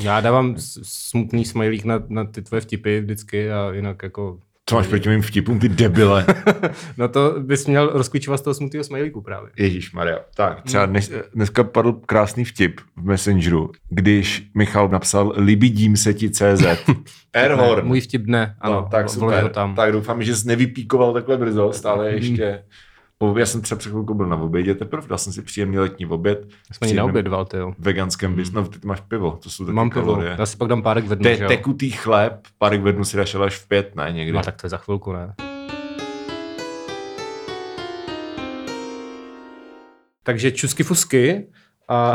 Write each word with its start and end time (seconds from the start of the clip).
Já 0.00 0.20
dávám 0.20 0.54
smutný 0.82 1.44
smajlík 1.44 1.84
na, 1.84 2.02
na 2.08 2.24
ty 2.24 2.42
tvoje 2.42 2.60
vtipy 2.60 3.00
vždycky 3.00 3.52
a 3.52 3.70
jinak 3.72 4.02
jako... 4.02 4.38
Co 4.66 4.76
máš 4.76 4.86
proti 4.86 5.08
mým 5.08 5.22
vtipům, 5.22 5.58
ty 5.58 5.68
debile? 5.68 6.26
No 6.96 7.08
to 7.08 7.34
bys 7.38 7.66
měl 7.66 7.90
rozklíčovat 7.92 8.40
z 8.40 8.42
toho 8.42 8.54
smutného 8.54 8.84
smajlíku 8.84 9.20
právě. 9.20 9.50
Ježíš 9.56 9.92
Maria. 9.92 10.18
Tak, 10.34 10.62
třeba 10.62 10.86
dnes, 10.86 11.10
dneska 11.34 11.64
padl 11.64 11.92
krásný 11.92 12.44
vtip 12.44 12.80
v 12.96 13.04
Messengeru, 13.04 13.70
když 13.88 14.50
Michal 14.54 14.88
napsal 14.88 15.32
libidím 15.36 15.96
se 15.96 16.14
ti 16.14 16.30
CZ. 16.30 16.64
Airhorn. 17.34 17.86
Můj 17.86 18.00
vtip 18.00 18.26
ne, 18.26 18.56
ano, 18.60 18.74
no, 18.74 18.88
tak 18.90 19.06
vlož 19.06 19.34
super. 19.34 19.48
tam. 19.48 19.74
Tak 19.74 19.92
doufám, 19.92 20.22
že 20.22 20.36
jsi 20.36 20.48
nevypíkoval 20.48 21.12
takhle 21.12 21.36
brzo, 21.36 21.72
stále 21.72 22.12
ještě. 22.12 22.62
Po, 23.22 23.38
já 23.38 23.46
jsem 23.46 23.60
třeba 23.60 23.78
před 23.78 23.90
chvilkou 23.90 24.14
byl 24.14 24.26
na 24.26 24.36
obědě, 24.36 24.74
teprve 24.74 25.08
dal 25.08 25.18
jsem 25.18 25.32
si 25.32 25.42
příjemný 25.42 25.78
letní 25.78 26.06
oběd. 26.06 26.38
Jsme 26.42 26.50
ji 26.50 26.68
Příjemným 26.80 26.96
neobědval, 26.96 27.44
ty 27.44 27.56
jo. 27.56 27.72
Veganském 27.78 28.34
bys. 28.34 28.52
No, 28.52 28.64
ty 28.68 28.78
máš 28.86 29.00
pivo, 29.00 29.38
to 29.42 29.50
jsou 29.50 29.64
taky 29.64 29.74
Mám 29.74 29.90
pivo, 29.90 30.04
kalorie. 30.04 30.36
já 30.38 30.46
si 30.46 30.56
pak 30.56 30.68
dám 30.68 30.82
párek 30.82 31.06
ve 31.06 31.16
dnu, 31.16 31.22
Te, 31.22 31.36
tekutý 31.36 31.90
chléb, 31.90 32.32
párek 32.58 32.82
ve 32.82 32.92
dnu 32.92 33.04
si 33.04 33.16
dáš 33.16 33.34
ale 33.34 33.46
až 33.46 33.56
v 33.56 33.68
pět, 33.68 33.96
ne 33.96 34.12
někdy. 34.12 34.32
No 34.32 34.42
tak 34.42 34.56
to 34.60 34.66
je 34.66 34.70
za 34.70 34.76
chvilku, 34.76 35.12
ne? 35.12 35.34
Takže 40.22 40.50
čusky 40.50 40.82
fusky 40.82 41.46
a 41.88 42.14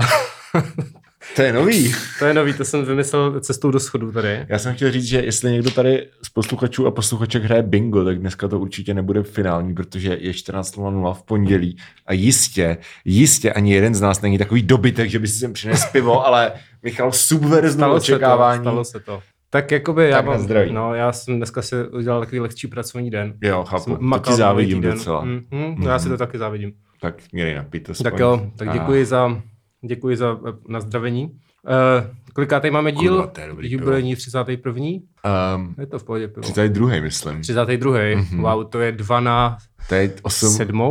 To 1.36 1.42
je 1.42 1.54
nový. 1.54 1.94
to 2.20 2.26
je 2.26 2.34
nový, 2.34 2.54
to 2.54 2.66
jsem 2.66 2.86
vymyslel 2.86 3.40
cestou 3.40 3.72
do 3.72 3.80
schodu 3.80 4.12
tady. 4.12 4.46
Já 4.50 4.60
jsem 4.60 4.76
chtěl 4.76 4.92
říct, 4.92 5.06
že 5.06 5.20
jestli 5.22 5.52
někdo 5.52 5.72
tady 5.72 6.08
z 6.22 6.30
posluchačů 6.30 6.88
a 6.88 6.92
posluchaček 6.92 7.44
hraje 7.44 7.64
bingo, 7.64 8.04
tak 8.06 8.20
dneska 8.20 8.48
to 8.48 8.60
určitě 8.60 8.94
nebude 8.94 9.24
finální, 9.24 9.74
protože 9.76 10.18
je 10.22 10.32
14.00 10.32 11.14
v 11.14 11.24
pondělí 11.24 11.78
a 12.06 12.14
jistě, 12.14 12.78
jistě 13.06 13.54
ani 13.54 13.74
jeden 13.74 13.96
z 13.96 14.02
nás 14.02 14.22
není 14.22 14.38
takový 14.38 14.62
dobytek, 14.62 15.10
že 15.10 15.20
by 15.20 15.28
si 15.28 15.40
sem 15.40 15.54
přines 15.54 15.86
pivo, 15.86 16.26
ale 16.28 16.52
Michal 16.84 17.12
Stalo 17.12 17.62
se 17.72 17.78
to, 17.78 17.94
očekávání. 17.94 18.62
stalo 18.64 18.86
se 18.86 19.00
to. 19.00 19.20
Tak 19.50 19.72
jakoby 19.72 20.10
já 20.10 20.18
Tak 20.18 20.26
mám, 20.26 20.40
zdraví. 20.40 20.74
no 20.74 20.94
já 20.96 21.12
jsem 21.12 21.38
dneska 21.38 21.62
si 21.62 21.76
udělal 21.88 22.20
takový 22.20 22.40
lehčí 22.40 22.68
pracovní 22.68 23.10
den. 23.10 23.34
Jo, 23.42 23.66
Jsem 23.70 23.80
chápu. 23.80 23.96
To 23.96 24.02
makal 24.02 24.34
ti 24.34 24.38
závidím 24.38 24.82
docela. 24.82 25.24
Mm, 25.26 25.42
mm, 25.52 25.84
Já 25.84 26.00
si 26.00 26.10
to 26.10 26.18
taky 26.18 26.38
závidím. 26.38 26.72
Tak 27.02 27.16
měli 27.32 27.56
napít 27.56 27.90
aspoň. 27.90 28.04
Tak 28.04 28.20
jo, 28.20 28.52
tak 28.58 28.68
A, 28.68 28.74
děkuji 28.74 29.06
za, 29.06 29.42
děkuji 29.88 30.18
za 30.18 30.40
eh, 30.48 30.52
nazdravení. 30.68 31.26
Uh, 31.26 32.08
kolikátej 32.34 32.72
máme 32.72 32.92
díl? 32.92 33.16
Kurva, 33.16 33.28
to 33.28 33.42
je 33.42 33.48
dobrý 33.48 33.72
Jubilejní 33.72 34.16
31. 34.16 34.86
Um, 34.86 35.76
Je 35.80 35.88
to 35.88 36.00
v 36.00 36.04
pohodě 36.04 36.28
pivo. 36.28 36.42
32. 36.42 37.02
myslím. 37.02 37.42
32. 37.42 37.92
Mm-hmm. 37.94 38.42
Wow, 38.42 38.64
to 38.70 38.80
je 38.80 38.92
2 38.92 39.20
na 39.20 39.58
To 39.90 39.96
je 39.96 40.14
8, 40.22 40.50
7. 40.50 40.82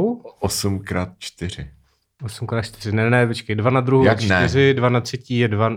8 0.40 0.78
krát 0.78 1.08
4. 1.18 1.70
8 2.24 2.46
krát 2.46 2.62
4. 2.62 2.92
Ne, 2.96 3.10
ne, 3.10 3.26
počkej. 3.26 3.56
2 3.56 3.70
na 3.70 3.80
druhou 3.80 4.04
Jak 4.04 4.22
je 4.22 4.28
ne? 4.28 4.48
4, 4.48 4.74
2 4.74 4.88
na 4.88 5.00
třetí 5.00 5.38
je 5.38 5.48
2, 5.48 5.70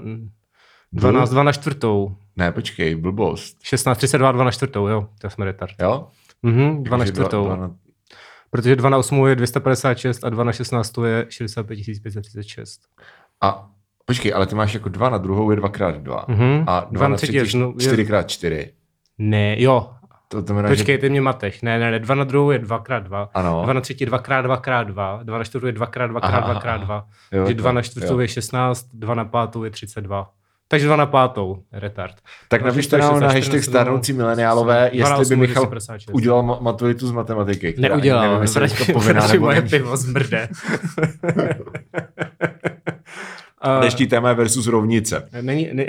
12, 0.92 1.30
2 1.30 1.44
na 1.44 1.52
čtvrtou. 1.52 2.16
Ne, 2.36 2.52
počkej, 2.52 2.96
blbost. 2.96 3.58
16, 3.64 3.98
32, 3.98 4.32
2 4.32 4.44
na 4.44 4.52
čtvrtou, 4.52 4.88
jo. 4.88 5.08
To 5.22 5.30
jsme 5.30 5.46
retard. 5.46 5.74
Jo? 5.82 6.08
Mhm, 6.44 6.84
2 6.84 6.98
na 6.98 7.02
Takže 7.02 7.14
dva- 7.14 7.26
čtvrtou. 7.26 7.46
dva 7.46 7.56
na- 7.56 7.76
Protože 8.50 8.76
2 8.76 8.90
na 8.90 8.98
8 8.98 9.28
je 9.28 9.36
256 9.36 10.24
a 10.24 10.30
2 10.30 10.44
na 10.44 10.52
16 10.52 10.98
je 11.06 11.26
65 11.30 11.80
536. 12.04 12.82
A 13.42 13.68
počkej, 14.06 14.34
ale 14.34 14.48
ty 14.48 14.56
máš 14.56 14.74
jako 14.74 14.90
2 14.90 15.10
na 15.10 15.18
druhou 15.18 15.52
je 15.52 15.58
2x2. 15.58 16.26
Mhm. 16.28 16.64
A 16.68 16.80
Dva 16.80 16.88
2 16.92 17.08
na 17.08 17.16
třetí 17.16 17.34
je 17.34 17.46
znovu- 17.46 17.76
je- 17.80 17.88
4x4. 17.92 18.68
Ne, 19.18 19.62
jo. 19.62 19.90
To 20.30 20.42
znamená, 20.42 20.70
Počkej, 20.70 20.96
že... 20.96 20.98
ty 21.02 21.10
mě 21.10 21.22
mateš. 21.22 21.62
Ne, 21.62 21.80
ne, 21.80 21.92
ne, 21.92 22.00
2 22.00 22.16
na 22.16 22.24
druhou 22.24 22.52
je 22.52 22.60
2x2. 22.60 23.28
Ano. 23.34 23.62
2 23.64 23.74
na 23.74 23.82
třetí 23.82 24.04
je 24.04 24.08
2x2x2. 24.12 25.24
2 25.24 25.38
na 25.38 25.44
čtvrtou 25.44 25.68
je 25.68 25.74
2x2x2x2. 25.74 27.04
Jo, 27.32 27.44
Takže 27.44 27.54
2 27.54 27.72
na 27.72 27.82
čtvrtou 27.82 28.20
je 28.20 28.28
16, 28.28 28.88
2 28.94 29.16
na 29.16 29.26
pátou 29.26 29.64
je 29.64 29.70
32. 29.72 30.30
Takže 30.68 30.86
2 30.88 30.96
na 30.96 31.06
pátou, 31.06 31.64
retard. 31.72 32.16
Tak 32.48 32.62
Dva 32.62 32.70
napište 32.70 32.98
nám 32.98 33.20
na 33.20 33.28
hashtag 33.28 33.64
sedmou, 33.64 34.02
mileniálové, 34.14 34.92
dva 34.94 35.10
jestli 35.20 35.36
by 35.36 35.42
Michal 35.42 35.64
256. 35.66 36.16
udělal 36.16 36.44
ma- 36.44 36.62
maturitu 36.62 37.08
z 37.08 37.12
matematiky. 37.12 37.76
Neudělal, 37.78 38.22
nevím, 38.28 38.42
jestli 38.42 38.64
je 38.64 38.68
protože, 38.70 38.86
to 38.86 38.94
povinná 38.94 39.22
protože 39.22 39.34
nebo 39.34 39.46
moje 39.46 39.62
pivo 39.62 39.98
zmrde. 39.98 40.48
A- 43.62 43.80
Dnešní 43.82 44.08
téma 44.08 44.30
je 44.30 44.36
versus 44.36 44.68
rovnice. 44.68 45.30
Není, 45.42 45.70
ne, 45.74 45.86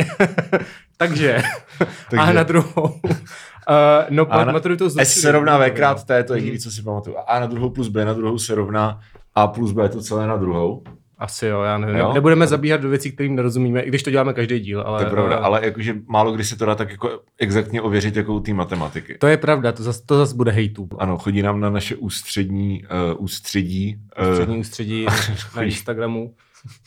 takže, 0.96 1.42
Takže- 2.10 2.22
a 2.22 2.32
na 2.32 2.42
druhou. 2.42 2.82
Uh, 2.84 4.06
no, 4.10 4.26
A 4.32 4.44
na, 4.44 4.52
maturitu 4.52 4.88
z 4.88 4.96
S 4.98 5.20
se 5.20 5.32
rovná 5.32 5.58
V 5.58 5.70
krát 5.70 6.04
T, 6.04 6.24
to 6.24 6.34
je 6.34 6.40
jediné, 6.40 6.58
co 6.58 6.70
si 6.70 6.82
pamatuju. 6.82 7.16
A 7.18 7.20
A 7.20 7.40
na 7.40 7.46
druhou 7.46 7.70
plus 7.70 7.88
B 7.88 8.04
na 8.04 8.12
druhou 8.12 8.38
se 8.38 8.54
rovná 8.54 9.00
A 9.34 9.46
plus 9.46 9.72
B 9.72 9.88
to 9.88 10.02
celé 10.02 10.26
na 10.26 10.36
druhou. 10.36 10.82
Asi 11.18 11.46
jo, 11.46 11.62
já 11.62 11.78
nevím. 11.78 11.96
Jo? 11.96 12.12
Nebudeme 12.12 12.46
zabíhat 12.46 12.80
do 12.80 12.88
věcí, 12.88 13.12
kterým 13.12 13.36
nerozumíme, 13.36 13.80
i 13.80 13.88
když 13.88 14.02
to 14.02 14.10
děláme 14.10 14.32
každý 14.32 14.60
díl. 14.60 14.80
Ale, 14.80 14.98
To 14.98 15.04
je 15.04 15.10
pravda, 15.10 15.36
ale- 15.36 15.46
ale 15.46 15.66
jakože 15.66 15.94
málo 16.06 16.32
kdy 16.32 16.44
se 16.44 16.56
to 16.56 16.66
dá 16.66 16.74
tak 16.74 16.90
jako 16.90 17.20
exaktně 17.38 17.82
ověřit 17.82 18.16
jako 18.16 18.34
u 18.34 18.40
té 18.40 18.54
matematiky. 18.54 19.16
To 19.18 19.26
je 19.26 19.36
pravda, 19.36 19.72
to 19.72 19.82
zase 19.82 20.02
to 20.06 20.18
zas 20.18 20.32
bude 20.32 20.52
hejtů. 20.52 20.88
Ano, 20.98 21.18
chodí 21.18 21.42
nám 21.42 21.60
na 21.60 21.70
naše 21.70 21.96
ústřední, 21.96 22.82
uh, 23.14 23.24
ústředí, 23.24 23.96
uh, 24.28 24.32
Střední 24.34 24.58
ústředí 24.58 25.06
na 25.56 25.62
Instagramu. 25.62 26.34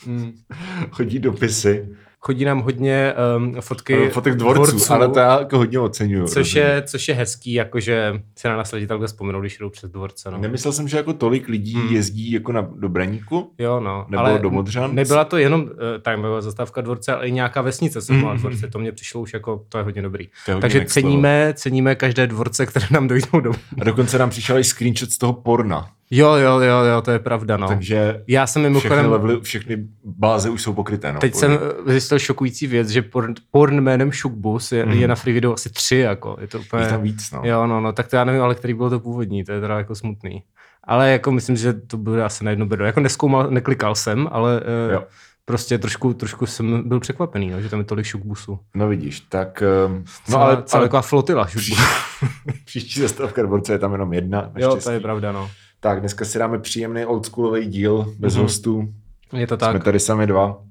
Mm. 0.05 0.31
chodí 0.91 1.19
dopisy, 1.19 1.89
Chodí 2.23 2.45
nám 2.45 2.61
hodně 2.61 3.13
um, 3.37 3.55
fotky 3.61 4.09
fotek 4.09 4.35
dvorců, 4.35 4.63
dvorců, 4.71 4.93
ale 4.93 5.07
to 5.07 5.19
já 5.19 5.39
jako 5.39 5.57
hodně 5.57 5.79
oceňuju. 5.79 6.27
což, 6.27 6.53
je, 6.55 6.83
což 6.85 7.07
je 7.07 7.13
hezký, 7.15 7.53
jakože 7.53 8.13
se 8.39 8.47
na 8.49 8.57
nás 8.57 8.71
lidi 8.71 8.87
takhle 8.87 9.07
vzpomenou, 9.07 9.41
když 9.41 9.57
jdou 9.57 9.69
přes 9.69 9.89
dvorce. 9.91 10.31
No. 10.31 10.37
Nemyslel 10.37 10.71
jsem, 10.71 10.87
že 10.87 10.97
jako 10.97 11.13
tolik 11.13 11.47
lidí 11.47 11.73
Hmm. 11.73 11.87
jezdí 11.95 12.31
jako 12.31 12.51
na, 12.51 12.69
do 12.75 12.89
Braníku, 12.89 13.51
Jo, 13.57 13.79
no. 13.79 14.05
nebo 14.09 14.23
ale 14.23 14.39
do 14.39 14.49
Modřan. 14.49 14.95
Nebyla 14.95 15.25
to 15.25 15.37
jenom 15.37 15.61
uh, 15.61 15.69
tam 16.01 16.21
byla 16.21 16.41
zastávka 16.41 16.81
dvorce, 16.81 17.13
ale 17.15 17.27
i 17.27 17.31
nějaká 17.31 17.61
vesnice 17.61 18.01
se 18.01 18.13
Mhm. 18.13 18.37
dvorce. 18.37 18.67
To 18.67 18.79
mě 18.79 18.91
přišlo 18.91 19.21
už 19.21 19.33
jako, 19.33 19.65
to 19.69 19.77
je 19.77 19.83
hodně 19.83 20.01
dobrý. 20.01 20.23
Je 20.47 20.53
hodně 20.53 20.61
Takže 20.61 20.85
ceníme, 20.85 21.53
ceníme 21.57 21.95
každé 21.95 22.27
dvorce, 22.27 22.65
které 22.65 22.85
nám 22.91 23.07
dojdou 23.07 23.39
domů. 23.39 23.57
A 23.81 23.83
dokonce 23.83 24.17
nám 24.17 24.29
přišel 24.29 24.57
i 24.59 24.63
screenshot 24.63 25.09
z 25.11 25.17
toho 25.17 25.33
porna. 25.33 25.89
Jo, 26.13 26.33
jo, 26.35 26.59
jo, 26.59 26.83
jo, 26.83 27.01
to 27.01 27.11
je 27.11 27.19
pravda, 27.19 27.57
no. 27.57 27.67
Takže 27.67 28.23
Já 28.27 28.47
jsem 28.47 28.61
všechny, 28.61 28.69
mimochodem, 28.69 29.11
levely, 29.11 29.41
všechny 29.41 29.77
báze 30.03 30.49
už 30.49 30.61
jsou 30.61 30.73
pokryté. 30.73 31.13
No, 31.13 31.19
teď 31.19 31.35
jsem 31.35 31.51
eh, 31.87 31.91
zjistil 31.91 32.19
šokující 32.19 32.67
věc, 32.67 32.89
že 32.89 33.01
porn, 33.01 33.33
porn 33.51 33.81
jménem 33.81 34.11
Shookbus 34.11 34.71
je, 34.71 34.85
Mhm. 34.85 34.95
je 34.97 35.07
na 35.07 35.15
free 35.15 35.33
video 35.33 35.53
asi 35.53 35.69
tři, 35.69 35.95
jako. 35.97 36.37
Je 36.41 36.47
to 36.47 36.59
úplně... 36.59 36.83
Jich 36.83 36.89
tam 36.91 37.01
víc, 37.01 37.31
no. 37.31 37.41
Jo, 37.43 37.67
no, 37.67 37.81
no, 37.81 37.93
tak 37.93 38.07
to 38.07 38.15
já 38.15 38.23
nevím, 38.23 38.41
ale 38.41 38.55
který 38.55 38.73
byl 38.73 38.89
to 38.89 38.99
původní, 38.99 39.43
to 39.43 39.51
je 39.51 39.61
teda 39.61 39.77
jako 39.77 39.95
smutný. 39.95 40.43
Ale 40.83 41.11
jako 41.11 41.31
myslím, 41.31 41.55
že 41.55 41.73
to 41.73 41.97
bude 41.97 42.23
asi 42.23 42.43
na 42.43 42.49
jedno 42.51 42.65
bedro. 42.65 42.85
Jako 42.85 42.99
neskoumal, 42.99 43.47
neklikal 43.49 43.95
jsem, 43.95 44.27
ale 44.31 44.61
Jo. 44.93 44.99
uh, 44.99 45.05
prostě 45.45 45.77
trošku, 45.77 46.13
trošku 46.13 46.45
jsem 46.45 46.89
byl 46.89 46.99
překvapený, 46.99 47.49
no, 47.49 47.61
že 47.61 47.69
tam 47.69 47.79
je 47.79 47.85
tolik 47.85 48.05
šukbusů. 48.05 48.59
No 48.75 48.87
vidíš, 48.87 49.19
tak... 49.19 49.63
Um, 49.87 50.03
no 50.29 50.41
ale, 50.41 50.63
celá 50.65 50.79
ale 50.79 50.87
taková 50.87 51.01
flotila 51.01 51.47
šukbusů. 51.47 51.81
příští 52.65 53.01
zastávka 53.01 53.41
dvorce 53.43 53.73
je 53.73 53.79
tam 53.79 53.91
jenom 53.91 54.13
jedna. 54.13 54.51
jo, 54.57 54.75
to 54.83 54.91
je 54.91 54.99
pravda, 54.99 55.31
no. 55.31 55.49
Tak, 55.83 55.99
dneska 55.99 56.25
si 56.25 56.39
dáme 56.39 56.59
příjemný 56.59 57.05
oldschoolový 57.05 57.65
díl 57.65 58.13
bez 58.19 58.33
Mhm. 58.33 58.43
hostů. 58.43 58.87
Je 59.33 59.47
to 59.47 59.55
Jsme 59.57 59.57
tak. 59.73 59.83
tady 59.83 59.99
sami 59.99 60.27
dva. 60.27 60.61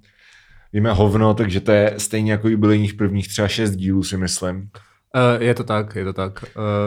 Víme 0.72 0.92
hovno, 0.92 1.34
takže 1.34 1.60
to 1.60 1.72
je 1.72 1.94
stejně 1.98 2.32
jako 2.32 2.48
jubilejních 2.48 2.94
prvních 2.94 3.28
třeba 3.28 3.48
šest 3.48 3.76
dílů, 3.76 4.02
si 4.02 4.16
myslím. 4.16 4.56
Uh, 5.36 5.42
je 5.42 5.54
to 5.54 5.64
tak, 5.64 5.96
je 5.96 6.04
to 6.04 6.12
tak. 6.12 6.44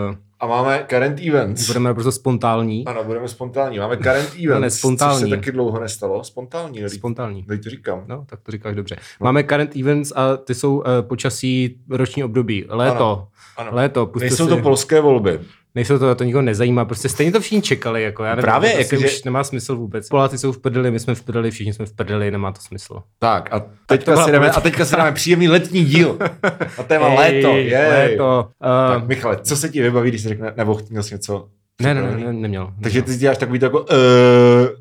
Uh, 0.10 0.16
A 0.40 0.48
máme 0.48 0.86
current 0.90 1.20
events. 1.28 1.68
budeme 1.68 1.94
prostě 1.94 2.12
spontánní. 2.12 2.86
Ano, 2.86 3.04
budeme 3.04 3.28
spontánní. 3.28 3.80
Máme 3.80 3.98
current 3.98 4.30
events, 4.46 4.62
ne, 4.62 4.70
spontánní. 4.70 5.20
což 5.22 5.30
se 5.30 5.36
taky 5.36 5.52
dlouho 5.52 5.80
nestalo. 5.80 6.24
Spontánní. 6.24 6.90
Spontánní. 6.90 7.44
Teď 7.44 7.64
to 7.64 7.70
říkám. 7.70 8.04
No, 8.08 8.26
tak 8.30 8.40
to 8.42 8.52
říkáš 8.52 8.76
dobře. 8.76 8.96
Máme 9.20 9.44
current 9.44 9.76
events 9.76 10.14
a 10.16 10.38
ty 10.38 10.56
jsou 10.56 10.76
uh, 10.78 10.84
počasí 11.02 11.80
roční 11.90 12.24
období. 12.24 12.66
Léto. 12.70 13.06
Ano, 13.06 13.28
ano. 13.58 13.70
Léto. 13.78 14.12
Nejsou 14.20 14.44
si- 14.44 14.50
to 14.50 14.58
polské 14.58 15.02
volby. 15.02 15.40
Nejsou 15.76 16.00
to, 16.00 16.16
to 16.16 16.24
nikoho 16.24 16.42
nezajímá, 16.42 16.86
prostě 16.86 17.10
stejně 17.10 17.32
to 17.32 17.40
všichni 17.40 17.62
čekali, 17.62 18.04
jako 18.04 18.24
já 18.24 18.30
nevím, 18.30 18.42
Právě, 18.44 18.70
to 18.70 18.76
prostě 18.78 18.96
jakože- 18.96 19.08
už 19.16 19.24
nemá 19.24 19.44
smysl 19.44 19.76
vůbec. 19.76 20.10
Poláci 20.10 20.38
jsou 20.38 20.52
v 20.52 20.60
prdeli, 20.60 20.92
my 20.92 21.00
jsme 21.00 21.16
v 21.16 21.24
prdeli, 21.24 21.52
všichni 21.52 21.74
jsme 21.74 21.86
v 21.86 21.94
prdeli, 21.94 22.32
nemá 22.32 22.52
to 22.52 22.62
smysl. 22.62 23.00
Tak 23.20 23.54
a 23.54 23.62
teďka, 23.86 24.12
byla 24.12 24.26
si 24.26 24.32
dáme, 24.32 24.50
a 24.52 24.62
teďka 24.62 24.86
si 24.86 24.96
dáme 24.96 25.12
příjemný 25.22 25.48
letní 25.50 25.86
díl. 25.86 26.18
A 26.78 26.84
téma 26.84 27.08
Ej, 27.10 27.18
léto. 27.18 27.58
Jej. 27.58 27.72
léto. 27.90 28.48
Tak, 28.62 29.02
Uh, 29.02 29.08
Michale, 29.08 29.38
co 29.44 29.56
se 29.58 29.70
ti 29.70 29.82
vybaví, 29.82 30.10
když 30.10 30.22
jsi 30.22 30.30
řekne, 30.30 30.54
nebo 30.58 30.80
měl 30.90 31.04
jsi 31.04 31.14
něco? 31.16 31.48
ne, 31.82 31.94
ne, 31.94 32.02
ne, 32.02 32.18
ne, 32.18 32.34
neměl. 32.34 32.74
Takže 32.84 33.02
ty 33.02 33.18
děláš 33.18 33.38
takový 33.38 33.60
to 33.60 33.66
jako, 33.66 33.80
uh, 33.82 33.88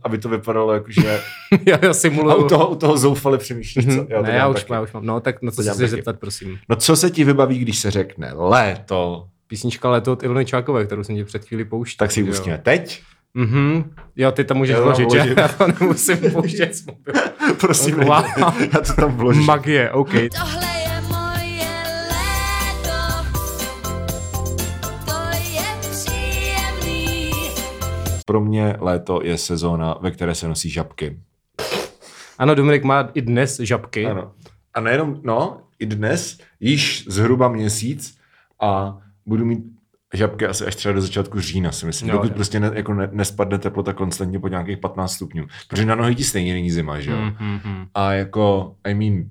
aby 0.02 0.18
to 0.18 0.28
vypadalo 0.28 0.72
jako, 0.72 0.86
že... 0.90 1.20
já, 1.66 1.78
já 1.82 1.90
A 1.90 1.94
simuluju. 1.94 2.44
u 2.44 2.48
toho, 2.48 2.68
u 2.68 2.74
toho 2.74 2.96
zoufale 2.96 3.38
přemýšlíš, 3.38 3.84
co? 3.86 3.90
Mhm. 3.92 4.06
Já 4.08 4.22
ne, 4.22 4.30
já 4.30 4.48
už, 4.48 4.64
já 4.70 4.80
už 4.80 4.92
mám. 4.92 5.06
No, 5.06 5.20
tak 5.20 5.42
na 5.42 5.50
To 5.50 5.56
co 5.56 5.62
se 5.62 5.88
zeptat, 5.88 6.18
prosím. 6.20 6.58
No 6.68 6.76
co 6.76 6.96
se 6.96 7.10
ti 7.10 7.24
vybaví, 7.24 7.58
když 7.58 7.78
se 7.78 7.90
řekne 7.90 8.32
léto? 8.34 9.24
Písnička 9.52 9.90
Léto 9.90 10.12
od 10.12 10.22
Ilony 10.22 10.44
Čákové, 10.44 10.84
kterou 10.86 11.04
jsem 11.04 11.16
ti 11.16 11.24
před 11.24 11.44
chvíli 11.44 11.64
pouštěl. 11.64 11.98
Tak 11.98 12.12
si 12.12 12.20
ji 12.20 12.26
pustíme 12.26 12.58
teď. 12.58 13.02
Mhm. 13.34 13.94
Jo, 14.16 14.32
ty 14.32 14.44
tam 14.44 14.56
můžeš 14.56 14.76
vložit, 14.76 15.10
že? 15.10 15.34
Já 15.36 15.48
to 15.48 15.66
nemusím 15.66 16.16
pouštět 16.32 16.74
z 16.76 16.86
mobilu. 16.86 17.18
Prosím, 17.60 17.94
Wow. 17.94 18.24
já 18.74 18.80
to 18.80 18.92
tam 18.92 19.16
vložím. 19.16 19.42
Magie, 19.44 19.90
OK. 19.90 20.08
Tohle 20.10 20.66
je 20.66 21.00
moje 21.08 21.68
léto, 22.08 23.26
to 25.06 25.20
je 25.38 25.62
příjemný. 25.90 27.30
Pro 28.26 28.40
mě 28.40 28.76
léto 28.80 29.20
je 29.22 29.38
sezóna, 29.38 29.98
ve 30.00 30.10
které 30.10 30.34
se 30.34 30.48
nosí 30.48 30.70
žabky. 30.70 31.18
Ano, 32.38 32.54
Dominik 32.54 32.84
má 32.84 33.10
i 33.14 33.22
dnes 33.22 33.60
žabky. 33.60 34.06
Ano. 34.06 34.32
A 34.74 34.80
nejenom, 34.80 35.20
no, 35.22 35.60
i 35.78 35.86
dnes, 35.86 36.38
již 36.60 37.04
zhruba 37.08 37.48
měsíc 37.48 38.16
a 38.60 38.98
budu 39.26 39.44
mít 39.44 39.58
žabky 40.14 40.46
asi 40.46 40.64
až 40.66 40.76
třeba 40.76 40.92
do 40.94 41.00
začátku 41.00 41.40
října, 41.40 41.72
si 41.72 41.86
myslím. 41.86 42.08
Jo, 42.08 42.12
dokud 42.12 42.28
jo. 42.28 42.34
prostě 42.34 42.60
ne, 42.60 42.70
jako 42.74 42.94
ne, 42.94 43.08
nespadne 43.12 43.58
teplota 43.58 43.92
konstantně 43.92 44.38
po 44.38 44.48
nějakých 44.48 44.78
15 44.78 45.12
stupňů. 45.12 45.46
Protože 45.68 45.86
na 45.86 45.94
nohy 45.94 46.14
ti 46.14 46.24
stejně 46.24 46.52
není 46.54 46.70
zima, 46.70 47.00
že 47.00 47.10
jo? 47.10 47.16
Mm, 47.16 47.46
mm, 47.46 47.60
mm. 47.64 47.86
A 47.94 48.12
jako, 48.12 48.76
I 48.84 48.94
mean, 48.94 49.24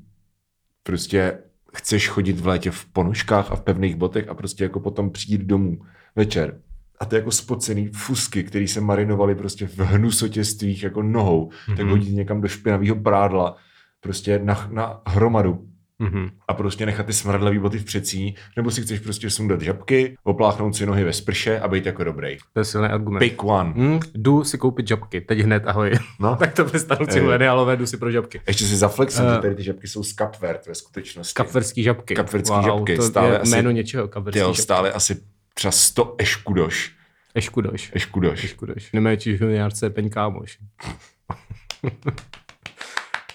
prostě 0.83 1.37
chceš 1.77 2.09
chodit 2.09 2.39
v 2.39 2.47
létě 2.47 2.71
v 2.71 2.85
ponožkách 2.85 3.51
a 3.51 3.55
v 3.55 3.61
pevných 3.61 3.95
botech 3.95 4.27
a 4.27 4.33
prostě 4.33 4.63
jako 4.63 4.79
potom 4.79 5.09
přijít 5.09 5.41
domů 5.41 5.81
večer. 6.15 6.59
A 6.99 7.05
ty 7.05 7.15
jako 7.15 7.31
spocený 7.31 7.87
fusky, 7.87 8.43
který 8.43 8.67
se 8.67 8.81
marinovaly 8.81 9.35
prostě 9.35 9.67
v 9.67 9.79
hnusotě 9.79 10.43
z 10.43 10.55
tvých 10.55 10.83
jako 10.83 11.01
nohou, 11.01 11.49
mm-hmm. 11.49 11.75
tak 11.75 11.85
Mhm. 11.85 11.89
hodit 11.89 12.11
někam 12.11 12.41
do 12.41 12.47
špinavého 12.47 12.95
prádla, 12.95 13.55
prostě 13.99 14.39
na, 14.43 14.69
na 14.71 15.01
hromadu 15.07 15.67
Mhm. 16.01 16.29
a 16.47 16.53
prostě 16.53 16.85
nechat 16.85 17.05
ty 17.05 17.13
smradlavý 17.13 17.59
boty 17.59 17.77
v 17.79 17.85
přecí, 17.85 18.35
nebo 18.57 18.71
si 18.71 18.81
chceš 18.81 18.99
prostě 18.99 19.29
sundat 19.29 19.61
žabky, 19.61 20.17
opláchnout 20.23 20.75
si 20.75 20.85
nohy 20.85 21.03
ve 21.03 21.13
sprše 21.13 21.59
a 21.59 21.67
být 21.67 21.85
jako 21.85 22.03
dobrý. 22.03 22.37
To 22.53 22.59
je 22.59 22.65
silný 22.65 22.87
argument. 22.87 23.19
Pick 23.19 23.43
one. 23.43 23.69
Hmm, 23.69 23.99
jdu 24.15 24.43
si 24.43 24.57
koupit 24.57 24.87
žabky, 24.87 25.21
teď 25.21 25.39
hned, 25.39 25.63
ahoj. 25.67 25.91
No. 26.19 26.35
tak 26.39 26.53
to 26.53 26.65
přestanu 26.65 27.05
si 27.09 27.17
Ej. 27.17 27.21
mileniálové, 27.21 27.77
jdu 27.77 27.85
si 27.85 27.97
pro 27.97 28.11
žabky. 28.11 28.41
Ještě 28.47 28.65
si 28.65 28.75
zaflexím, 28.77 29.25
Eh. 29.25 29.33
že 29.35 29.41
tady 29.41 29.55
ty 29.55 29.63
žabky 29.63 29.87
jsou 29.87 30.03
z 30.03 30.13
Kapvert 30.13 30.67
ve 30.67 30.75
skutečnosti. 30.75 31.33
Kapverský 31.33 31.83
žabky. 31.83 32.15
Kapverský 32.15 32.55
žabky, 32.63 32.95
To 32.95 33.03
stále 33.03 33.29
je 33.29 33.39
asi- 33.39 33.51
jméno 33.51 33.71
něčeho, 33.71 34.07
kapverský 34.07 34.39
Těl 34.39 34.47
žabky. 34.47 34.61
stále 34.61 34.91
asi 34.91 35.17
třeba 35.53 35.71
100 35.71 36.15
eškudoš. 36.17 36.91
Eškudoš. 37.35 37.91
Eškudoš. 37.93 38.43
Eškudoš. 38.43 38.91
Nemáme 38.93 39.17
či 39.17 39.37
juniárce 39.41 39.89
peň 39.89 40.09
kámoš. 40.09 40.57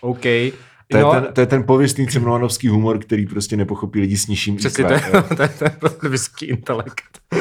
OK. 0.01 0.25
To 0.88 0.97
je, 0.97 1.03
no, 1.03 1.11
ten, 1.11 1.27
to 1.33 1.41
je 1.41 1.47
ten 1.47 1.62
pověstný 1.65 2.06
cimrmanovský 2.06 2.69
humor, 2.69 2.99
který 2.99 3.27
prostě 3.27 3.56
nepochopí 3.56 4.00
lidi 4.00 4.17
s 4.17 4.27
nižším 4.27 4.56
Přesně, 4.56 4.85
IQ, 4.85 5.00
to 5.00 5.06
je, 5.06 5.12
jo. 5.15 5.23
to 5.37 5.43
je, 5.43 5.49
to 5.49 5.65
je 5.65 5.71
prostě 5.71 6.09
vysoký 6.09 6.47
intelekt. 6.47 7.03
Uh, 7.33 7.41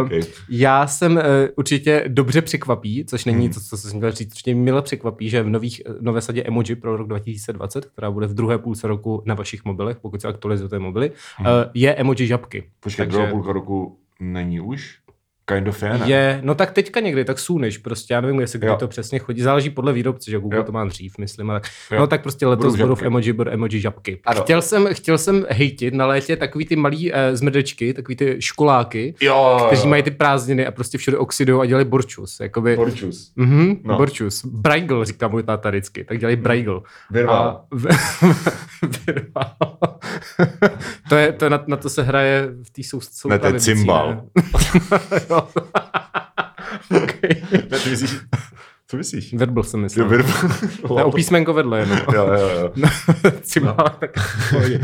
Okay. 0.04 0.20
Já 0.48 0.86
jsem 0.86 1.12
uh, 1.16 1.22
určitě 1.56 2.04
dobře 2.08 2.42
překvapí, 2.42 3.04
což 3.04 3.24
není 3.24 3.44
Hmm. 3.44 3.54
to, 3.54 3.60
co 3.60 3.76
jsem 3.76 4.00
chtěl 4.00 4.12
říct, 4.12 4.30
určitě 4.30 4.54
mile 4.54 4.82
překvapí, 4.82 5.28
že 5.28 5.42
v 5.42 5.48
nových, 5.48 5.82
nové 6.00 6.20
sadě 6.20 6.42
emoji 6.42 6.74
pro 6.74 6.96
rok 6.96 7.08
2020, 7.08 7.84
která 7.84 8.10
bude 8.10 8.26
v 8.26 8.34
druhé 8.34 8.58
půlce 8.58 8.88
roku 8.88 9.22
na 9.26 9.34
vašich 9.34 9.64
mobilech, 9.64 9.96
pokud 10.00 10.20
se 10.20 10.28
aktualizujete 10.28 10.78
mobily, 10.78 11.10
uh, 11.40 11.46
je 11.74 11.94
emoji 11.94 12.26
žabky. 12.26 12.60
Hmm. 12.60 12.68
Počkej, 12.80 13.06
druhá 13.06 13.26
půlka 13.26 13.52
roku 13.52 13.98
není 14.20 14.60
už? 14.60 14.98
Kind 15.44 15.68
of 15.68 15.82
je, 15.82 15.88
ne? 15.98 16.00
Je, 16.04 16.40
no 16.42 16.54
tak 16.54 16.70
teďka 16.70 17.00
někdy, 17.00 17.24
tak 17.24 17.38
soonish 17.38 17.78
prostě, 17.78 18.14
já 18.14 18.20
nevím, 18.20 18.40
jestli 18.40 18.58
kdy 18.58 18.68
Jo. 18.68 18.76
to 18.76 18.88
přesně 18.88 19.18
chodí, 19.18 19.40
záleží 19.42 19.70
podle 19.70 19.92
výrobce, 19.92 20.30
že 20.30 20.38
Google 20.38 20.58
Jo. 20.58 20.64
to 20.64 20.72
má 20.72 20.84
dřív, 20.84 21.18
myslím, 21.18 21.50
ale 21.50 21.60
Jo. 21.90 21.98
no 22.00 22.06
tak 22.06 22.22
prostě 22.22 22.46
letos 22.46 22.72
Budou 22.72 22.84
budou 22.84 22.94
v 22.94 23.02
emoji, 23.02 23.32
budou 23.32 23.50
emoji 23.50 23.80
žabky. 23.80 24.20
Ano. 24.26 24.42
Chtěl 24.42 24.62
jsem, 24.62 24.88
chtěl 24.92 25.18
jsem 25.18 25.46
hejtit 25.50 25.94
na 25.94 26.06
létě 26.06 26.36
takový 26.36 26.66
ty 26.66 26.76
malý 26.76 27.12
eh, 27.14 27.36
zmrdečky, 27.36 27.94
takový 27.94 28.16
ty 28.16 28.36
školáky, 28.38 29.14
Jo, 29.20 29.64
kteří 29.66 29.88
mají 29.88 30.02
ty 30.02 30.10
prázdniny 30.10 30.66
a 30.66 30.70
prostě 30.70 30.98
všude 30.98 31.18
oxidují 31.18 31.60
a 31.62 31.66
dělají 31.66 31.86
borčus. 31.86 32.40
Jakoby, 32.40 32.76
Borčus. 32.76 33.32
Mhm, 33.36 33.76
No. 33.84 33.96
Borčus. 33.96 34.44
Brajgl, 34.44 35.04
říká 35.04 35.28
můj 35.28 35.42
táta 35.42 35.68
vždycky. 35.70 36.04
Tak 36.04 36.18
dělají 36.18 36.36
brajgl. 36.36 36.82
Virval. 37.10 37.38
A- 37.48 37.64
Virval. 39.06 39.52
to 41.08 41.16
je, 41.16 41.32
to 41.32 41.44
je 41.44 41.50
na, 41.50 41.64
na, 41.66 41.76
to 41.76 41.90
se 41.90 42.02
hraje 42.02 42.48
v 42.62 42.70
té 42.70 42.82
sou, 42.82 43.28
Ne, 43.28 43.38
to 43.38 43.46
je 43.46 43.60
cymbal. 43.60 44.22
jo. 45.32 45.48
okay. 47.02 47.42
Ne, 47.70 47.78
ty 47.78 47.90
myslíš, 47.90 48.16
co 48.88 48.96
myslíš? 48.96 49.34
Verbal 49.34 49.64
jsem 49.64 49.80
Jo, 49.80 49.82
myslel. 49.82 50.08
virval. 50.08 50.32
Ne, 50.96 51.04
o 51.04 51.12
písmenko 51.12 51.52
vedle 51.54 51.78
jenom. 51.80 51.98
Jo, 52.14 52.26
jo, 52.26 52.48
jo. 52.76 52.88
Cymbal, 53.42 53.76
tak 53.98 54.16
v 54.18 54.50
pohodě. 54.50 54.80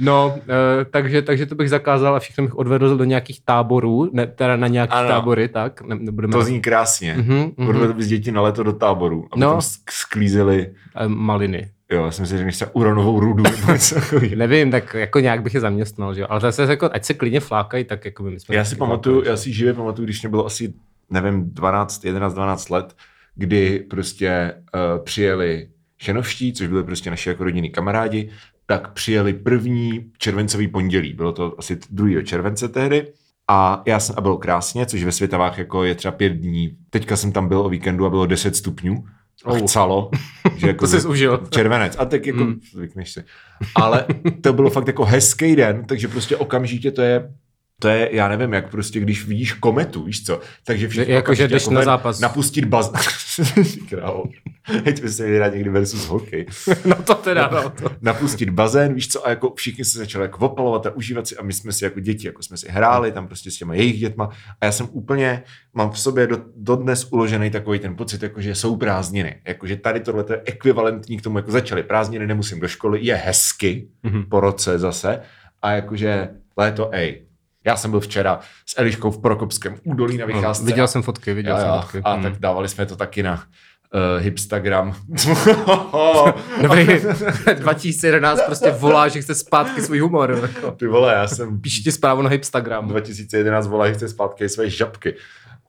No, 0.00 0.34
eh, 0.80 0.84
takže, 0.84 1.22
takže 1.22 1.46
to 1.46 1.54
bych 1.54 1.70
zakázal 1.70 2.16
a 2.16 2.18
všechno 2.18 2.44
bych 2.44 2.54
odvedl 2.54 2.96
do 2.96 3.04
nějakých 3.04 3.44
táborů, 3.44 4.10
ne, 4.12 4.26
teda 4.26 4.56
na 4.56 4.66
nějaké 4.66 4.92
tábory, 4.92 5.48
tak? 5.48 5.82
Ne, 5.82 5.94
nebudeme 5.94 6.32
To 6.32 6.44
zní 6.44 6.60
krásně. 6.60 7.14
Mhm, 7.18 7.50
mhm. 7.56 7.68
Odvedl 7.68 7.92
bys 7.92 8.06
děti 8.06 8.32
na 8.32 8.42
leto 8.42 8.62
do 8.62 8.72
táboru, 8.72 9.28
aby 9.32 9.40
No. 9.40 9.50
tam 9.50 9.58
sk- 9.58 9.90
sklízeli, 9.90 10.72
Eh, 10.96 11.08
maliny. 11.08 11.70
Jo, 11.92 12.04
já 12.04 12.10
jsem 12.10 12.26
si 12.26 12.38
řekl, 12.38 12.50
třeba 12.50 12.74
uranovou 12.74 13.20
rudu 13.20 13.42
nebo 13.42 13.72
něco 13.72 13.94
takového. 13.94 14.36
Nevím, 14.36 14.70
tak 14.70 14.94
jako 14.94 15.20
nějak 15.20 15.42
bych 15.42 15.54
je 15.54 15.60
zaměstnal, 15.60 16.14
že 16.14 16.20
jo. 16.20 16.26
Ale 16.30 16.40
zase 16.40 16.62
jako, 16.62 16.90
ať 16.92 17.04
se 17.04 17.14
klidně 17.14 17.40
flákají, 17.40 17.84
tak 17.84 18.04
jako 18.04 18.22
by 18.22 18.30
my 18.30 18.40
jsme... 18.40 18.54
Já 18.54 18.64
si 18.64 18.76
pamatuju, 18.76 19.24
já 19.24 19.36
si 19.36 19.52
živě 19.52 19.74
pamatuju, 19.74 20.06
když 20.06 20.22
mě 20.22 20.28
bylo 20.28 20.46
asi, 20.46 20.74
nevím, 21.10 21.50
12, 21.50 22.04
11, 22.04 22.34
12 22.34 22.70
let, 22.70 22.96
kdy 23.34 23.78
prostě 23.90 24.54
uh, 24.74 25.04
přijeli 25.04 25.68
šenovští, 25.98 26.52
což 26.52 26.66
byli 26.66 26.84
prostě 26.84 27.10
naši 27.10 27.28
jako 27.28 27.44
rodinní 27.44 27.70
kamarádi, 27.70 28.30
tak 28.66 28.92
přijeli 28.92 29.32
první 29.32 30.10
červencový 30.18 30.68
pondělí. 30.68 31.12
Bylo 31.12 31.32
to 31.32 31.54
asi 31.58 31.78
2. 31.90 32.22
července 32.22 32.68
tehdy. 32.68 33.06
A 33.48 33.82
já 33.86 34.00
jsem, 34.00 34.14
a 34.18 34.20
bylo 34.20 34.38
krásně, 34.38 34.86
což 34.86 35.04
ve 35.04 35.12
Světavách 35.12 35.58
jako 35.58 35.84
je 35.84 35.94
třeba 35.94 36.12
pět 36.12 36.32
dní. 36.32 36.76
Teďka 36.90 37.16
jsem 37.16 37.32
tam 37.32 37.48
byl 37.48 37.60
o 37.60 37.68
víkendu 37.68 38.06
a 38.06 38.10
bylo 38.10 38.26
10 38.26 38.56
stupňů. 38.56 39.04
A 39.44 39.50
Oh. 39.50 39.58
chcalo. 39.58 40.10
Že 40.56 40.66
jako 40.66 40.86
To 40.86 41.00
jsi 41.00 41.08
užil. 41.08 41.46
Červenec. 41.50 41.96
A 41.98 42.04
tak 42.04 42.26
jako 42.26 42.44
Mm. 42.44 42.60
zvykneš 42.72 43.12
si. 43.12 43.24
Ale 43.74 44.06
to 44.40 44.52
bylo 44.52 44.70
fakt 44.70 44.86
jako 44.86 45.04
hezký 45.04 45.56
den, 45.56 45.84
takže 45.84 46.08
prostě 46.08 46.36
okamžitě 46.36 46.90
to 46.90 47.02
je 47.02 47.30
to 47.78 47.88
je, 47.88 48.08
já 48.12 48.28
nevím, 48.28 48.52
jak 48.52 48.70
prostě, 48.70 49.00
když 49.00 49.26
vidíš 49.26 49.52
kometu, 49.52 50.02
víš 50.04 50.24
co, 50.24 50.40
takže 50.64 50.88
všichni 50.88 51.14
Jako, 51.14 51.34
že 51.34 51.48
jdeš 51.48 51.68
na 51.68 51.78
ven, 51.80 51.84
zápas. 51.84 52.20
Napustit 52.20 52.64
baz... 52.64 52.92
Teď 54.84 55.02
byste 55.02 55.22
měli 55.22 55.36
hrát 55.38 55.54
někdy 55.54 55.70
versus 55.70 56.06
hokej. 56.06 56.46
No 56.84 56.96
to 57.02 57.14
teda, 57.14 57.50
no. 57.52 57.70
To. 57.70 57.90
Napustit 58.00 58.50
bazén, 58.50 58.94
víš 58.94 59.08
co, 59.08 59.26
a 59.26 59.30
jako 59.30 59.52
všichni 59.56 59.84
se 59.84 59.98
začali 59.98 60.24
jako 60.24 60.46
opalovat 60.46 60.86
a 60.86 60.90
užívat 60.96 61.26
si 61.26 61.36
a 61.36 61.42
my 61.42 61.52
jsme 61.52 61.72
si 61.72 61.84
jako 61.84 62.00
děti, 62.00 62.26
jako 62.26 62.42
jsme 62.42 62.56
si 62.56 62.68
hráli 62.70 63.12
tam 63.12 63.26
prostě 63.26 63.50
s 63.50 63.56
těma 63.56 63.74
jejich 63.74 64.00
dětma 64.00 64.28
a 64.60 64.64
já 64.64 64.72
jsem 64.72 64.88
úplně, 64.90 65.42
mám 65.74 65.90
v 65.90 65.98
sobě 65.98 66.26
do, 66.26 66.38
dodnes 66.56 67.04
uložený 67.12 67.50
takový 67.50 67.78
ten 67.78 67.96
pocit, 67.96 68.22
jako 68.22 68.40
že 68.40 68.54
jsou 68.54 68.76
prázdniny, 68.76 69.40
jako 69.46 69.66
že 69.66 69.76
tady 69.76 70.00
tohle 70.00 70.24
je 70.30 70.42
ekvivalentní 70.44 71.18
k 71.18 71.22
tomu, 71.22 71.38
jako 71.38 71.50
začaly 71.50 71.82
prázdniny, 71.82 72.26
nemusím 72.26 72.60
do 72.60 72.68
školy, 72.68 72.98
je 73.02 73.14
hezky 73.14 73.88
Mhm. 74.02 74.24
po 74.28 74.40
roce 74.40 74.78
zase 74.78 75.20
a 75.62 75.72
jakože 75.72 76.28
léto, 76.56 76.88
ej, 76.92 77.26
já 77.66 77.76
jsem 77.76 77.90
byl 77.90 78.00
včera 78.00 78.40
s 78.66 78.78
Eliškou 78.80 79.10
v 79.10 79.20
Prokopském 79.22 79.74
údolí 79.84 80.18
na 80.18 80.26
vycházce. 80.26 80.64
Viděl 80.64 80.88
jsem 80.88 81.02
fotky, 81.02 81.34
viděl 81.34 81.56
Jo, 81.56 81.62
jsem 81.62 81.80
fotky. 81.82 82.00
A 82.04 82.12
Hmm. 82.12 82.22
tak 82.22 82.38
dávali 82.38 82.68
jsme 82.68 82.86
to 82.86 82.96
taky 82.96 83.22
na 83.22 83.44
uh, 83.94 84.22
Hipstagram. 84.22 84.94
Dobrý, 86.62 86.86
2011 87.54 88.42
prostě 88.46 88.70
volá, 88.70 89.08
že 89.08 89.22
chce 89.22 89.34
zpátky 89.34 89.82
svůj 89.82 89.98
humor. 89.98 90.38
Jako. 90.42 90.70
Ty 90.70 90.86
vole, 90.86 91.14
já 91.14 91.28
jsem 91.28 91.60
Píši 91.60 91.82
ti 91.82 91.92
zprávu 91.92 92.22
na 92.22 92.32
Instagram. 92.32 92.88
2011 92.88 93.66
volá, 93.66 93.88
že 93.88 93.94
chce 93.94 94.08
zpátky 94.08 94.48
své 94.48 94.70
žabky. 94.70 95.14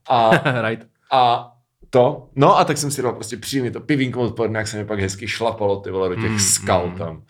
A, 0.10 0.30
right. 0.70 0.88
a 1.12 1.50
to, 1.90 2.30
no 2.36 2.60
a 2.60 2.66
tak 2.66 2.78
jsem 2.78 2.92
si 2.92 3.02
dal 3.02 3.14
prostě 3.14 3.38
příjemně 3.38 3.72
to 3.72 3.80
pivínko 3.80 4.22
odpoledne, 4.22 4.60
jak 4.60 4.68
se 4.68 4.78
mi 4.78 4.86
pak 4.86 5.00
hezky 5.00 5.28
šlapalo 5.28 5.80
ty 5.80 5.92
vole 5.92 6.10
do 6.10 6.16
těch 6.16 6.32
Mm, 6.32 6.40
skal 6.40 6.88
mm. 6.88 6.98
tam. 6.98 7.24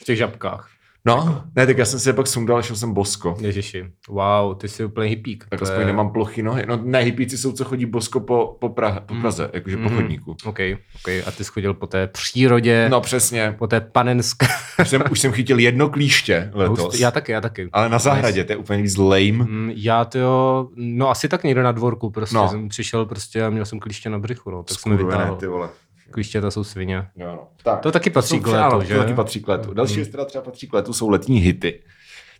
V 0.00 0.04
těch 0.04 0.18
žabkách. 0.18 0.68
No, 1.04 1.42
ne, 1.56 1.66
tak 1.66 1.78
já 1.78 1.84
jsem 1.84 2.00
si 2.00 2.08
je 2.08 2.12
pak 2.12 2.26
sundal, 2.26 2.62
šel 2.62 2.76
jsem 2.76 2.94
bosko. 2.94 3.36
Ježiši. 3.40 3.84
Wow, 4.08 4.54
ty 4.56 4.68
jsi 4.68 4.84
úplně 4.84 5.08
hippík. 5.08 5.44
Tak 5.50 5.62
aspoň 5.62 5.80
je- 5.80 5.86
nemám 5.86 6.12
plochy 6.12 6.42
nohy. 6.42 6.64
No 6.68 6.78
ne, 6.84 6.98
hypíci 7.00 7.38
jsou, 7.38 7.52
co 7.52 7.64
chodí 7.64 7.86
bosko 7.86 8.20
po, 8.20 8.56
po, 8.60 8.68
Prahe, 8.68 9.00
po 9.06 9.14
Praze, 9.14 9.50
jakože 9.52 9.76
po 9.76 9.82
Mhm. 9.82 9.96
chodníku. 9.96 10.30
OK, 10.44 10.58
OK. 10.96 11.08
A 11.26 11.30
ty 11.36 11.44
jsi 11.44 11.50
chodil 11.52 11.74
po 11.74 11.86
té 11.86 12.06
přírodě, 12.06 12.88
No 12.90 13.00
přesně. 13.00 13.54
po 13.58 13.66
té 13.66 13.80
panenské. 13.80 14.46
Už 14.82 14.88
jsem, 14.88 15.02
už 15.10 15.20
jsem 15.20 15.32
chytil 15.32 15.58
jedno 15.58 15.88
klíště 15.88 16.50
letos. 16.54 17.00
Já 17.00 17.10
taky, 17.10 17.32
já 17.32 17.40
taky. 17.40 17.68
Ale 17.72 17.88
na 17.88 17.98
zahradě, 17.98 18.44
to 18.44 18.52
je 18.52 18.56
úplně 18.56 18.82
víc 18.82 18.96
lame. 18.96 19.32
Mm, 19.32 19.72
Já 19.74 20.04
to 20.04 20.18
jo, 20.18 20.68
no 20.76 21.10
asi 21.10 21.28
tak 21.28 21.44
někde 21.44 21.62
na 21.62 21.72
dvorku 21.72 22.10
prostě 22.10 22.36
No. 22.36 22.48
jsem 22.48 22.68
přišel 22.68 23.06
prostě 23.06 23.42
a 23.42 23.50
měl 23.50 23.64
jsem 23.64 23.80
klíště 23.80 24.10
na 24.10 24.18
břichu, 24.18 24.50
no, 24.50 24.62
tak 24.62 24.78
jsem 24.80 24.92
Skurvené, 24.92 25.04
vytáhl. 25.18 25.36
ty 25.36 25.46
vole. 25.46 25.68
Klíště 26.10 26.40
to 26.40 26.50
jsou 26.50 26.64
svině. 26.64 26.96
Jo, 27.16 27.26
no. 27.26 27.48
tak. 27.64 27.80
To 27.80 27.92
taky 27.92 28.10
patří 28.10 28.36
jsou 28.36 28.42
k 28.42 28.46
létu, 28.46 28.64
ano, 28.74 28.84
že? 28.84 28.94
To 28.94 29.00
taky 29.00 29.14
patří 29.14 29.40
k 29.42 29.48
létu. 29.48 29.74
Další 29.74 29.92
Mm. 29.92 29.96
věc, 29.96 30.08
která 30.08 30.24
třeba 30.24 30.44
patří 30.44 30.68
k 30.68 30.72
létu, 30.72 30.92
jsou 30.92 31.08
letní 31.08 31.38
hity. 31.38 31.80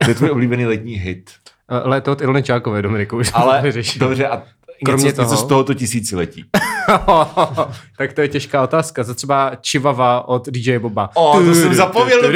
To 0.04 0.10
je 0.10 0.14
tvůj 0.14 0.30
oblíbený 0.30 0.66
letní 0.66 0.94
hit. 0.94 1.30
Eh, 1.70 1.88
Léto 1.88 2.12
od 2.12 2.20
Ilony 2.20 2.42
Čákové, 2.42 2.82
Dominiku, 2.82 3.16
už 3.16 3.30
Ale 3.34 3.62
to 3.72 3.98
dobře, 3.98 4.26
a 4.28 4.42
Kromě 4.84 5.04
něco, 5.04 5.22
něco 5.22 5.34
toho- 5.34 5.44
z 5.44 5.48
tohoto 5.48 5.74
tisíciletí. 5.74 6.44
tak 7.98 8.12
to 8.12 8.20
je 8.20 8.28
těžká 8.28 8.62
otázka. 8.62 9.02
Za 9.02 9.14
třeba 9.14 9.52
Chihuahua 9.70 10.28
od 10.28 10.48
DJ 10.48 10.78
Boba. 10.78 11.10
O, 11.16 11.32
to 11.40 11.54
jsem 11.54 11.62
Tudu, 11.62 11.74
zapomněl 11.74 12.22
do. 12.22 12.28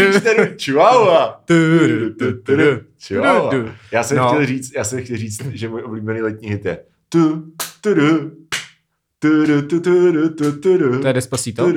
Chihuahua. 0.60 1.40
tudu. 3.50 3.70
Já 3.92 4.02
jsem 4.02 4.16
No. 4.16 4.28
chtěl 4.28 4.46
říct, 4.46 4.72
já 4.76 4.84
jsem 4.84 5.04
chtěl 5.04 5.16
říct, 5.16 5.40
že 5.52 5.68
můj 5.68 5.82
oblíbený 5.82 6.22
letní 6.22 6.48
hit 6.48 6.64
je 6.64 6.78
tu, 7.08 7.42
tu, 7.80 7.94
tu, 7.94 8.30
To 11.00 11.06
je 11.06 11.12
Despacito? 11.12 11.72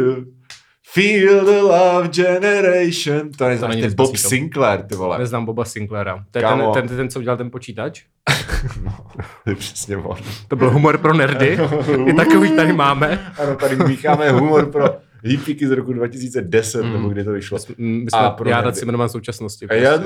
Feel 0.94 1.46
the 1.46 1.62
love 1.62 2.08
generation. 2.08 3.32
To 3.38 3.46
je, 3.46 3.58
To 3.58 3.74
je 3.74 3.89
Bob. 3.89 4.18
Sinclair, 4.18 4.82
ty 4.84 4.96
vole. 4.96 5.18
Neznám 5.18 5.46
Boba 5.46 5.66
Sinclaira. 5.66 6.25
To 6.32 6.38
je 6.38 6.42
Kámo. 6.42 6.74
ten, 6.74 6.88
ten, 6.88 6.98
ten, 6.98 7.10
co 7.10 7.20
udělal 7.20 7.38
ten 7.38 7.51
počítač? 7.51 8.04
No, 8.84 8.98
to 9.44 9.50
je 9.50 9.56
přesně 9.56 9.98
on. 9.98 10.18
To 10.48 10.56
byl 10.56 10.70
humor 10.70 10.98
pro 10.98 11.13
nerdy. 11.13 11.58
I 12.06 12.13
takový 12.13 12.56
tady 12.56 12.74
máme. 12.74 13.34
Ano, 13.39 13.56
tady 13.56 13.75
mícháme 13.75 14.32
humor 14.32 14.66
pro 14.72 14.84
Hipíky 15.24 15.68
z 15.68 15.72
roku 15.72 15.94
2010, 15.94 16.84
Mm. 16.84 16.94
nebo 16.94 17.10
kdy 17.10 17.24
to 17.24 17.32
vyšlo. 17.32 17.58
My 17.78 18.06
A 18.14 18.20
jsme 18.20 18.30
pro 18.38 18.50
Jára 18.50 18.62
nerdy. 18.66 18.80
Cimrman 18.80 19.10
současnosti. 19.10 19.68
A 19.70 19.74
já 19.74 19.98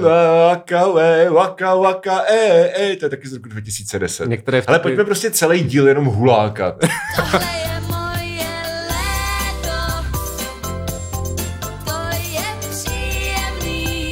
waka, 0.47 0.87
waka, 1.29 1.75
waka, 1.75 2.21
e, 2.31 2.71
e, 2.91 2.95
to 2.95 3.05
je 3.05 3.09
taky 3.09 3.27
z 3.27 3.33
roku 3.33 3.49
2010. 3.49 4.27
Některé 4.29 4.61
Ale 4.67 4.77
vtipy- 4.77 4.81
pojďme 4.81 5.03
prostě 5.05 5.31
celý 5.31 5.63
díl 5.63 5.87
jenom 5.87 6.05
hulákat. 6.05 6.75
Tohle 7.15 7.41
je 7.63 7.81
moje 7.87 8.47
léto, 8.87 10.05
to 11.85 11.91
je 12.17 12.69
příjemný. 12.69 14.09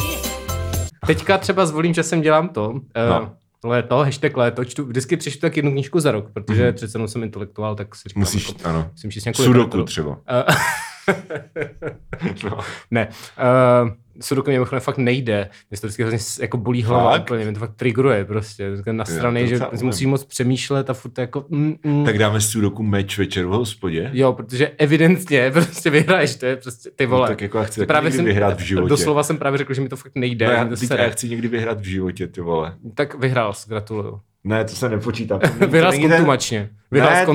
Teďka 1.08 1.38
třeba 1.38 1.66
zvolím, 1.66 1.94
že 1.94 2.04
jsem 2.04 2.22
dělám 2.22 2.50
to. 2.50 2.74
No. 2.74 2.82
No. 3.10 3.32
Léto, 3.64 3.98
hashtag 3.98 4.38
léto, 4.38 4.66
čtu, 4.66 4.86
vždycky 4.86 5.18
přečtu 5.18 5.42
tak 5.42 5.58
jednu 5.58 5.72
knížku 5.72 6.00
za 6.00 6.12
rok, 6.12 6.26
protože 6.34 6.70
mm-hmm. 6.70 6.74
přece 6.74 6.96
jenom 6.98 7.08
jsem 7.08 7.24
intelektuál, 7.24 7.76
tak 7.76 7.96
si 7.96 8.10
říkám, 8.10 8.20
Musíš, 8.22 8.48
jako, 8.48 8.60
ano. 8.70 8.88
musím 8.92 9.12
číst 9.12 9.26
nějakou 9.26 9.38
Sudoku 9.44 9.58
literaturu. 9.60 9.84
třeba. 9.84 10.18
Eh, 10.30 10.44
No. 12.44 12.60
ne. 12.92 13.08
Uh, 13.08 13.90
Sudoku 14.22 14.50
mimochodem 14.52 14.82
fakt 14.82 14.98
nejde. 14.98 15.50
Mě 15.70 15.80
to 15.80 15.88
vždycky 15.88 16.04
hrozně 16.04 16.44
jako 16.44 16.58
bolí 16.58 16.84
hlava 16.84 17.12
Fakt? 17.12 17.22
úplně, 17.22 17.44
mě 17.44 17.54
to 17.54 17.60
fakt 17.60 17.76
triggeruje 17.76 18.26
prostě. 18.26 18.72
Na 18.92 19.04
to 19.04 19.12
strany, 19.12 19.48
že 19.48 19.60
musíš 19.82 20.08
moc 20.08 20.26
přemýšlet 20.26 20.90
a 20.90 20.94
furt 20.94 21.18
jako... 21.18 21.46
Mm, 21.50 21.76
mm. 21.84 22.06
Tak 22.06 22.18
dáme 22.18 22.42
Sudoku 22.42 22.84
meč 22.84 23.18
večer 23.18 23.46
v 23.46 23.50
hospodě. 23.50 24.10
Jo, 24.14 24.34
protože 24.34 24.72
evidentně 24.78 25.52
prostě 25.54 25.90
vyhraješ, 25.90 26.36
to 26.36 26.46
je 26.46 26.56
prostě 26.56 26.90
ty 26.96 27.06
vole. 27.06 27.22
No, 27.22 27.28
tak 27.28 27.42
jako 27.42 27.58
já 27.58 27.64
chci 27.64 27.86
taky 27.86 28.06
někdy 28.06 28.24
vyhrát 28.24 28.60
v 28.60 28.64
životě. 28.64 28.90
Doslova 28.90 29.24
jsem 29.24 29.38
právě 29.38 29.58
řekl, 29.58 29.74
že 29.74 29.82
mi 29.82 29.90
to 29.90 29.96
fakt 29.96 30.16
nejde. 30.16 30.46
No 30.46 30.52
já, 30.52 30.64
mě 30.64 30.76
já 30.98 31.10
chci 31.10 31.30
někdy 31.30 31.48
vyhrát 31.48 31.80
v 31.80 31.84
životě, 31.84 32.28
ty 32.28 32.42
vole. 32.42 32.76
Tak 32.94 33.20
vyhrál 33.20 33.54
jsi, 33.54 33.70
gratuluju. 33.70 34.20
Ne, 34.44 34.66
to 34.66 34.76
se 34.76 34.90
nepočítá. 34.90 35.40
Vyhrál 35.68 35.92
jsi 35.92 36.08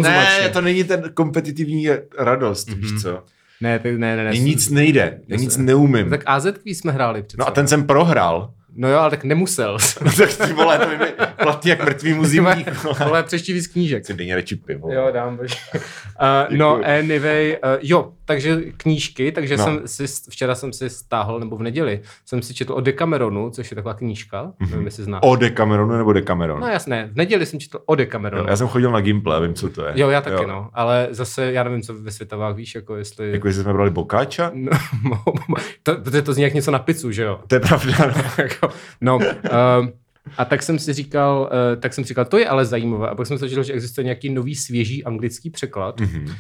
Ne, 0.03 0.39
ne, 0.43 0.49
to 0.53 0.61
není 0.61 0.85
ten 0.85 1.11
kompetitivní 1.15 1.89
radost, 2.19 2.69
mm-hmm. 2.69 2.81
víš 2.81 3.03
co. 3.03 3.23
Ne, 3.61 3.79
ty, 3.79 3.99
ne, 3.99 4.17
ne, 4.17 4.25
ne. 4.25 4.31
Nic 4.31 4.71
nejde, 4.71 5.21
já 5.29 5.37
nic 5.37 5.57
neumím. 5.57 6.11
Tak 6.11 6.23
AZ 6.27 6.47
jsme 6.65 6.93
hráli 6.93 7.23
přece. 7.23 7.37
No 7.41 7.49
a 7.49 7.51
ten 7.51 7.69
jsem 7.69 7.87
prohrál. 7.87 8.51
No 8.77 8.89
jo, 8.89 8.99
ale 8.99 9.11
tak 9.11 9.25
nemusel. 9.25 9.79
No 10.05 10.13
tak 10.13 10.47
ty 10.47 10.53
vole, 10.53 10.79
to 10.79 10.89
mi 10.89 10.97
platí 11.43 11.69
jak 11.69 11.85
mrtvýmu 11.85 12.25
zimníku. 12.25 12.71
ale 13.01 13.23
přečti 13.23 13.53
víc 13.53 13.67
knížek. 13.67 14.03
Chci 14.03 14.15
denně 14.15 14.35
radši 14.37 14.57
pivo. 14.57 14.93
Jo, 14.93 15.11
dám. 15.13 15.37
bože. 15.37 15.55
Uh, 15.75 16.57
no, 16.57 16.81
anyway, 16.99 17.57
uh, 17.65 17.71
jo, 17.83 18.13
takže 18.25 18.61
knížky, 18.77 19.33
takže 19.33 19.57
No. 19.57 19.65
jsem 19.65 19.81
si, 19.85 20.05
včera 20.31 20.55
jsem 20.55 20.73
si 20.73 20.91
stáhl, 20.91 21.41
nebo 21.41 21.57
v 21.57 21.63
neděli, 21.63 22.01
jsem 22.25 22.43
si 22.43 22.55
četl 22.55 22.73
o 22.73 22.81
Decameronu, 22.81 23.51
což 23.51 23.71
je 23.71 23.75
taková 23.75 23.95
knížka, 23.95 24.45
mm-hmm. 24.45 24.71
nevím, 24.71 24.85
jestli 24.85 25.05
znáš. 25.05 25.21
O 25.25 25.37
Decameronu 25.37 25.97
nebo 25.97 26.13
Decameron? 26.13 26.61
No 26.61 26.69
jasné, 26.69 27.09
v 27.13 27.17
neděli 27.17 27.47
jsem 27.47 27.61
četl 27.61 27.79
o 27.87 27.95
Decameronu. 27.95 28.43
Jo, 28.43 28.51
já 28.51 28.57
jsem 28.57 28.69
chodil 28.69 28.91
na 28.91 29.01
Gimple, 29.01 29.41
vím, 29.41 29.55
co 29.55 29.69
to 29.69 29.87
je. 29.87 29.93
Jo, 29.95 30.11
já 30.11 30.21
taky, 30.21 30.43
jo. 30.43 30.49
no. 30.49 30.71
Ale 30.73 31.09
zase, 31.11 31.53
já 31.53 31.65
nevím, 31.65 31.83
co 31.83 31.95
ve 31.95 32.11
světovách 32.11 32.57
víš, 32.57 32.75
jako 32.75 32.97
jestli... 32.97 33.33
Jako 33.33 33.47
jestli 33.47 33.63
jsme 33.63 33.73
brali 33.73 33.91
bokáča? 33.91 34.53
No, 34.55 35.25
to, 35.83 35.95
protože 35.95 36.23
to 36.23 36.33
zní 36.33 36.43
jak 36.43 36.55
něco 36.55 36.71
na 36.71 36.79
pizzu, 36.79 37.13
že 37.13 37.23
jo? 37.23 37.41
To 37.47 37.55
je 37.55 37.61
pravda. 37.61 37.93
no. 38.07 38.25
Jako, 38.45 38.69
no, 39.01 39.17
uh, 39.17 39.23
a 40.39 40.45
tak 40.45 40.63
jsem 40.63 40.79
si 40.79 40.93
říkal, 40.93 41.51
uh, 41.75 41.81
tak 41.81 41.95
jsem 41.95 42.05
si 42.05 42.09
říkal, 42.09 42.25
to 42.25 42.39
je 42.39 42.49
ale 42.49 42.65
zajímavé. 42.65 43.09
A 43.09 43.15
pak 43.15 43.27
jsem 43.27 43.39
se 43.39 43.45
dočetl, 43.45 43.63
že 43.63 43.73
existuje 43.73 44.05
nějaký 44.05 44.31
nový 44.31 44.55
svěží 44.55 45.05
anglický 45.05 45.51
překlad, 45.51 46.01
Mhm. 46.01 46.11
mm-hmm. 46.11 46.29
uh, 46.29 46.35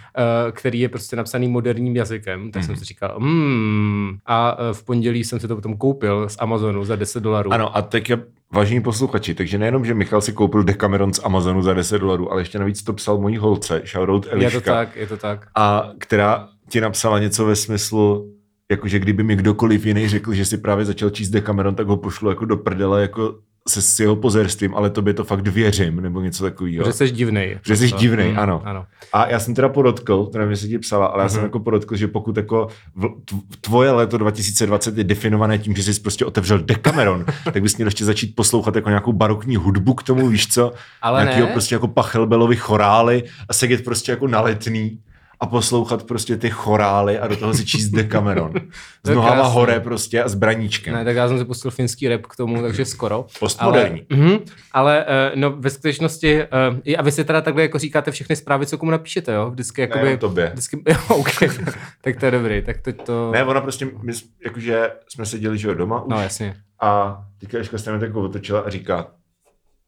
který 0.52 0.80
je 0.80 0.88
prostě 0.88 1.16
napsaný 1.16 1.48
moderním 1.48 1.96
jazykem. 1.96 2.50
Tak 2.50 2.62
mm-hmm. 2.62 2.66
jsem 2.66 2.76
si 2.76 2.84
říkal, 2.84 3.18
hmm. 3.20 4.16
A 4.26 4.58
uh, 4.58 4.64
v 4.76 4.84
pondělí 4.84 5.24
jsem 5.24 5.40
si 5.40 5.48
to 5.48 5.54
potom 5.54 5.76
koupil 5.76 6.28
z 6.28 6.36
Amazonu 6.38 6.84
za 6.84 6.96
10 6.96 7.22
dolarů. 7.22 7.52
Ano, 7.52 7.76
a 7.76 7.82
teď 7.82 8.10
je 8.10 8.18
vážení 8.52 8.80
posluchači, 8.82 9.34
takže 9.34 9.58
nejenom, 9.58 9.84
že 9.84 9.94
Michal 9.94 10.20
si 10.20 10.32
koupil 10.32 10.64
Decameron 10.64 11.12
z 11.12 11.20
Amazonu 11.24 11.62
za 11.62 11.74
10 11.74 11.98
dolarů, 11.98 12.32
ale 12.32 12.40
ještě 12.40 12.58
navíc 12.58 12.82
to 12.82 12.92
psal 12.92 13.18
mojí 13.18 13.36
holce, 13.36 13.82
shoutout 13.86 14.26
je 14.26 14.32
Eliška, 14.32 14.60
to 14.60 14.64
tak, 14.70 14.96
je 14.96 15.06
to 15.06 15.16
tak. 15.16 15.46
a 15.56 15.90
která 15.98 16.48
ti 16.68 16.80
napsala 16.80 17.18
něco 17.18 17.46
ve 17.46 17.56
smyslu, 17.56 18.30
jakože 18.70 18.98
kdyby 18.98 19.22
mi 19.22 19.36
kdokoliv 19.36 19.86
jiný 19.86 20.08
řekl, 20.08 20.34
že 20.34 20.44
si 20.44 20.58
právě 20.58 20.84
začal 20.84 21.10
číst 21.10 21.30
Decameron, 21.30 21.74
tak 21.74 21.86
ho 21.86 21.96
pošlu 21.96 22.28
jako 22.28 22.44
do 22.44 22.56
prdele, 22.56 23.02
jako 23.02 23.34
se 23.68 23.82
s 23.82 24.00
jeho 24.00 24.16
pozerstvím, 24.16 24.74
ale 24.74 24.90
tobě 24.90 25.14
to 25.14 25.24
fakt 25.24 25.48
věřím, 25.48 26.00
nebo 26.00 26.20
něco 26.20 26.44
takového. 26.44 26.84
Že 26.86 26.92
jsi 26.92 27.10
divnej. 27.10 27.58
Že 27.66 27.76
jsi 27.76 27.92
divnej, 27.92 28.32
mm, 28.32 28.38
ano. 28.38 28.62
ano. 28.64 28.86
A 29.12 29.28
já 29.28 29.40
jsem 29.40 29.54
teda 29.54 29.68
podotkl, 29.68 30.26
to 30.26 30.38
nevím, 30.38 30.50
jestli 30.50 30.68
ti 30.68 30.78
psala, 30.78 31.06
ale 31.06 31.22
já 31.22 31.28
jsem 31.28 31.42
jako 31.42 31.60
podotkl, 31.60 31.96
že 31.96 32.08
pokud 32.08 32.36
jako 32.36 32.68
v, 32.94 33.04
tv- 33.04 33.40
tvoje 33.60 33.90
léto 33.90 34.18
2020 34.18 34.98
je 34.98 35.04
definované 35.04 35.58
tím, 35.58 35.76
že 35.76 35.82
jsi 35.82 36.00
prostě 36.00 36.24
otevřel 36.24 36.58
Decameron, 36.58 37.24
tak 37.52 37.62
bys 37.62 37.76
měl 37.76 37.86
ještě 37.86 38.04
začít 38.04 38.36
poslouchat 38.36 38.76
jako 38.76 38.88
nějakou 38.88 39.12
barokní 39.12 39.56
hudbu 39.56 39.94
k 39.94 40.02
tomu, 40.02 40.28
víš 40.28 40.48
co? 40.48 40.72
Ale 41.02 41.22
Nějakýho 41.22 41.46
ne. 41.46 41.52
prostě 41.52 41.74
jako 41.74 41.88
pachelbelovi 41.88 42.56
chorály 42.56 43.24
a 43.48 43.52
sedět 43.52 43.84
prostě 43.84 44.12
jako 44.12 44.28
na 44.28 44.40
letný 44.40 44.98
a 45.40 45.46
poslouchat 45.46 46.02
prostě 46.02 46.36
ty 46.36 46.50
chorály 46.50 47.18
a 47.18 47.26
do 47.26 47.36
toho 47.36 47.54
si 47.54 47.66
číst 47.66 47.88
Decameron. 47.88 48.52
S 49.04 49.10
nohama 49.10 49.42
hore 49.42 49.80
prostě 49.80 50.22
a 50.22 50.28
s 50.28 50.34
braníčkem. 50.34 50.94
Ne, 50.94 51.04
tak 51.04 51.16
já 51.16 51.28
jsem 51.28 51.38
si 51.38 51.44
pustil 51.44 51.70
finský 51.70 52.08
rap 52.08 52.26
k 52.26 52.36
tomu, 52.36 52.62
takže 52.62 52.84
skoro. 52.84 53.26
Postmoderní. 53.38 54.06
Ale, 54.10 54.20
mm, 54.20 54.38
ale 54.72 55.04
uh, 55.04 55.40
no, 55.40 55.50
ve 55.50 55.70
skutečnosti, 55.70 56.42
uh, 56.42 56.96
a 56.98 57.02
vy 57.02 57.12
si 57.12 57.24
teda 57.24 57.40
takhle 57.40 57.62
jako 57.62 57.78
říkáte 57.78 58.10
všechny 58.10 58.36
zprávy, 58.36 58.66
co 58.66 58.78
komu 58.78 58.90
napíšete, 58.90 59.32
jo? 59.32 59.50
Vždycky 59.50 59.80
jakoby... 59.80 60.04
jenom 60.06 60.18
tobě. 60.18 60.50
Vždycky, 60.52 60.82
jo, 60.88 60.96
okay. 61.08 61.48
tak 62.00 62.16
to 62.16 62.24
je 62.24 62.30
dobrý, 62.30 62.62
tak 62.62 62.80
to... 62.80 62.92
to... 62.92 63.30
Ne, 63.32 63.44
ona 63.44 63.60
prostě, 63.60 63.88
my, 64.02 64.12
jakože 64.44 64.90
jsme 65.08 65.26
seděli, 65.26 65.58
že 65.58 65.68
jo, 65.68 65.74
doma 65.74 66.02
už 66.02 66.10
No 66.10 66.22
jasně. 66.22 66.56
a 66.80 67.20
teďka 67.38 67.58
Ježka 67.58 67.78
se 67.78 67.90
mě 67.90 68.00
tak 68.00 68.16
otočila 68.16 68.60
a 68.60 68.70
říká, 68.70 69.06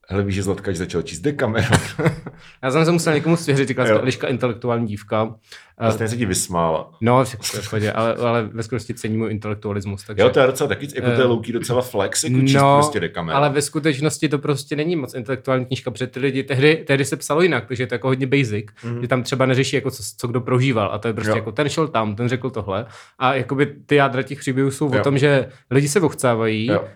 hele 0.08 0.24
víš, 0.24 0.34
že 0.34 0.42
Zlatkač 0.42 0.76
začal 0.76 1.02
číst 1.02 1.20
Decameron. 1.20 1.80
Já 2.62 2.70
jsem 2.70 2.84
se 2.84 2.92
musel 2.92 3.14
někomu 3.14 3.36
svěřit, 3.36 3.68
říkala 3.68 3.88
Eliška 3.88 4.28
intelektuální 4.28 4.86
dívka. 4.86 5.34
A 5.78 5.90
stejně 5.90 6.08
se 6.08 6.16
ti 6.16 6.26
vysmála. 6.26 6.90
No, 7.00 7.24
všechno 7.24 7.60
v 7.62 7.70
pohodě, 7.70 7.92
ale, 7.92 8.14
ale 8.14 8.42
ve 8.42 8.62
skutečnosti 8.62 8.94
cení 8.94 9.16
můj 9.16 9.30
intelektualismus. 9.30 10.04
Takže... 10.04 10.22
Jo, 10.22 10.30
to 10.30 10.40
je 10.40 10.46
docela 10.46 10.68
taky, 10.68 10.86
jako 10.94 11.06
to 11.06 11.12
je 11.12 11.22
Eh, 11.24 11.24
louký 11.28 11.52
docela 11.52 11.82
flex, 11.82 12.24
jako 12.24 12.40
číst 12.40 12.54
no, 12.54 12.76
prostě 12.76 13.00
Decameron. 13.00 13.36
ale 13.36 13.50
ve 13.50 13.62
skutečnosti 13.62 14.28
to 14.28 14.38
prostě 14.38 14.76
není 14.76 14.96
moc 14.96 15.14
intelektuální 15.14 15.66
knížka, 15.66 15.90
protože 15.90 16.06
ty 16.06 16.20
lidi 16.20 16.42
tehdy, 16.42 16.84
tehdy 16.86 17.04
se 17.04 17.16
psalo 17.16 17.42
jinak, 17.42 17.66
takže 17.66 17.82
je 17.82 17.86
to 17.86 17.94
jako 17.94 18.08
hodně 18.08 18.26
basic, 18.26 18.66
mm-hmm. 18.84 19.00
že 19.00 19.08
tam 19.08 19.22
třeba 19.22 19.46
neřeší, 19.46 19.76
jako 19.76 19.90
co, 19.90 20.02
co 20.18 20.28
kdo 20.28 20.40
prožíval 20.40 20.90
a 20.92 20.98
to 20.98 21.08
je 21.08 21.14
prostě 21.14 21.30
Jo. 21.30 21.36
jako 21.36 21.52
ten 21.52 21.68
šel 21.68 21.88
tam, 21.88 22.16
ten 22.16 22.28
řekl 22.28 22.50
tohle 22.50 22.86
a 23.18 23.34
jakoby 23.34 23.66
ty 23.86 23.94
jádra 23.94 24.22
těch 24.22 24.38
příběhů 24.38 24.70
jsou 24.70 24.94
Jo. 24.94 25.00
o 25.00 25.04
tom, 25.04 25.18
že 25.18 25.48
lidi 25.70 25.88
se 25.88 26.00
vochcávají, 26.00 26.66
Jo. 26.66 26.80
uh, 26.80 26.86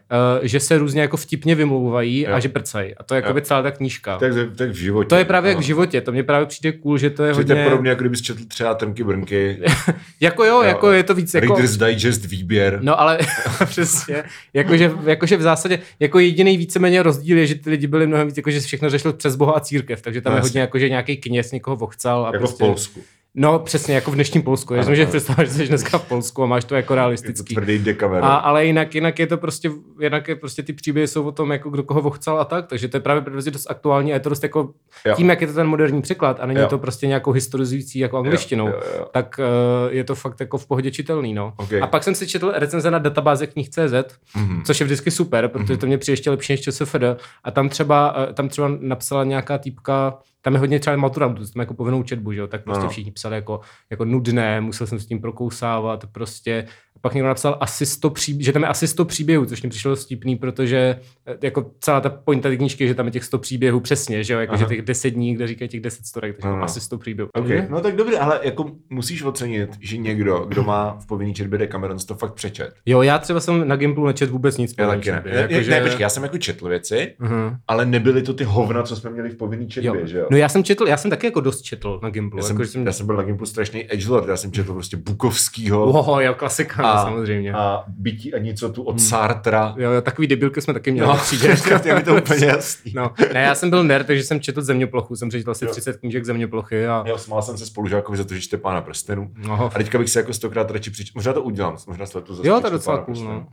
že 0.42 0.60
se 0.60 0.78
různě 0.78 1.00
jako 1.00 1.16
vtipně 1.16 1.54
vymlouvají 1.54 2.20
Jo. 2.20 2.34
a 2.34 2.40
že 2.40 2.48
prcají 2.48 2.94
a 2.94 3.02
to 3.02 3.14
je 3.14 3.20
jakoby 3.22 3.42
celá 3.42 3.62
ta 3.62 3.70
knížka. 3.70 4.18
tak, 4.18 4.32
tak 4.56 4.70
v 4.70 4.74
životě. 4.74 5.08
To 5.08 5.16
je 5.16 5.24
právě 5.24 5.48
jak 5.48 5.58
no. 5.58 5.62
v 5.62 5.64
životě, 5.64 6.00
to 6.00 6.12
mně 6.12 6.22
právě 6.22 6.46
přijde 6.46 6.72
cool, 6.72 6.98
že 6.98 7.10
to 7.10 7.24
je 7.24 7.32
hodně... 7.32 7.64
podobně, 7.64 7.90
jako 7.90 8.00
kdybys 8.00 8.22
četl 8.22 8.40
třeba 8.48 8.69
Trnky 8.74 9.04
Brnky, 9.04 9.58
Jako 10.20 10.44
jo, 10.44 10.62
jako 10.62 10.92
je 10.92 11.02
to 11.02 11.14
víc 11.14 11.34
jako... 11.34 11.46
Reader's 11.46 11.76
Digest 11.76 12.24
výběr. 12.24 12.78
No 12.82 13.00
ale 13.00 13.18
přesně, 13.64 14.24
jakože, 14.54 14.92
jakože 15.04 15.36
v 15.36 15.42
zásadě, 15.42 15.78
jako 16.00 16.18
jediný 16.18 16.56
víceméně 16.56 17.02
rozdíl 17.02 17.38
je, 17.38 17.46
že 17.46 17.54
ty 17.54 17.70
lidi 17.70 17.86
byli 17.86 18.06
mnohem 18.06 18.26
víc, 18.26 18.36
jakože 18.36 18.60
všechno 18.60 18.90
řešilo 18.90 19.12
přes 19.14 19.36
Boha 19.36 19.52
a 19.52 19.60
církev, 19.60 20.02
takže 20.02 20.20
tam 20.20 20.32
No 20.32 20.36
je 20.36 20.42
hodně 20.42 20.60
jakože 20.60 20.88
nějaký 20.88 21.16
kněz 21.16 21.52
někoho 21.52 21.76
vochcal. 21.76 22.24
A 22.24 22.26
jako 22.26 22.38
prostě, 22.38 22.64
v 22.64 22.66
Polsku. 22.66 23.00
No 23.34 23.58
přesně, 23.58 23.94
jako 23.94 24.10
v 24.10 24.14
dnešním 24.14 24.42
Polsku. 24.42 24.74
Já 24.74 24.82
jsem, 24.82 24.94
že 24.94 25.02
ano. 25.02 25.08
představit, 25.10 25.46
že 25.46 25.52
jsi 25.54 25.68
dneska 25.68 25.98
v 25.98 26.08
Polsku 26.08 26.42
a 26.42 26.46
máš 26.46 26.64
to 26.64 26.74
jako 26.74 26.92
Je 26.92 26.94
to 26.94 26.94
realistický. 26.94 27.54
tvrdý 27.54 27.78
Decameron. 27.78 28.24
A, 28.24 28.36
ale 28.36 28.66
jinak, 28.66 28.94
jinak 28.94 29.18
je 29.18 29.26
to 29.26 29.36
prostě, 29.38 29.70
jinak 30.00 30.28
je 30.28 30.36
prostě 30.36 30.62
ty 30.62 30.72
příběhy 30.72 31.08
jsou 31.08 31.24
o 31.24 31.32
tom, 31.32 31.52
jako 31.52 31.70
kdo 31.70 31.82
koho 31.82 32.02
vochcal 32.02 32.40
a 32.40 32.44
tak, 32.44 32.66
takže 32.66 32.88
to 32.88 32.96
je 32.96 33.00
právě 33.00 33.22
prostě 33.22 33.50
dost 33.50 33.70
aktuální 33.70 34.12
a 34.12 34.14
je 34.14 34.20
to 34.20 34.28
dost 34.28 34.42
jako 34.42 34.70
Jo. 35.06 35.14
tím, 35.14 35.30
jak 35.30 35.40
je 35.40 35.46
to 35.46 35.52
ten 35.52 35.66
moderní 35.66 36.02
překlad 36.02 36.40
a 36.40 36.46
není 36.46 36.60
Jo. 36.60 36.66
to 36.66 36.78
prostě 36.78 37.06
nějakou 37.06 37.32
historizující 37.32 37.98
jako 37.98 38.18
angličtinou, 38.18 38.66
jo, 38.66 38.80
jo. 38.98 39.06
tak 39.12 39.40
uh, 39.40 39.92
je 39.94 40.04
to 40.04 40.14
fakt 40.14 40.40
jako 40.40 40.58
v 40.58 40.66
pohodě 40.66 40.90
čitelný, 40.90 41.34
no. 41.34 41.52
Ok. 41.56 41.72
A 41.82 41.86
pak 41.86 42.04
jsem 42.04 42.14
si 42.14 42.26
četl 42.26 42.52
recenze 42.56 42.90
na 42.90 42.98
databáze 42.98 43.46
knih.cz, 43.46 43.78
mm-hmm. 43.78 44.62
což 44.64 44.80
je 44.80 44.84
vždycky 44.84 45.10
super, 45.10 45.48
protože 45.48 45.76
to 45.76 45.86
mě 45.86 45.98
přijde 45.98 46.12
ještě 46.12 46.30
lepší 46.30 46.52
než 46.52 46.60
ČSFD. 46.60 47.02
A 47.44 47.50
tam 47.50 47.68
třeba, 47.68 48.14
eh, 48.30 48.32
tam 48.32 48.48
třeba 48.48 48.70
napsala 48.80 49.24
nějaká 49.24 49.58
týpka, 49.58 50.18
tam 50.42 50.52
je 50.54 50.58
hodně 50.60 50.80
třeba 50.80 50.96
maturantů, 50.96 51.42
tam 51.46 51.60
jako 51.60 51.74
povinnou 51.74 52.02
četbu, 52.02 52.32
že 52.32 52.40
jo, 52.40 52.46
tak 52.46 52.64
prostě 52.64 52.80
Ano. 52.80 52.90
všichni 52.90 53.12
psali 53.12 53.34
jako, 53.34 53.60
jako 53.90 54.04
nudné, 54.04 54.60
musel 54.60 54.86
jsem 54.86 54.98
s 54.98 55.06
tím 55.06 55.20
prokousávat, 55.20 56.06
prostě. 56.12 56.66
Pak 57.00 57.14
někdo 57.14 57.28
napsal 57.28 57.56
asi 57.60 57.86
100 57.86 58.10
příběhů, 58.10 58.44
že 58.44 58.52
tam 58.52 58.62
je 58.62 58.68
asi 58.68 58.88
100 58.88 59.04
příběhů, 59.04 59.44
což 59.46 59.62
mi 59.62 59.68
přišlo 59.68 59.96
stipný, 59.96 60.36
protože 60.36 60.96
eh, 61.26 61.36
jako 61.42 61.70
celá 61.80 62.00
ta 62.00 62.10
pointa 62.10 62.48
té 62.48 62.56
knížky, 62.56 62.84
je, 62.84 62.88
že 62.88 62.94
tam 62.94 63.06
je 63.06 63.12
těch 63.12 63.24
100 63.24 63.38
příběhů 63.38 63.80
přesně, 63.80 64.24
že 64.24 64.32
jo, 64.34 64.40
jako 64.40 64.52
Aha. 64.54 64.60
že 64.62 64.66
těch 64.76 64.82
10 64.82 65.10
dní, 65.10 65.34
kde 65.34 65.46
říkají 65.46 65.68
těch 65.68 65.80
10 65.80 66.06
storek, 66.06 66.36
takže 66.36 66.48
tam 66.48 66.62
asi 66.62 66.80
100 66.80 66.98
příběhů. 66.98 67.30
Okay. 67.34 67.66
No 67.70 67.80
tak 67.80 67.96
dobře, 67.96 68.18
ale 68.18 68.40
jako 68.42 68.70
musíš 68.90 69.22
ocenit, 69.22 69.70
že 69.80 69.96
někdo, 69.96 70.44
kdo 70.48 70.62
má 70.62 70.96
v 71.00 71.06
povinný 71.06 71.34
četbě 71.34 71.58
Decameron, 71.58 71.96
to 72.06 72.14
fakt 72.14 72.34
přečet. 72.34 72.70
Jo, 72.86 73.02
já 73.02 73.18
třeba 73.18 73.40
jsem 73.40 73.68
na 73.68 73.76
Gimplu 73.76 74.06
nečet 74.06 74.30
vůbec 74.30 74.56
nic. 74.56 74.74
Já 74.78 74.88
taky 74.88 75.10
ne. 75.10 75.16
četby, 75.16 75.30
Ne, 75.30 75.36
jakože- 75.50 75.70
ne, 75.70 75.80
počkej, 75.80 76.02
já 76.02 76.08
jsem 76.08 76.22
jako 76.22 76.38
četl 76.38 76.68
věci, 76.68 77.14
Mhm. 77.18 77.56
ale 77.68 77.86
nebyly 77.86 78.22
to 78.22 78.34
ty 78.34 78.44
hovna, 78.44 78.82
co 78.82 78.96
jsme 78.96 79.10
měli 79.10 79.30
v 79.30 79.36
povinný 79.36 79.68
četbě, 79.68 80.00
Jo. 80.00 80.06
že 80.06 80.18
jo? 80.18 80.26
No 80.30 80.36
já 80.36 80.48
jsem 80.48 80.64
četl, 80.64 80.86
já 80.88 80.96
jsem 80.96 81.10
taky 81.10 81.26
jako 81.26 81.40
dost 81.40 81.62
četl 81.62 82.00
na 82.02 82.10
Gimplu. 82.10 82.38
Já 82.38 82.42
jsem, 82.42 82.54
jako, 82.56 82.64
že 82.64 82.70
jsem... 82.70 82.86
já 82.86 82.92
jsem 82.92 83.06
byl 83.06 83.16
na 83.16 83.22
Gimplu 83.22 83.46
strašný 83.46 83.92
edgelord, 83.94 84.28
já 84.28 84.36
jsem 84.36 84.52
četl 84.52 84.72
prostě 84.72 84.96
Bukovskýho 84.96 85.84
Oho, 85.84 86.20
jo, 86.20 86.34
klasika. 86.34 86.89
A, 86.90 87.04
samozřejmě. 87.04 87.52
a 87.52 87.84
bytí 87.88 88.34
a 88.34 88.38
něco 88.38 88.68
tu 88.72 88.82
od 88.82 89.00
Sartra. 89.00 89.74
Jo, 89.78 89.90
jo, 89.90 90.02
takový 90.02 90.28
debilky 90.28 90.60
jsme 90.62 90.74
taky 90.74 90.92
měli. 90.92 91.08
No, 91.08 91.18
je 91.84 91.94
mi 91.94 92.02
to 92.02 92.16
úplně 92.16 92.46
jasný. 92.46 92.92
No, 92.96 93.12
ne, 93.34 93.40
já 93.40 93.54
jsem 93.54 93.70
byl 93.70 93.84
nerd, 93.84 94.06
takže 94.06 94.22
jsem 94.22 94.40
četl 94.40 94.62
zeměplochu, 94.62 95.16
jsem 95.16 95.28
přečetl 95.28 95.50
asi 95.50 95.64
Jo. 95.64 95.70
30 95.70 95.96
knížek 95.96 96.24
zeměplochy 96.24 96.86
a... 96.86 97.04
Jo, 97.06 97.18
smál 97.18 97.42
jsem 97.42 97.58
se 97.58 97.66
spolužákovi 97.66 98.18
za 98.18 98.24
to, 98.24 98.34
že 98.34 98.40
čte 98.40 98.56
pána 98.56 98.80
prstenů. 98.80 99.30
No, 99.36 99.70
A 99.74 99.78
teďka 99.78 99.98
bych 99.98 100.10
se 100.10 100.18
jako 100.18 100.32
stokrát 100.32 100.70
radši 100.70 100.90
přečetl. 100.90 101.18
Možná 101.18 101.32
to 101.32 101.42
udělám, 101.42 101.76
možná 101.86 102.06
se 102.06 102.20
to 102.20 102.34
zase 102.34 102.48
Jo, 102.48 102.60
to 102.60 102.66
je 102.66 102.70
docela 102.70 102.98
cool, 102.98 103.24
no. 103.24 103.46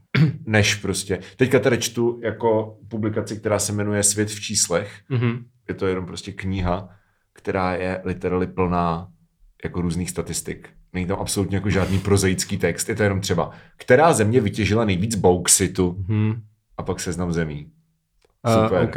Než 0.45 0.75
prostě. 0.75 1.19
Teďka 1.37 1.59
teda 1.59 1.75
čtu 1.75 2.19
jako 2.23 2.77
publikaci, 2.87 3.39
která 3.39 3.59
se 3.59 3.73
jmenuje 3.73 4.03
Svět 4.03 4.29
v 4.29 4.39
číslech. 4.41 4.91
Mhm. 5.09 5.37
Je 5.69 5.75
to 5.75 5.87
jenom 5.87 6.05
prostě 6.05 6.31
kniha, 6.31 6.89
která 7.33 7.75
je 7.75 8.01
literally 8.03 8.47
plná 8.47 9.07
jako 9.63 9.81
různých 9.81 10.09
statistik. 10.09 10.69
Není 10.97 11.07
tam 11.07 11.17
absolutně 11.19 11.57
jako 11.57 11.69
žádný 11.69 11.99
prozaický 11.99 12.57
text. 12.57 12.89
Je 12.89 12.95
to 12.95 13.03
jenom 13.03 13.21
třeba, 13.21 13.51
která 13.77 14.13
země 14.13 14.41
vytěžila 14.41 14.85
nejvíc 14.85 15.15
bauxitu 15.15 15.95
Mhm. 16.07 16.41
a 16.77 16.83
pak 16.83 16.99
seznam 16.99 17.33
zemí. 17.33 17.67
Uh, 18.47 18.53
Super. 18.63 18.83
OK. 18.83 18.93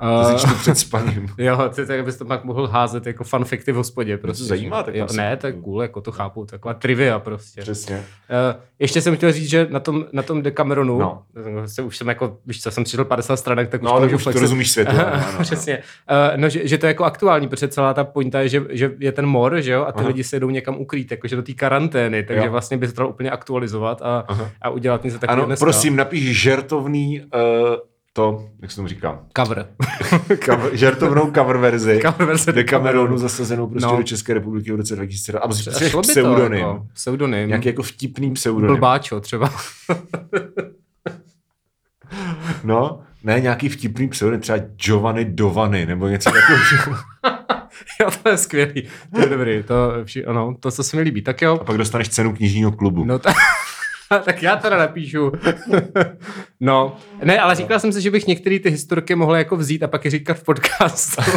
To 0.00 0.24
si 0.24 0.32
Uh, 0.34 0.38
čtu 0.38 0.54
před 0.60 0.78
spaním. 0.78 1.28
jo, 1.38 1.68
ty 1.74 1.86
tak 1.86 2.04
bys 2.04 2.16
to 2.16 2.24
pak 2.24 2.44
mohl 2.44 2.66
házet 2.66 3.06
jako 3.06 3.24
fanfikty 3.24 3.72
v 3.72 3.76
hospodě. 3.76 4.18
Prostě, 4.18 4.42
to 4.44 4.48
zajímá, 4.48 4.82
tak 4.82 4.94
jo, 4.94 5.06
Ne, 5.16 5.36
to 5.36 5.46
je 5.46 5.52
cool, 5.52 5.82
jako 5.82 6.00
to 6.00 6.12
chápu, 6.12 6.44
taková 6.46 6.74
trivia 6.74 7.18
prostě. 7.18 7.60
Přesně. 7.60 7.96
Uh, 7.96 8.60
ještě 8.78 9.00
jsem 9.00 9.16
chtěl 9.16 9.32
říct, 9.32 9.48
že 9.50 9.66
na 9.70 9.80
tom, 9.80 10.04
na 10.12 10.22
tom 10.22 10.42
Decameronu, 10.42 10.98
No. 10.98 11.22
no. 11.50 11.68
se, 11.68 11.82
už 11.82 11.96
jsem 11.96 12.08
jako, 12.08 12.36
víš 12.46 12.62
co, 12.62 12.70
jsem 12.70 12.84
přečetl 12.84 13.04
50 13.04 13.36
stranek, 13.36 13.68
tak 13.68 13.80
už 13.82 13.84
No, 13.84 13.90
to 13.90 13.96
ale 13.96 14.06
můžu 14.06 14.16
už 14.16 14.24
to 14.24 14.32
rozumíš 14.40 14.70
světu. 14.70 14.90
ano, 14.90 15.06
ano, 15.12 15.24
ano. 15.28 15.38
Přesně. 15.42 15.78
Uh, 15.78 16.36
no, 16.40 16.48
že, 16.48 16.68
že, 16.68 16.78
to 16.78 16.86
je 16.86 16.90
jako 16.90 17.04
aktuální, 17.04 17.48
protože 17.48 17.68
celá 17.68 17.94
ta 17.94 18.04
pointa 18.04 18.40
je, 18.40 18.48
že, 18.48 18.62
že 18.70 18.90
je 18.98 19.12
ten 19.12 19.26
mor, 19.26 19.60
že 19.60 19.72
jo, 19.72 19.84
a 19.84 19.92
ty 19.92 19.98
Aha. 19.98 20.08
lidi 20.08 20.24
se 20.24 20.40
jdou 20.40 20.50
někam 20.50 20.76
ukrýt, 20.80 21.10
jakože 21.10 21.36
do 21.36 21.42
té 21.42 21.52
karantény, 21.52 22.22
takže 22.22 22.44
Jo. 22.46 22.50
vlastně 22.52 22.76
by 22.76 22.88
se 22.88 22.94
to 22.94 23.08
úplně 23.08 23.30
aktualizovat 23.30 24.02
a, 24.02 24.24
Aha. 24.28 24.50
a 24.62 24.70
udělat 24.70 25.04
něco 25.04 25.18
takového 25.18 25.42
Ano, 25.42 25.46
dneska. 25.46 25.64
prosím, 25.64 25.96
napiš 25.96 26.42
žertovný 26.42 27.20
uh, 27.20 27.76
to, 28.16 28.48
jak 28.62 28.70
se 28.70 28.76
tomu 28.76 28.88
říká, 28.88 29.22
Cover. 29.36 29.66
cover, 30.44 30.76
žertovnou 30.76 31.30
cover 31.32 31.56
verzi 31.56 32.00
Cover 32.06 32.26
verze 32.26 32.52
Decameronu 32.52 33.18
zasazenou 33.18 33.66
prostě 33.66 33.86
No. 33.86 33.96
do 33.96 34.02
České 34.02 34.34
republiky 34.34 34.72
v 34.72 34.76
roce 34.76 34.96
2000. 34.96 35.32
A 35.38 35.48
šlo 35.88 36.00
by 36.02 36.06
to, 36.06 36.12
pseudonym. 36.12 36.58
Jako, 36.58 36.86
pseudonym. 36.94 37.48
Nějaký 37.48 37.68
jako 37.68 37.82
vtipný 37.82 38.32
pseudonym. 38.32 38.76
Blbáčo 38.76 39.20
třeba. 39.20 39.50
No, 42.64 43.00
ne, 43.24 43.40
nějaký 43.40 43.68
vtipný 43.68 44.08
pseudonym, 44.08 44.40
třeba 44.40 44.58
Giovanni 44.58 45.24
Dovany, 45.24 45.86
nebo 45.86 46.08
něco 46.08 46.30
takového. 46.30 46.96
jo, 48.00 48.10
to 48.22 48.28
je 48.28 48.36
skvělý. 48.38 48.82
To 49.14 49.20
je 49.20 49.26
dobrý. 49.26 49.62
To, 49.62 49.92
vši, 50.04 50.24
ano, 50.24 50.56
to, 50.60 50.70
co 50.70 50.82
se 50.84 50.96
mi 50.96 51.02
líbí. 51.02 51.22
Tak 51.22 51.42
jo. 51.42 51.58
A 51.60 51.64
pak 51.64 51.76
dostaneš 51.78 52.08
cenu 52.08 52.34
knižního 52.36 52.72
klubu. 52.72 53.04
No 53.04 53.18
ta... 53.18 53.32
tak 54.24 54.42
já 54.42 54.56
teda 54.56 54.78
napíšu. 54.78 55.32
no, 56.60 56.96
ne, 57.24 57.38
ale 57.38 57.54
říkal 57.54 57.80
jsem 57.80 57.92
si, 57.92 58.00
že 58.00 58.10
bych 58.10 58.26
některé 58.26 58.58
ty 58.58 58.70
historky 58.70 59.14
mohl 59.14 59.36
jako 59.36 59.56
vzít 59.56 59.82
a 59.82 59.88
pak 59.88 60.04
je 60.04 60.10
říkat 60.10 60.34
v 60.34 60.44
podcastu. 60.44 61.22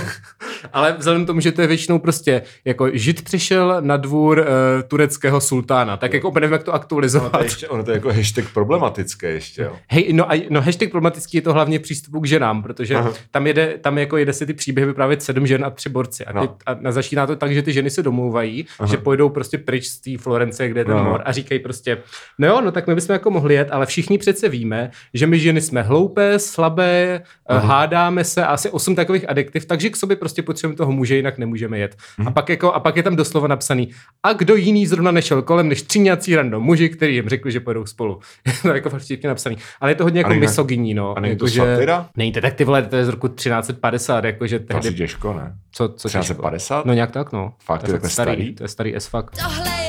ale 0.73 0.95
vzhledem 0.97 1.23
k 1.23 1.27
tomu, 1.27 1.39
že 1.39 1.51
to 1.51 1.61
je 1.61 1.67
většinou 1.67 1.99
prostě 1.99 2.41
jako 2.65 2.89
žid 2.93 3.23
přišel 3.23 3.77
na 3.79 3.97
dvůr 3.97 4.39
uh, 4.39 4.45
tureckého 4.87 5.41
sultána, 5.41 5.97
tak 5.97 6.13
jako 6.13 6.29
úplně 6.29 6.41
nevím, 6.41 6.53
jak 6.53 6.63
to 6.63 6.71
Ono 6.71 6.75
aktualizovat. 6.81 7.31
to, 7.31 7.37
je 7.39 7.45
ještě, 7.45 7.67
ono 7.67 7.83
to 7.83 7.91
je 7.91 7.95
jako 7.95 8.13
hashtag 8.13 8.45
problematické 8.53 9.29
ještě, 9.29 9.61
jo. 9.61 9.75
Hej, 9.89 10.13
no, 10.13 10.31
a, 10.31 10.47
no 10.49 10.61
hashtag 10.61 10.89
problematický 10.91 11.37
je 11.37 11.41
to 11.41 11.53
hlavně 11.53 11.79
přístupu 11.79 12.19
k 12.19 12.27
ženám, 12.27 12.63
protože 12.63 12.95
Aha. 12.95 13.13
tam 13.31 13.47
jede, 13.47 13.77
tam 13.81 13.97
jako 13.97 14.17
jede 14.17 14.33
si 14.33 14.45
ty 14.45 14.53
příběhy 14.53 14.85
vyprávět 14.87 15.23
sedm 15.23 15.47
žen 15.47 15.65
a 15.65 15.69
tři 15.69 15.89
borci. 15.89 16.25
A, 16.25 16.33
ty, 16.41 16.47
No. 16.47 16.55
a, 16.65 16.91
začíná 16.91 17.27
to 17.27 17.35
tak, 17.35 17.53
že 17.53 17.61
ty 17.63 17.73
ženy 17.73 17.89
se 17.89 18.03
domlouvají, 18.03 18.65
Aha. 18.79 18.89
že 18.91 18.97
pojedou 18.97 19.29
prostě 19.29 19.57
pryč 19.57 19.85
z 19.87 20.01
té 20.01 20.17
Florence, 20.23 20.67
kde 20.69 20.81
je 20.81 20.85
ten 20.85 20.97
No. 20.97 21.03
mor 21.03 21.21
a 21.25 21.31
říkají 21.31 21.59
prostě, 21.59 21.97
no 22.39 22.47
jo, 22.47 22.61
no 22.61 22.71
tak 22.71 22.87
my 22.87 22.95
bychom 22.95 23.13
jako 23.13 23.31
mohli 23.31 23.53
jet, 23.53 23.67
ale 23.71 23.85
všichni 23.85 24.17
přece 24.17 24.49
víme, 24.49 24.91
že 25.13 25.27
my 25.27 25.39
ženy 25.39 25.61
jsme 25.61 25.81
hloupé, 25.81 26.39
slabé, 26.39 27.21
Aha. 27.47 27.67
Hádáme 27.67 28.23
se 28.23 28.43
a 28.45 28.47
asi 28.47 28.69
osm 28.69 28.95
takových 28.95 29.29
adjektiv, 29.29 29.65
takže 29.65 29.89
k 29.89 29.95
sobě 29.95 30.15
prostě 30.17 30.41
potřebujeme 30.47 30.77
toho 30.77 30.91
muže, 30.91 31.15
jinak 31.15 31.37
nemůžeme 31.37 31.79
jet. 31.79 31.95
Mhm. 32.17 32.27
A, 32.27 32.31
pak 32.31 32.49
jako, 32.49 32.73
a 32.73 32.79
pak 32.79 32.95
je 32.97 33.03
tam 33.03 33.15
doslova 33.15 33.47
napsaný, 33.47 33.89
a 34.23 34.33
kdo 34.33 34.55
jiný 34.55 34.87
zrovna 34.87 35.11
nešel 35.11 35.41
kolem 35.41 35.69
než 35.69 35.81
tři 35.81 35.99
nějací 35.99 36.35
random 36.35 36.63
muži, 36.63 36.89
který 36.89 37.15
jim 37.15 37.29
řekli, 37.29 37.51
že 37.51 37.59
pojedou 37.59 37.85
spolu. 37.85 38.19
je 38.45 38.53
to 38.61 38.67
jako 38.67 38.89
fakt 38.89 39.01
vtipně 39.01 39.29
napsaný. 39.29 39.57
Ale 39.81 39.91
je 39.91 39.95
to 39.95 40.03
hodně 40.03 40.19
jako 40.19 40.29
není- 40.29 40.41
misogyní, 40.41 40.93
no. 40.93 41.17
a 41.17 41.19
není 41.19 41.35
to 41.35 41.45
jako, 41.45 41.53
že- 41.53 41.61
satira? 41.75 42.09
Není 42.17 42.31
to 42.31 42.41
tak 42.41 42.53
ty 42.53 42.63
vole, 42.63 42.81
to 42.83 42.95
je 42.95 43.05
z 43.05 43.09
roku 43.09 43.27
1350, 43.27 44.23
jakože 44.25 44.59
To 44.59 44.77
asi 44.77 44.81
tehdy... 44.87 44.97
těžko, 44.97 45.33
ne? 45.33 45.55
Co, 45.71 45.89
co 45.89 46.07
těžko? 46.09 46.19
1350? 46.19 46.85
No 46.85 46.93
nějak 46.93 47.11
tak, 47.11 47.31
no. 47.31 47.53
Fakt, 47.65 47.81
to 47.81 47.85
je 47.85 47.89
je 47.89 47.93
takhle 47.93 48.09
fakt 48.09 48.13
starý, 48.13 48.31
starý? 48.31 48.55
To 48.55 48.63
je 48.63 48.67
starý 48.67 48.95
as 48.95 49.07
fuck. 49.07 49.31
Tohle 49.31 49.69
je 49.83 49.86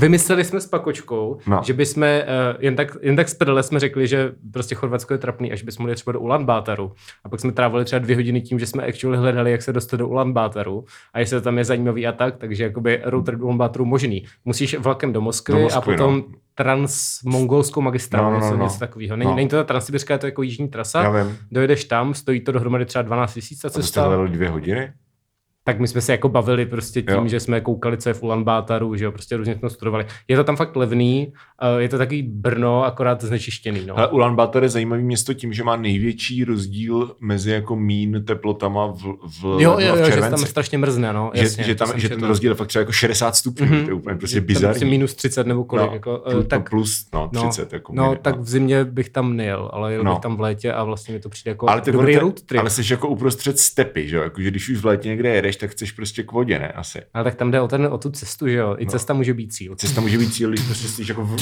Vymysleli 0.00 0.44
jsme 0.44 0.60
s 0.60 0.66
Pakočkou, 0.66 1.38
No. 1.46 1.56
no. 1.56 1.62
že 1.64 1.72
bychom 1.72 2.02
uh, 2.02 2.08
jen 2.58 2.76
tak, 2.76 2.96
jen 3.02 3.16
tak 3.16 3.28
z 3.28 3.34
prdele 3.34 3.62
jsme 3.62 3.80
řekli, 3.80 4.06
že 4.06 4.32
prostě 4.52 4.74
Chorvatsko 4.74 5.14
je 5.14 5.18
trapný, 5.18 5.52
až 5.52 5.62
bychom 5.62 5.82
mohli 5.84 5.94
třeba 5.94 6.12
do 6.12 6.20
Ulaanbátaru. 6.20 6.92
A 7.24 7.28
pak 7.28 7.40
jsme 7.40 7.52
trávili 7.52 7.84
třeba 7.84 7.98
dvě 8.00 8.16
hodiny 8.16 8.40
tím, 8.40 8.58
že 8.58 8.66
jsme 8.66 8.86
actually 8.86 9.16
hledali, 9.18 9.50
jak 9.52 9.62
se 9.62 9.72
dostat 9.72 9.96
do 9.96 10.08
Ulaanbátaru 10.08 10.84
a 11.12 11.18
jestli 11.18 11.36
to 11.36 11.40
tam 11.44 11.58
je 11.58 11.64
zajímavý 11.64 12.06
a 12.06 12.12
tak, 12.12 12.36
takže 12.36 12.64
jakoby 12.64 13.02
trip 13.24 13.38
do 13.38 13.44
Ulaanbátaru 13.44 13.84
možný. 13.84 14.24
Musíš 14.44 14.78
vlakem 14.78 15.12
do 15.12 15.20
Moskvy, 15.20 15.52
Do 15.54 15.58
a 15.60 15.62
Moskvy, 15.62 15.92
potom 15.96 16.16
no. 16.16 16.24
transmongolskou 16.54 17.80
magistrálu, 17.80 18.30
No, 18.30 18.32
no, 18.32 18.38
no, 18.40 18.46
něco, 18.46 18.56
no. 18.58 18.64
něco 18.64 18.78
takového. 18.78 19.16
Není, 19.16 19.30
No. 19.30 19.36
není 19.36 19.48
to 19.48 19.56
ta 19.56 19.64
transsibirská, 19.64 20.14
je 20.14 20.18
to 20.18 20.26
jako 20.26 20.42
jižní 20.42 20.68
trasa. 20.68 21.12
Dojedeš 21.52 21.84
tam, 21.84 22.14
stojí 22.14 22.40
to 22.40 22.52
dohromady 22.52 22.84
třeba 22.86 23.02
12 23.02 23.36
000 23.36 23.42
ta 23.62 23.68
A 23.68 23.70
jste 23.70 23.82
cesta. 23.82 24.02
hledali 24.06 24.28
dvě 24.30 24.48
hodiny? 24.48 24.92
Tak 25.70 25.80
my 25.80 25.88
jsme 25.88 26.00
se 26.00 26.12
jako 26.12 26.28
bavili 26.28 26.66
prostě 26.66 27.02
tím, 27.02 27.14
Jo. 27.14 27.22
jo. 27.22 27.28
že 27.28 27.40
jsme 27.40 27.60
koukali, 27.60 27.96
co 27.96 28.08
je 28.08 28.14
v 28.14 28.22
Ulaanbátaru, 28.22 28.96
že 28.96 29.04
jo, 29.04 29.12
prostě 29.12 29.36
různě 29.36 29.54
jsme 29.58 29.70
studovali. 29.70 30.06
Je 30.28 30.36
to 30.36 30.44
tam 30.44 30.56
fakt 30.56 30.76
levný, 30.76 31.32
eh, 31.62 31.82
je 31.82 31.88
to 31.88 31.98
takový 31.98 32.22
Brno, 32.22 32.84
akorát 32.84 33.22
znečištěný, 33.24 33.80
no. 33.86 33.98
Ale 33.98 34.08
Ulaanbaatar 34.08 34.62
je 34.62 34.68
zajímavý 34.68 35.02
město 35.02 35.34
tím, 35.34 35.52
že 35.52 35.64
má 35.64 35.76
největší 35.76 36.44
rozdíl 36.44 37.14
mezi 37.20 37.50
jako 37.50 37.76
mín 37.76 38.22
teplotama 38.26 38.86
v, 38.86 39.02
v, 39.40 39.44
Jo, 39.44 39.56
jo, 39.60 39.70
a 39.72 39.76
v 39.76 39.82
jo, 39.98 40.04
že 40.04 40.12
červenci. 40.12 40.30
tam 40.36 40.46
strašně 40.46 40.78
mrzne, 40.78 41.12
no. 41.12 41.30
že, 41.34 41.42
Jasně, 41.42 41.64
že, 41.64 41.74
to 41.74 41.84
tam, 41.86 42.00
že 42.00 42.08
ten 42.08 42.22
rozdíl 42.22 42.50
je 42.50 42.54
fakt 42.54 42.68
třeba 42.68 42.80
jako 42.80 42.92
60 42.92 43.36
stupňů, 43.36 43.66
Mhm. 43.66 43.84
to 43.84 43.90
je 43.90 43.94
úplně 43.94 44.16
prostě 44.16 44.34
Že 44.34 44.40
tam 44.40 44.46
bizarní. 44.46 44.68
prostě 44.72 44.84
minus 44.86 45.14
30 45.14 45.46
nebo 45.46 45.64
kolik, 45.64 45.86
No, 45.86 45.92
jako, 45.92 46.22
eh, 46.26 46.30
plus, 46.32 46.46
tak, 46.46 46.70
plus 46.70 47.06
no, 47.14 47.30
no, 47.34 47.48
30. 47.48 47.72
jako 47.72 47.92
no, 47.94 48.16
tak 48.22 48.38
v 48.40 48.48
zimě 48.48 48.84
bych 48.84 49.08
tam 49.10 49.36
nejel, 49.36 49.70
ale 49.72 49.92
jel 49.92 50.04
No. 50.04 50.12
bych 50.14 50.20
tam 50.20 50.36
v 50.36 50.40
létě 50.40 50.72
a 50.72 50.84
vlastně 50.84 51.14
mi 51.14 51.20
to 51.20 51.28
přijde 51.28 51.50
jako 51.50 51.70
ale 51.70 51.80
ty 51.80 51.92
dobrý 51.92 52.16
road 52.16 52.42
trip. 52.42 52.60
Ale 52.60 52.70
jsi 52.70 52.82
jako 52.92 53.08
uprostřed 53.08 53.58
stepy, 53.58 54.08
že 54.08 54.16
jo? 54.16 54.22
Jako, 54.22 54.42
že 54.42 54.50
když 54.50 54.68
už 54.68 54.78
v 54.78 54.86
létě 54.86 55.08
někde 55.08 55.28
jedeš, 55.34 55.56
tak 55.60 55.70
chceš 55.70 55.92
prostě 55.92 56.22
k 56.22 56.32
vodě, 56.32 56.58
ne? 56.58 56.68
Asi. 56.72 56.98
Ale 57.14 57.24
tak 57.24 57.34
tam 57.34 57.50
jde 57.50 57.60
o, 57.60 57.68
ten, 57.68 57.86
o 57.86 57.98
tu 57.98 58.10
cestu, 58.10 58.48
že 58.48 58.56
jo. 58.56 58.74
I 58.78 58.84
No. 58.84 58.90
cesta 58.90 59.14
může 59.14 59.34
být 59.34 59.52
cíl. 59.52 59.76
Cesta 59.76 60.00
může 60.00 60.18
být 60.18 60.34
cíl, 60.34 60.50
když 60.50 60.64
prostě 60.64 60.88
jsi 60.88 61.02
jako 61.08 61.24
v... 61.24 61.36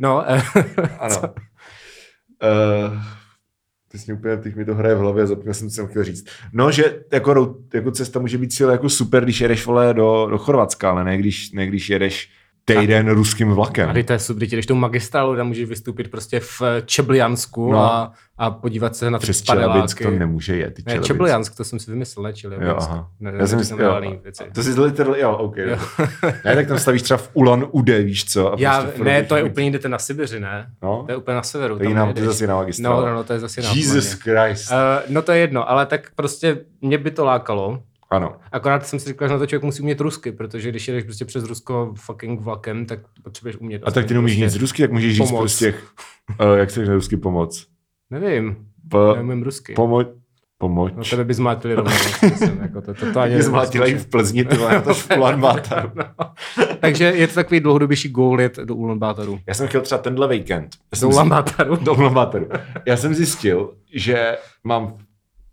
No, 0.00 0.24
eh, 0.32 0.42
Ano. 0.98 1.20
Uh, 1.20 3.02
ty 3.88 3.98
jsi 3.98 4.04
mě 4.12 4.18
úplně, 4.18 4.36
teď 4.36 4.54
mi 4.56 4.64
to 4.64 4.74
hraje 4.74 4.94
v 4.94 4.98
hlavě, 4.98 5.26
zapomněl 5.26 5.54
jsem, 5.54 5.68
co 5.68 5.74
jsem 5.74 5.86
chtěl 5.86 6.04
říct. 6.04 6.26
No, 6.52 6.70
že 6.72 7.00
jako, 7.12 7.56
jako 7.74 7.90
cesta 7.90 8.18
může 8.20 8.38
být 8.38 8.52
cíl 8.52 8.70
jako 8.70 8.88
super, 8.88 9.24
když 9.24 9.40
jedeš 9.40 9.66
vole 9.66 9.94
do, 9.94 10.26
do 10.30 10.38
Chorvatska, 10.38 10.90
ale 10.90 11.04
ne 11.04 11.18
když, 11.18 11.52
ne 11.52 11.66
když 11.66 11.90
jedeš 11.90 12.30
týden 12.64 13.08
ruským 13.10 13.50
vlakem. 13.50 13.90
a 13.90 14.02
to 14.04 14.12
je 14.12 14.18
super, 14.18 14.46
když 14.48 14.66
tou 14.66 14.74
magistrálu, 14.74 15.36
tam 15.36 15.46
můžeš 15.46 15.68
vystoupit 15.68 16.10
prostě 16.10 16.40
v 16.40 16.62
Čebliansku 16.86 17.72
No. 17.72 17.78
a, 17.78 18.12
a 18.38 18.50
podívat 18.50 18.96
se 18.96 19.10
na 19.10 19.18
ty 19.18 19.22
Přes 19.22 19.42
to 19.42 20.10
nemůže 20.10 20.56
jet. 20.56 20.78
Ne. 20.86 20.98
Čebliansk, 20.98 21.56
to 21.56 21.64
jsem 21.64 21.78
si 21.78 21.90
vymyslel, 21.90 22.22
ne 22.24 22.32
aha. 22.76 23.08
Ne, 23.20 23.32
ne, 23.32 23.38
Já 23.38 23.46
jsem 23.46 23.58
myslel, 23.58 24.02
to 24.54 24.62
jsi 24.62 24.80
literally, 24.80 25.20
jo, 25.20 25.32
ok. 25.36 25.56
Jo. 25.56 25.76
ne, 26.44 26.54
tak 26.54 26.66
tam 26.66 26.78
stavíš 26.78 27.02
třeba 27.02 27.18
v 27.18 27.30
Ulan 27.32 27.66
Ude, 27.70 28.02
víš 28.02 28.24
co? 28.24 28.52
A 28.52 28.56
Já, 28.58 28.82
prostě 28.82 29.04
ne, 29.04 29.22
to 29.22 29.36
je 29.36 29.42
úplně 29.42 29.66
jinde 29.66 29.88
na 29.88 29.98
Sibiři, 29.98 30.40
ne? 30.40 30.66
No, 30.82 31.02
To 31.06 31.12
je 31.12 31.16
úplně 31.16 31.34
na 31.34 31.42
severu. 31.42 31.78
to 31.78 31.84
je 31.84 31.94
to 32.14 32.24
zase 32.24 32.44
jiná 32.44 32.56
magistrála. 32.56 33.00
No, 33.00 33.06
no, 33.06 33.14
no, 33.14 33.24
to 33.24 33.32
je 33.32 33.40
zase 33.40 33.60
jiná. 33.60 33.72
Jesus. 33.74 34.12
Christ. 34.12 34.70
Uh, 34.70 34.76
no 35.14 35.22
to 35.22 35.32
je 35.32 35.38
jedno, 35.38 35.70
ale 35.70 35.86
tak 35.86 36.10
prostě 36.16 36.58
mě 36.80 36.98
by 36.98 37.10
to 37.10 37.24
lákalo. 37.24 37.82
Ano. 38.14 38.36
Akorát 38.52 38.86
jsem 38.86 38.98
si 38.98 39.08
říkal, 39.08 39.28
že 39.28 39.32
na 39.34 39.38
to 39.38 39.46
člověk 39.46 39.62
musí 39.64 39.82
umět 39.82 40.00
rusky, 40.00 40.32
protože 40.32 40.70
když 40.70 40.88
jedeš 40.88 41.04
prostě 41.04 41.24
přes 41.24 41.44
Rusko 41.44 41.94
fucking 41.96 42.40
vlakem, 42.40 42.86
tak 42.86 42.98
potřebuješ 43.22 43.56
umět. 43.56 43.82
A 43.86 43.90
tak 43.90 44.06
ty 44.06 44.14
neumíš 44.14 44.32
prostě, 44.32 44.44
nic 44.44 44.56
rusky, 44.56 44.82
tak 44.82 44.92
můžeš 44.92 45.16
říct 45.16 45.30
prostě, 45.32 45.74
uh, 46.40 46.54
jak 46.56 46.70
se 46.70 46.80
řekne 46.80 46.94
rusky 46.94 47.16
pomoc. 47.16 47.66
Nevím, 48.10 48.56
Po, 48.90 49.14
neumím 49.14 49.42
rusky. 49.42 49.72
pomoc. 49.72 50.06
Pomoc. 50.58 50.92
No 50.96 51.04
tebe 51.04 51.24
by 51.24 51.34
zmátili 51.34 51.74
rovnou. 51.74 51.92
no, 52.22 52.28
myslím, 52.30 52.58
jako 52.62 52.80
to, 52.80 52.94
to, 52.94 53.12
to 53.12 53.20
ani 53.20 53.42
zmátili 53.42 53.94
v 53.94 54.06
Plzni, 54.06 54.44
ty 54.44 54.56
to 54.84 54.94
v 54.94 55.10
Ulaanbaatar. 55.16 55.92
no. 55.94 56.04
Takže 56.80 57.04
je 57.04 57.28
to 57.28 57.34
takový 57.34 57.60
dlouhodobější 57.60 58.08
goal 58.08 58.40
jet 58.40 58.56
do 58.56 58.74
Ulaanbátaru. 58.74 59.40
Já 59.46 59.54
jsem 59.54 59.68
chtěl 59.68 59.80
třeba 59.80 59.98
tenhle 60.02 60.28
víkend. 60.28 60.68
Do 60.92 60.98
jsem 60.98 61.08
si- 61.08 61.12
Ulaanbátaru. 61.14 61.76
do 61.76 61.94
Ulaanbaataru. 61.94 62.48
Já 62.86 62.96
jsem 62.96 63.14
zjistil, 63.14 63.72
že 63.94 64.36
mám 64.64 64.96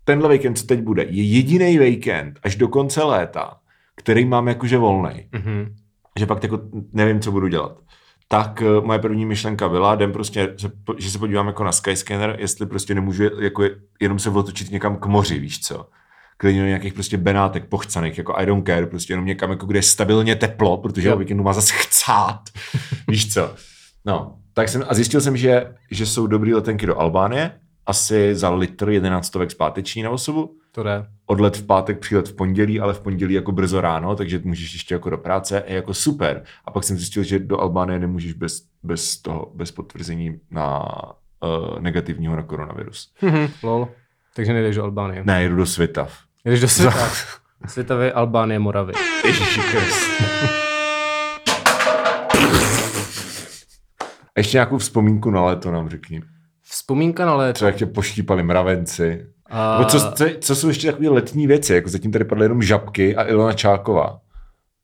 tenhle 0.04 0.28
víkend, 0.32 0.54
co 0.58 0.66
teď 0.66 0.80
bude, 0.80 1.02
je 1.02 1.22
jediný 1.22 1.78
víkend 1.78 2.38
až 2.42 2.56
do 2.56 2.68
konce 2.68 3.02
léta, 3.02 3.54
který 3.96 4.24
mám 4.24 4.48
jakože 4.48 4.78
volný. 4.78 5.28
Mhm. 5.32 5.74
Že 6.18 6.26
pak 6.26 6.42
jako 6.42 6.60
nevím, 6.92 7.20
co 7.20 7.32
budu 7.32 7.48
dělat. 7.48 7.78
tak 8.28 8.62
eh, 8.62 8.80
moje 8.86 8.98
první 8.98 9.26
myšlenka 9.26 9.68
byla, 9.68 9.94
jdem 9.94 10.12
prostě, 10.12 10.54
že 10.98 11.10
se 11.10 11.18
podívám 11.18 11.46
jako 11.46 11.64
na 11.64 11.72
Skyscanner, 11.72 12.36
jestli 12.38 12.66
prostě 12.66 12.94
nemůžu 12.94 13.22
jako 13.40 13.62
je- 13.62 13.70
jenom 14.00 14.18
se 14.18 14.30
otočit 14.30 14.70
někam 14.70 14.96
k 14.96 15.06
moři, 15.06 15.38
víš 15.38 15.60
co. 15.60 15.86
Klidně 16.36 16.60
do 16.60 16.66
nějakých 16.66 16.92
prostě 16.94 17.16
benátek 17.16 17.68
pochcaných, 17.68 18.18
jako 18.18 18.34
I 18.36 18.46
don't 18.46 18.66
care, 18.66 18.86
prostě 18.86 19.12
jenom 19.12 19.26
někam, 19.26 19.50
jako 19.50 19.66
kde 19.66 19.78
je 19.78 19.82
stabilně 19.82 20.36
teplo, 20.36 20.76
protože 20.78 21.08
Jo. 21.08 21.14
o 21.14 21.18
víkendu 21.18 21.44
má 21.44 21.52
zase 21.52 21.74
chcát, 21.76 22.40
víš 23.08 23.34
co. 23.34 23.54
No, 24.04 24.38
tak 24.54 24.68
jsem, 24.68 24.84
a 24.88 24.94
zjistil 24.94 25.20
jsem, 25.20 25.36
že, 25.36 25.74
že 25.90 26.06
jsou 26.06 26.26
dobrý 26.26 26.54
letenky 26.54 26.86
do 26.86 26.98
Albánie, 26.98 27.50
asi 27.86 28.34
za 28.34 28.50
litr 28.50 28.88
11 28.88 29.26
stovek 29.26 29.50
zpáteční 29.50 30.02
na 30.02 30.10
osobu, 30.10 30.56
To 30.72 30.82
jde. 30.82 31.06
odlet 31.26 31.56
v 31.56 31.66
pátek, 31.66 31.98
přílet 31.98 32.28
v 32.28 32.34
pondělí, 32.36 32.80
ale 32.80 32.94
v 32.94 33.00
pondělí 33.00 33.34
jako 33.34 33.52
brzo 33.52 33.80
ráno, 33.80 34.16
takže 34.16 34.40
můžeš 34.44 34.72
ještě 34.72 34.94
jako 34.94 35.10
do 35.10 35.18
práce, 35.18 35.62
je 35.66 35.76
jako 35.76 35.94
super. 35.94 36.42
A 36.64 36.70
pak 36.70 36.84
jsem 36.84 36.96
zjistil, 36.96 37.22
že 37.22 37.38
do 37.38 37.60
Albánie 37.60 37.98
nemůžeš 37.98 38.32
bez, 38.32 38.62
bez 38.82 39.16
toho, 39.16 39.52
bez 39.54 39.70
potvrzení 39.72 40.40
na 40.50 40.82
uh, 41.40 41.80
negativního 41.80 42.36
na 42.36 42.42
koronavirus. 42.42 43.12
Mhm, 43.22 43.48
lol. 43.62 43.88
Takže 44.36 44.52
nejdeš 44.52 44.76
do 44.76 44.82
Albánie. 44.84 45.22
Ne, 45.26 45.42
jedu 45.42 45.56
do 45.56 45.66
Svitav. 45.66 46.18
Jdeš 46.44 46.60
do 46.60 46.68
světa. 46.68 47.08
Světové 47.66 48.12
Albánie, 48.12 48.58
Moravy. 48.58 48.92
Ježiši. 49.24 49.60
A 54.36 54.40
ještě 54.40 54.56
nějakou 54.56 54.78
vzpomínku 54.78 55.30
na 55.30 55.44
léto 55.44 55.70
nám 55.70 55.88
řekni. 55.88 56.22
Vzpomínka 56.72 57.26
na 57.26 57.34
léto. 57.34 57.54
Třeba 57.54 57.68
jak 57.68 57.76
tě 57.76 57.86
poštípali 57.86 58.42
mravenci. 58.42 59.26
A... 59.46 59.78
Nebo 59.78 59.90
co, 59.90 60.12
co, 60.12 60.24
co, 60.40 60.56
jsou 60.56 60.68
ještě 60.68 60.90
takové 60.90 61.08
letní 61.08 61.46
věci? 61.46 61.74
Jako 61.74 61.88
zatím 61.88 62.12
tady 62.12 62.24
padly 62.24 62.44
jenom 62.44 62.62
žabky 62.62 63.16
a 63.16 63.28
Ilona 63.28 63.52
Čáková. 63.52 64.20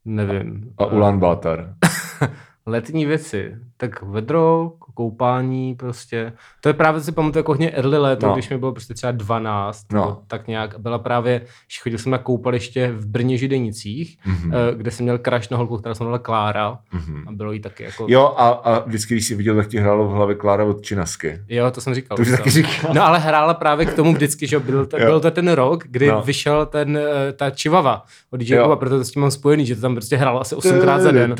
Nevím. 0.04 0.72
A 0.78 0.86
Ulan 0.86 1.18
Bátar. 1.18 1.74
Letní 2.66 3.06
věci. 3.06 3.56
Tak 3.76 4.02
vedro, 4.02 4.72
koupání 5.02 5.74
prostě. 5.74 6.32
To 6.60 6.68
je 6.68 6.72
právě 6.72 7.00
si 7.00 7.12
pamatuju 7.12 7.38
jako 7.40 7.52
hodně 7.52 7.70
early 7.70 7.98
léto, 7.98 8.26
No. 8.26 8.30
no. 8.30 8.34
když 8.36 8.50
mi 8.50 8.58
bylo 8.58 8.72
prostě 8.72 8.94
třeba 8.94 9.12
12, 9.12 9.92
No. 9.92 10.00
nebo 10.00 10.18
tak 10.26 10.48
nějak. 10.48 10.78
Byla 10.80 10.98
právě, 10.98 11.40
že 11.68 11.80
chodil 11.80 11.98
jsem 11.98 12.12
na 12.12 12.18
koupaliště 12.18 12.92
v 12.96 13.06
Brně 13.06 13.38
Židenicích, 13.38 14.18
Mhm. 14.26 14.50
mm-hmm. 14.50 14.76
kde 14.76 14.90
jsem 14.90 15.04
měl 15.04 15.18
crush 15.18 15.50
na 15.50 15.56
holku, 15.56 15.76
která 15.78 15.94
se 15.94 16.02
jmenovala 16.02 16.18
Klára. 16.18 16.78
Mhm. 16.92 17.24
A 17.28 17.32
bylo 17.32 17.52
jí 17.52 17.60
taky 17.60 17.82
jako... 17.84 18.06
Jo, 18.08 18.34
a, 18.36 18.48
a 18.48 18.78
vždycky, 18.86 19.14
když 19.14 19.26
jsi 19.26 19.34
viděl, 19.34 19.56
tak 19.56 19.66
ti 19.68 19.78
hrálo 19.78 20.08
v 20.08 20.10
hlavě 20.12 20.34
Klára 20.34 20.64
od 20.64 20.82
Činasky. 20.82 21.40
Jo, 21.48 21.70
to 21.70 21.80
jsem 21.80 21.94
říkal. 21.94 22.16
To 22.16 22.22
už 22.22 22.30
taky 22.30 22.50
říkal. 22.50 22.94
No 22.94 23.02
ale 23.04 23.18
hrála 23.18 23.54
právě 23.54 23.86
k 23.86 23.94
tomu 23.94 24.12
vždycky, 24.14 24.46
že 24.46 24.56
jo, 24.56 24.60
byl, 24.60 24.86
to, 24.86 24.96
byl 24.96 25.20
to 25.20 25.30
ten 25.30 25.48
rok, 25.52 25.84
kdy 25.88 26.06
No. 26.08 26.14
no. 26.14 26.22
vyšel 26.22 26.66
ten, 26.66 26.96
eh, 27.28 27.32
ta 27.32 27.50
Chihuahua 27.50 28.02
od 28.30 28.36
DJ 28.40 28.56
proto 28.78 28.98
to 28.98 29.04
s 29.04 29.10
tím 29.10 29.22
mám 29.22 29.30
spojený, 29.30 29.66
že 29.66 29.74
to 29.74 29.80
tam 29.80 29.94
prostě 29.94 30.16
hrál 30.16 30.38
asi 30.38 30.54
8krát 30.54 31.00
za 31.00 31.10
den. 31.10 31.34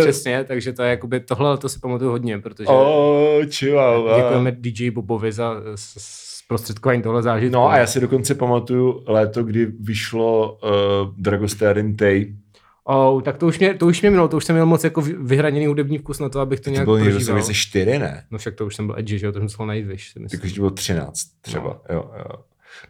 Přesně, 0.00 0.44
takže 0.44 0.72
to 0.72 0.82
je 0.82 0.90
jakoby, 0.90 1.20
tohle 1.20 1.58
to 1.58 1.68
si 1.68 1.78
pamatuju 1.78 2.10
hodně, 2.10 2.38
protože 2.38 2.66
Oh, 2.66 2.97
chihuahua. 3.50 4.16
děkujeme 4.16 4.52
DJ 4.52 4.90
Bobovi 4.90 5.32
za 5.32 5.54
eh, 5.54 5.76
zprostředkování 5.98 7.02
tohle 7.02 7.22
zážitku. 7.22 7.54
No 7.54 7.68
a 7.68 7.76
já 7.78 7.86
si 7.86 8.00
dokonce 8.00 8.34
pamatuju 8.34 9.02
léto, 9.06 9.42
kdy 9.44 9.66
vyšlo 9.66 10.52
uh, 10.62 11.14
Dragostea 11.18 11.74
Tay. 11.98 12.34
Oh, 12.84 13.22
tak 13.22 13.36
to 13.38 13.46
už, 13.46 13.58
mě, 13.58 13.74
to 13.74 13.86
už 13.86 14.00
mě 14.00 14.10
mělo, 14.10 14.28
to 14.28 14.36
už 14.36 14.44
jsem 14.44 14.54
měl 14.56 14.66
moc 14.66 14.84
jako 14.84 15.00
vy- 15.00 15.16
vyhraněný 15.20 15.66
hudební 15.66 15.98
vkus 15.98 16.18
na 16.18 16.28
to, 16.28 16.40
abych 16.40 16.60
to 16.60 16.64
To 16.64 16.70
nějak 16.70 16.84
bylo 16.84 16.98
někdo 16.98 17.12
prožíval. 17.12 17.42
se 17.42 17.54
čtyři, 17.54 17.98
ne? 17.98 18.24
No 18.30 18.38
však 18.38 18.54
to 18.54 18.66
už 18.66 18.76
jsem 18.76 18.86
byl 18.86 18.96
edgy, 18.98 19.18
že 19.18 19.26
jo, 19.26 19.32
to 19.32 19.38
jsem 19.38 19.42
musel 19.42 19.66
najít 19.66 19.86
vyš, 19.86 20.10
si 20.10 20.20
myslím. 20.20 20.40
Že 20.48 20.54
to 20.54 20.60
bylo 20.60 20.70
13 20.70 21.18
třeba. 21.40 21.64
No. 21.90 21.94
Jo, 21.96 22.10
jo. 22.18 22.24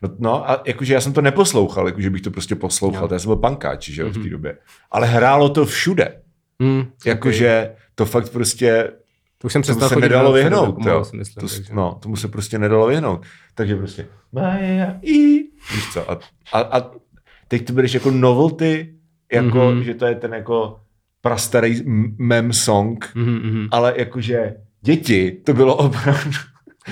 No, 0.02 0.08
no, 0.18 0.50
a 0.50 0.62
jakože 0.66 0.94
já 0.94 1.00
jsem 1.00 1.12
to 1.12 1.20
neposlouchal, 1.20 1.86
jakože 1.86 2.10
bych 2.10 2.22
to 2.22 2.30
prostě 2.30 2.54
poslouchal, 2.54 3.02
Jo. 3.02 3.08
to 3.08 3.14
já 3.14 3.18
jsem 3.18 3.28
byl 3.28 3.36
pankáč, 3.36 3.88
že 3.88 4.02
jo, 4.02 4.08
v 4.08 4.12
té 4.12 4.18
Mhm. 4.18 4.30
době. 4.30 4.58
Ale 4.90 5.06
hrálo 5.06 5.48
to 5.48 5.64
všude. 5.66 6.20
Hmm, 6.62 6.84
Jakože 7.06 7.74
to 7.94 8.06
fakt 8.06 8.28
prostě 8.32 8.90
to 9.38 9.46
už 9.46 9.52
jsem 9.52 9.62
přestal 9.62 9.88
se 9.88 9.94
chodit 9.94 10.08
nedalo 10.08 10.32
vyhnout. 10.32 10.76
Jo. 10.86 11.04
myslím, 11.16 11.40
to, 11.40 11.54
takže. 11.56 11.74
no, 11.74 11.98
tomu 12.02 12.16
se 12.16 12.28
prostě 12.28 12.58
nedalo 12.58 12.86
vyhnout. 12.86 13.22
Takže 13.54 13.76
prostě 13.76 14.06
Maja 14.32 14.96
i, 15.02 15.12
víš 15.74 15.88
co, 15.92 16.10
a, 16.10 16.18
a, 16.52 16.60
a 16.60 16.90
teď 17.48 17.66
to 17.66 17.72
budeš 17.72 17.94
jako 17.94 18.10
novelty, 18.10 18.94
jako, 19.32 19.70
Mhm. 19.70 19.82
že 19.84 19.94
to 19.94 20.06
je 20.06 20.14
ten 20.14 20.34
jako 20.34 20.80
prastarý 21.20 21.82
mem 22.18 22.52
song, 22.52 23.10
Mhm, 23.14 23.34
mhm. 23.34 23.68
ale 23.70 23.94
jakože 23.96 24.54
děti, 24.80 25.30
to 25.30 25.54
bylo 25.54 25.76
opravdu, 25.76 26.30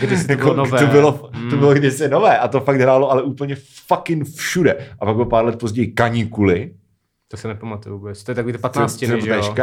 Kdysi 0.00 0.26
to 0.26 0.32
jako, 0.32 0.42
bylo 0.42 0.56
nové. 0.56 0.78
to 0.78 0.86
bylo, 0.86 1.12
to 1.12 1.30
Mm. 1.38 1.58
bylo 1.58 1.74
kdysi 1.74 2.08
nové 2.08 2.38
a 2.38 2.48
to 2.48 2.60
fakt 2.60 2.80
hrálo 2.80 3.10
ale 3.10 3.22
úplně 3.22 3.56
fucking 3.86 4.28
všude. 4.36 4.76
A 5.00 5.04
pak 5.06 5.14
bylo 5.14 5.26
pár 5.26 5.44
let 5.44 5.58
později 5.58 5.86
kaníkuly. 5.92 6.74
To 7.28 7.36
se 7.36 7.48
nepamatuju 7.48 7.98
vůbec. 7.98 8.24
To 8.24 8.30
je 8.30 8.34
takový 8.34 8.52
ty 8.52 8.58
15, 8.58 8.98
že 8.98 9.18
jo? 9.28 9.54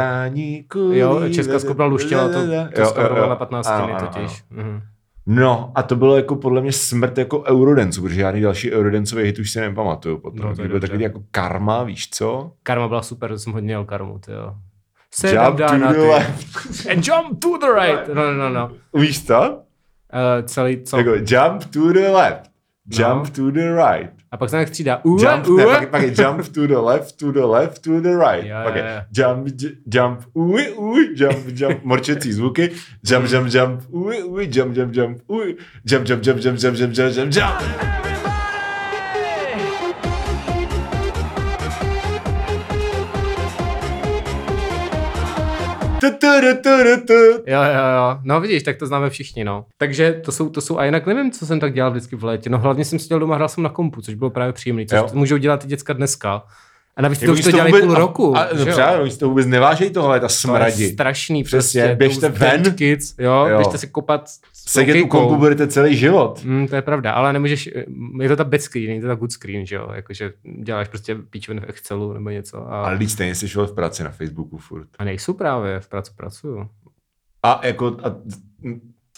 Jo, 0.92 1.22
česká 1.34 1.58
skupina 1.58 1.84
Luštěla 1.86 2.28
to, 2.28 2.46
to 2.94 3.00
jo, 3.16 3.28
na 3.28 3.36
15 3.36 3.66
Ano, 3.66 3.94
ano, 3.96 4.06
totiž. 4.06 4.44
Mhm. 4.50 4.80
No 5.26 5.72
a 5.74 5.82
to 5.82 5.96
bylo 5.96 6.16
jako 6.16 6.36
podle 6.36 6.60
mě 6.60 6.72
smrt 6.72 7.18
jako 7.18 7.42
Eurodancu, 7.42 8.02
protože 8.02 8.14
žádný 8.14 8.40
další 8.40 8.72
Eurodancový 8.72 9.22
hit 9.24 9.38
už 9.38 9.50
si 9.50 9.60
nepamatuju 9.60 10.18
potom. 10.18 10.40
No, 10.40 10.48
No, 10.48 10.56
to 10.56 10.62
to 10.62 10.68
byl 10.68 10.80
takový 10.80 11.02
jako 11.02 11.22
karma, 11.30 11.82
víš 11.82 12.10
co? 12.10 12.52
Karma 12.62 12.88
byla 12.88 13.02
super, 13.02 13.30
to 13.30 13.38
jsem 13.38 13.52
hodně 13.52 13.72
jel 13.72 13.84
karmu, 13.84 14.18
ty 14.18 14.32
jo. 14.32 14.54
Jump 15.32 15.58
to 15.58 15.78
the 15.92 15.98
left. 15.98 16.86
And 16.90 17.08
jump 17.08 17.40
to 17.40 17.58
the 17.58 17.80
right. 17.80 18.14
No, 18.14 18.32
no, 18.34 18.48
no. 18.50 18.70
Víš 18.94 19.26
co? 19.26 19.50
Uh, 19.50 20.46
celý, 20.46 20.82
co? 20.82 20.98
Jako 20.98 21.10
jump 21.10 21.64
to 21.64 21.92
the 21.92 22.08
left, 22.08 22.50
jump 22.90 23.24
No. 23.24 23.30
to 23.30 23.50
the 23.50 23.74
right. 23.76 24.10
A 24.34 24.36
pak 24.36 24.50
se 24.50 24.56
nějak 24.56 24.68
střídá. 24.68 25.00
Ue, 25.04 25.24
Jump, 25.24 25.46
ne, 25.46 25.66
ue. 25.66 25.74
pak, 25.74 25.88
pak 25.88 26.02
je 26.02 26.14
jump 26.18 26.48
to 26.48 26.66
the 26.66 26.76
left, 26.76 27.16
to 27.16 27.32
the 27.32 27.40
left, 27.40 27.82
to 27.82 28.00
the 28.00 28.08
right. 28.08 28.46
Jo, 28.46 28.56
pak 28.64 28.76
jo, 28.76 28.84
je 28.84 29.04
jump, 29.16 29.48
jump, 29.94 30.20
uj, 30.32 30.72
uj, 30.76 31.08
jump, 31.14 31.46
jump, 31.48 31.84
morčecí 31.84 32.32
zvuky, 32.32 32.70
jump, 33.10 33.26
jump, 33.28 33.54
jump, 33.54 33.82
uj, 33.88 34.22
uj, 34.24 34.48
jump, 34.50 34.76
jump, 34.76 34.94
jump, 34.94 35.18
uj, 35.26 35.56
jump, 35.90 36.08
jump, 36.08 36.24
jump, 36.24 36.40
jump, 36.40 36.58
jump, 36.58 36.76
jump, 36.76 36.94
jump, 36.94 37.12
jump, 37.12 37.32
jump. 37.32 37.58
Tu, 37.58 38.23
Jo, 47.46 47.62
jo, 47.62 47.84
jo. 47.96 48.18
No 48.22 48.40
vidíš, 48.40 48.62
tak 48.62 48.76
to 48.76 48.86
známe 48.86 49.10
všichni, 49.10 49.44
no. 49.44 49.64
Takže 49.78 50.12
to 50.24 50.32
jsou, 50.32 50.48
to 50.48 50.60
jsou, 50.60 50.78
a 50.78 50.84
jinak 50.84 51.06
nevím, 51.06 51.30
co 51.32 51.46
jsem 51.46 51.60
tak 51.60 51.74
dělal 51.74 51.90
vždycky 51.90 52.16
v 52.16 52.24
létě. 52.24 52.50
No 52.50 52.58
hlavně 52.58 52.84
jsem 52.84 52.98
seděl 52.98 53.18
doma, 53.18 53.34
hrál 53.34 53.48
jsem 53.48 53.62
na 53.62 53.70
kompu, 53.70 54.02
což 54.02 54.14
bylo 54.14 54.30
právě 54.30 54.52
příjemný, 54.52 54.86
což 54.86 54.96
Jo. 54.98 55.08
můžou 55.12 55.36
dělat 55.36 55.64
i 55.64 55.66
děcka 55.68 55.92
dneska. 55.92 56.42
A 56.96 57.02
navíc 57.02 57.18
to 57.18 57.24
Jako 57.24 57.32
už 57.32 57.38
to 57.40 57.44
si 57.44 57.52
dělají 57.52 57.72
vůbec- 57.72 57.84
půl 57.86 57.94
roku. 57.94 58.36
A, 58.36 58.40
a, 58.42 58.54
no 58.54 58.64
právě, 58.74 59.10
si 59.10 59.18
to 59.18 59.28
vůbec 59.28 59.46
nevážejí 59.46 59.90
tohle, 59.90 60.20
ta 60.20 60.26
To 60.26 60.32
je 60.32 60.36
smradi. 60.36 60.92
strašný, 60.92 61.44
Přesně, 61.44 61.80
prostě. 61.82 61.96
běžte 61.96 62.28
ven. 62.28 62.74
Kids, 62.74 63.14
jo, 63.18 63.46
Jo. 63.46 63.56
běžte 63.56 63.78
si 63.78 63.86
kopat 63.86 64.28
s 64.28 64.40
Sedět 64.52 65.02
u 65.02 65.06
kompu 65.06 65.36
budete 65.36 65.66
celý 65.68 65.96
život. 65.96 66.40
Mm, 66.44 66.68
to 66.68 66.76
je 66.76 66.82
pravda, 66.82 67.12
ale 67.12 67.32
nemůžeš, 67.32 67.70
je 68.20 68.28
to 68.28 68.36
ta 68.36 68.44
bad 68.44 68.60
screen, 68.62 68.86
není 68.88 69.00
to 69.00 69.06
ta 69.06 69.14
good 69.14 69.32
screen, 69.32 69.66
že 69.66 69.76
jo, 69.76 69.88
jakože 69.94 70.32
děláš 70.62 70.88
prostě 70.88 71.14
píčovin 71.14 71.60
v 71.60 71.64
Excelu 71.68 72.12
nebo 72.12 72.30
něco 72.30 72.72
a, 72.72 72.84
Ale 72.84 72.92
lidi 72.92 73.08
stejně 73.10 73.34
jsi 73.34 73.48
šel 73.48 73.66
v 73.66 73.74
práci 73.74 74.04
na 74.04 74.10
Facebooku 74.10 74.58
furt. 74.58 74.88
a 74.98 75.04
nejsou 75.04 75.32
právě, 75.32 75.80
v 75.80 75.88
práci 75.88 76.12
pracuju. 76.16 76.68
A 77.42 77.60
jako 77.66 77.96
a 78.02 78.16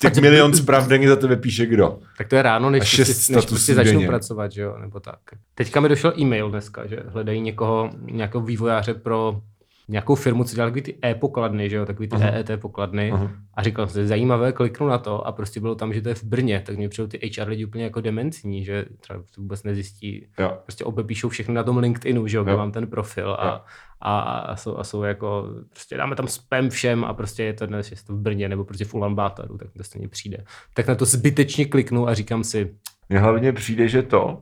těch 0.00 0.16
milion 0.16 0.54
zpráv 0.54 0.88
denně 0.88 1.08
za 1.08 1.16
tebe 1.16 1.36
píše 1.36 1.66
kdo? 1.66 1.98
Tak 2.18 2.28
to 2.28 2.36
je 2.36 2.42
ráno, 2.42 2.70
než, 2.70 2.84
šest 2.84 3.08
prostě, 3.08 3.32
než 3.32 3.46
prostě 3.46 3.74
začnou 3.74 3.92
denně. 3.92 4.06
pracovat, 4.06 4.52
že 4.52 4.62
jo, 4.62 4.76
nebo 4.80 5.00
tak. 5.00 5.18
Teďka 5.54 5.80
mi 5.80 5.88
došel 5.88 6.12
e-mail 6.18 6.50
dneska, 6.50 6.86
že 6.86 7.02
hledají 7.06 7.40
někoho, 7.40 7.90
nějakého 8.02 8.44
vývojáře 8.44 8.94
pro 8.94 9.40
nějakou 9.88 10.14
firmu, 10.14 10.44
co 10.44 10.54
dělá 10.54 10.66
takový 10.66 10.82
ty 10.82 10.98
e-pokladny, 11.04 11.70
že 11.70 11.76
jo, 11.76 11.86
takový 11.86 12.08
ty 12.08 12.16
Aha. 12.16 12.28
EET 12.28 12.50
pokladny. 12.60 13.12
Aha. 13.12 13.30
A 13.54 13.62
říkal 13.62 13.86
jsem 13.86 14.02
si, 14.02 14.08
zajímavé, 14.08 14.52
kliknu 14.52 14.86
na 14.86 14.98
to 14.98 15.26
a 15.26 15.32
prostě 15.32 15.60
bylo 15.60 15.74
tam, 15.74 15.92
že 15.92 16.02
to 16.02 16.08
je 16.08 16.14
v 16.14 16.24
Brně, 16.24 16.62
tak 16.66 16.76
mě 16.76 16.88
přijel 16.88 17.08
ty 17.08 17.30
HR 17.38 17.48
lidi 17.48 17.64
úplně 17.64 17.84
jako 17.84 18.00
dementní, 18.00 18.64
že 18.64 18.84
třeba 19.00 19.18
to 19.34 19.40
vůbec 19.40 19.62
nezjistí, 19.62 20.26
Jo. 20.38 20.58
prostě 20.62 20.84
obepíšou 20.84 21.28
všechno 21.28 21.54
na 21.54 21.62
tom 21.62 21.76
LinkedInu, 21.78 22.26
že 22.26 22.36
jo, 22.36 22.44
Jo. 22.48 22.56
mám 22.56 22.72
ten 22.72 22.86
profil 22.86 23.26
Jo. 23.28 23.36
a, 23.38 23.64
a, 24.00 24.20
a, 24.20 24.56
jsou, 24.56 24.76
a 24.78 24.84
jsou 24.84 25.02
jako, 25.02 25.48
prostě 25.70 25.96
dáme 25.96 26.16
tam 26.16 26.28
spam 26.28 26.68
všem 26.68 27.04
a 27.04 27.14
prostě 27.14 27.42
je 27.44 27.52
to 27.52 27.66
dnes, 27.66 27.90
jestli 27.90 28.06
to 28.06 28.12
v 28.12 28.20
Brně 28.20 28.48
nebo 28.48 28.64
prostě 28.64 28.84
v 28.84 28.94
Ulaanbátaru, 28.94 29.58
tak 29.58 29.68
mi 29.74 29.78
to 29.78 29.84
stejně 29.84 30.08
přijde. 30.08 30.44
Tak 30.74 30.86
na 30.86 30.94
to 30.94 31.04
zbytečně 31.04 31.64
kliknu 31.64 32.08
a 32.08 32.14
říkám 32.14 32.44
si, 32.44 32.74
Mně 33.08 33.18
hlavně 33.18 33.52
přijde, 33.52 33.88
že 33.88 34.02
to, 34.02 34.40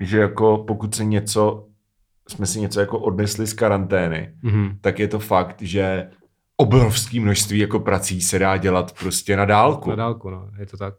že 0.00 0.18
jako 0.18 0.64
pokud 0.66 0.94
se 0.94 1.04
něco, 1.04 1.66
jsme 2.28 2.46
si 2.46 2.60
něco 2.60 2.80
jako 2.80 2.98
odnesli 2.98 3.46
z 3.46 3.52
karantény, 3.52 4.34
mhm, 4.42 4.78
tak 4.80 4.98
je 4.98 5.08
to 5.08 5.18
fakt, 5.18 5.62
že 5.62 6.08
obrovský 6.56 7.20
množství 7.20 7.58
jako 7.58 7.80
prací 7.80 8.20
se 8.20 8.38
dá 8.38 8.56
dělat 8.56 8.92
prostě 9.00 9.36
na 9.36 9.44
dálku. 9.44 9.90
na 9.90 9.96
dálku, 9.96 10.30
no, 10.30 10.48
je 10.58 10.66
to 10.66 10.76
tak. 10.76 10.94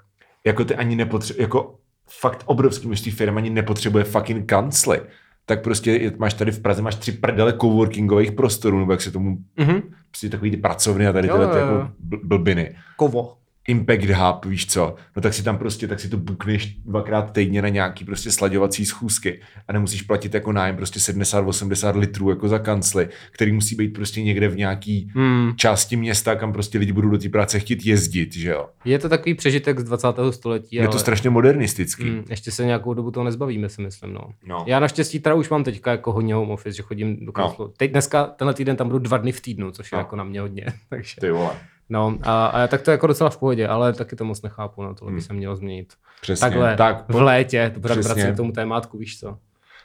Jako 0.46 0.66
ty 0.66 0.76
ani 0.76 0.96
nepotřebuje, 0.96 1.44
jako 1.44 1.76
fakt 2.22 2.44
obrovský 2.46 2.88
množství 2.88 3.12
firm 3.12 3.38
ani 3.38 3.50
nepotřebuje 3.50 4.04
fucking 4.04 4.46
kancly. 4.50 5.02
Tak 5.46 5.64
prostě 5.64 6.12
máš 6.18 6.34
tady 6.34 6.52
v 6.52 6.62
Praze, 6.62 6.82
máš 6.82 6.96
tři 6.96 7.12
prdele 7.12 7.54
coworkingových 7.62 8.32
prostorů, 8.32 8.80
nebo 8.80 8.92
jak 8.92 9.02
se 9.02 9.12
tomu, 9.12 9.38
Mhm. 9.60 9.82
prostě 10.12 10.30
takový 10.30 10.52
ty 10.52 10.58
pracovny 10.58 11.08
a 11.08 11.14
tady 11.14 11.28
Jo, 11.28 11.34
tyhle 11.34 11.54
ty 11.54 11.60
jo, 11.60 11.66
jo. 11.66 11.72
jako 11.78 11.92
bl- 12.10 12.20
blbiny. 12.24 12.76
Kovo. 12.98 13.38
Impact 13.68 14.10
Hub, 14.10 14.46
víš 14.46 14.66
co, 14.68 14.96
no 15.16 15.22
tak 15.22 15.34
si 15.34 15.44
tam 15.44 15.58
prostě, 15.58 15.88
tak 15.88 16.00
si 16.00 16.10
to 16.10 16.18
bukneš 16.18 16.76
dvakrát 16.86 17.32
týdně 17.32 17.62
na 17.62 17.70
nějaký 17.70 18.06
prostě 18.06 18.32
slaďovací 18.32 18.86
schůzky 18.86 19.42
a 19.68 19.74
nemusíš 19.74 20.02
platit 20.02 20.34
jako 20.34 20.52
nájem 20.52 20.76
prostě 20.76 21.00
70-80 21.00 21.98
litrů 21.98 22.30
jako 22.30 22.48
za 22.48 22.60
kancly, 22.60 23.10
který 23.32 23.52
musí 23.52 23.76
být 23.76 23.88
prostě 23.94 24.24
někde 24.24 24.48
v 24.48 24.58
nějaký 24.58 25.12
Hmm. 25.16 25.52
části 25.56 25.96
města, 25.96 26.36
kam 26.36 26.54
prostě 26.54 26.78
lidi 26.78 26.92
budou 26.92 27.10
do 27.10 27.18
té 27.18 27.30
práce 27.30 27.60
chtít 27.60 27.86
jezdit, 27.86 28.36
že 28.36 28.50
jo. 28.50 28.68
Je 28.86 29.00
to 29.00 29.10
takový 29.10 29.34
přežitek 29.36 29.80
z 29.80 29.84
20. 29.84 30.08
století, 30.32 30.76
Je 30.76 30.82
ale 30.82 30.92
to 30.92 31.00
strašně 31.00 31.30
modernistický. 31.30 32.04
hmm, 32.04 32.24
ještě 32.30 32.52
se 32.52 32.66
nějakou 32.66 32.94
dobu 32.94 33.12
toho 33.12 33.24
nezbavíme, 33.24 33.70
si 33.70 33.82
myslím. 33.82 34.14
No. 34.14 34.22
No. 34.46 34.64
Já 34.68 34.80
naštěstí 34.80 35.20
teda 35.20 35.36
už 35.36 35.50
mám 35.50 35.64
teďka 35.64 35.92
jako 35.92 36.12
hodně 36.12 36.34
home 36.34 36.50
office, 36.52 36.78
že 36.78 36.84
chodím 36.84 37.26
do 37.26 37.32
kanclu. 37.32 37.74
Teď 37.78 37.92
dneska, 37.92 38.24
tenhle 38.26 38.54
týden 38.54 38.76
tam 38.76 38.88
budu 38.88 39.00
dva 39.00 39.18
dny 39.18 39.32
v 39.32 39.42
týdnu, 39.42 39.72
což 39.72 39.92
je 39.92 39.96
No. 39.96 40.00
jako 40.00 40.16
na 40.16 40.24
mě 40.24 40.42
hodně. 40.42 40.66
Takže, 40.90 41.16
Ty 41.22 41.32
vole. 41.32 41.52
No, 41.90 42.18
a, 42.24 42.46
a, 42.46 42.68
tak 42.68 42.82
to 42.82 42.92
je 42.92 42.94
jako 42.94 43.08
docela 43.08 43.30
v 43.30 43.38
pohodě, 43.38 43.68
ale 43.68 43.94
taky 43.94 44.16
to 44.16 44.26
moc 44.26 44.42
nechápu, 44.42 44.84
no, 44.84 44.94
tohle 44.96 45.12
by 45.12 45.16
Hmm. 45.20 45.22
se 45.22 45.34
mělo 45.34 45.56
změnit. 45.56 45.94
Přesně. 46.22 46.42
Takhle, 46.42 46.76
Tak, 46.76 47.06
v 47.10 47.16
létě, 47.22 47.72
to 47.74 47.80
pořád 47.80 47.98
vracím 47.98 48.34
k 48.34 48.38
tomu 48.38 48.52
témátku, 48.52 48.98
víš 48.98 49.20
co. 49.20 49.38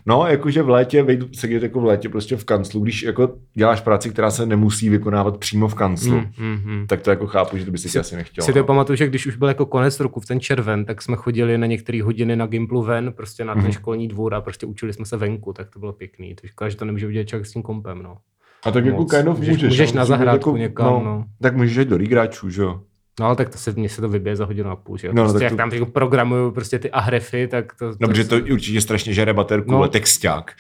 No, 0.06 0.26
jakože 0.26 0.62
v 0.62 0.68
létě, 0.68 1.02
vejdu 1.02 1.28
sedět 1.34 1.62
jako 1.62 1.80
v 1.80 1.84
létě 1.84 2.08
prostě 2.08 2.36
v 2.36 2.44
kanclu, 2.44 2.80
když 2.80 3.02
jako 3.02 3.34
děláš 3.54 3.80
práci, 3.80 4.10
která 4.10 4.30
se 4.30 4.46
nemusí 4.46 4.88
vykonávat 4.88 5.36
přímo 5.38 5.68
v 5.68 5.74
kanclu, 5.74 6.10
Hmm, 6.12 6.26
hmm, 6.36 6.56
hmm. 6.56 6.86
tak 6.86 7.00
to 7.02 7.10
jako 7.10 7.26
chápu, 7.26 7.56
že 7.58 7.64
to 7.64 7.70
by 7.70 7.78
si 7.78 7.98
asi 7.98 8.16
nechtěl. 8.16 8.44
Si 8.44 8.52
to 8.52 8.58
no. 8.58 8.64
pamatuju, 8.64 8.96
že 8.96 9.06
když 9.06 9.26
už 9.26 9.36
byl 9.36 9.48
jako 9.48 9.66
konec 9.66 10.00
roku 10.00 10.20
v 10.20 10.26
ten 10.26 10.40
červen, 10.40 10.84
tak 10.84 11.02
jsme 11.02 11.16
chodili 11.16 11.58
na 11.58 11.66
některé 11.66 12.02
hodiny 12.02 12.36
na 12.36 12.46
Gimplu 12.46 12.82
ven, 12.82 13.12
prostě 13.12 13.44
na 13.44 13.54
ten 13.54 13.62
Mhm. 13.62 13.72
školní 13.72 14.08
dvůr 14.08 14.34
a 14.34 14.40
prostě 14.40 14.66
učili 14.66 14.92
jsme 14.92 15.04
se 15.06 15.16
venku, 15.16 15.52
tak 15.52 15.70
to 15.70 15.78
bylo 15.78 15.92
pěkný. 15.92 16.34
To 16.34 16.46
škoda, 16.46 16.68
že 16.70 16.76
to 16.76 16.84
nemůže 16.84 17.06
udělat 17.06 17.28
člověk 17.28 17.46
s 17.46 17.52
tím 17.52 17.62
kompem, 17.62 18.02
no. 18.02 18.16
A 18.64 18.70
tak 18.70 18.84
jako 18.84 18.98
moc. 18.98 19.10
kind 19.14 19.28
of 19.28 19.38
Můžeš- 19.38 19.48
můžeš. 19.56 19.68
můžeš 19.70 19.92
no, 19.92 19.98
na 19.98 20.04
zahrádku 20.04 20.56
někam, 20.56 21.04
no. 21.04 21.24
Tak 21.42 21.56
můžeš 21.56 21.76
jít 21.76 21.88
do 21.88 21.96
rigráčů, 21.96 22.50
že 22.50 22.62
jo. 22.62 22.80
No 23.20 23.26
ale 23.26 23.36
tak 23.36 23.48
to 23.48 23.58
se, 23.58 23.72
mně 23.72 23.88
se 23.88 24.00
to 24.00 24.08
vybije 24.08 24.36
za 24.36 24.44
hodinu 24.44 24.70
a 24.70 24.76
půl, 24.76 24.98
že 24.98 25.06
jo. 25.06 25.12
No, 25.16 25.22
prostě 25.22 25.34
tak 25.38 25.42
jak 25.42 25.52
to- 25.52 25.56
tam 25.56 25.70
jako 25.72 25.86
programuju 25.86 26.50
prostě 26.50 26.78
ty 26.78 26.90
ahrefy, 26.90 27.48
tak 27.48 27.74
to... 27.74 27.92
No, 28.00 28.08
protože 28.08 28.24
to 28.24 28.36
určitě 28.52 28.80
strašně 28.80 29.12
žere 29.12 29.32
baterku, 29.34 29.70
No. 29.72 29.78
ale 29.78 29.88
texták. 29.88 30.52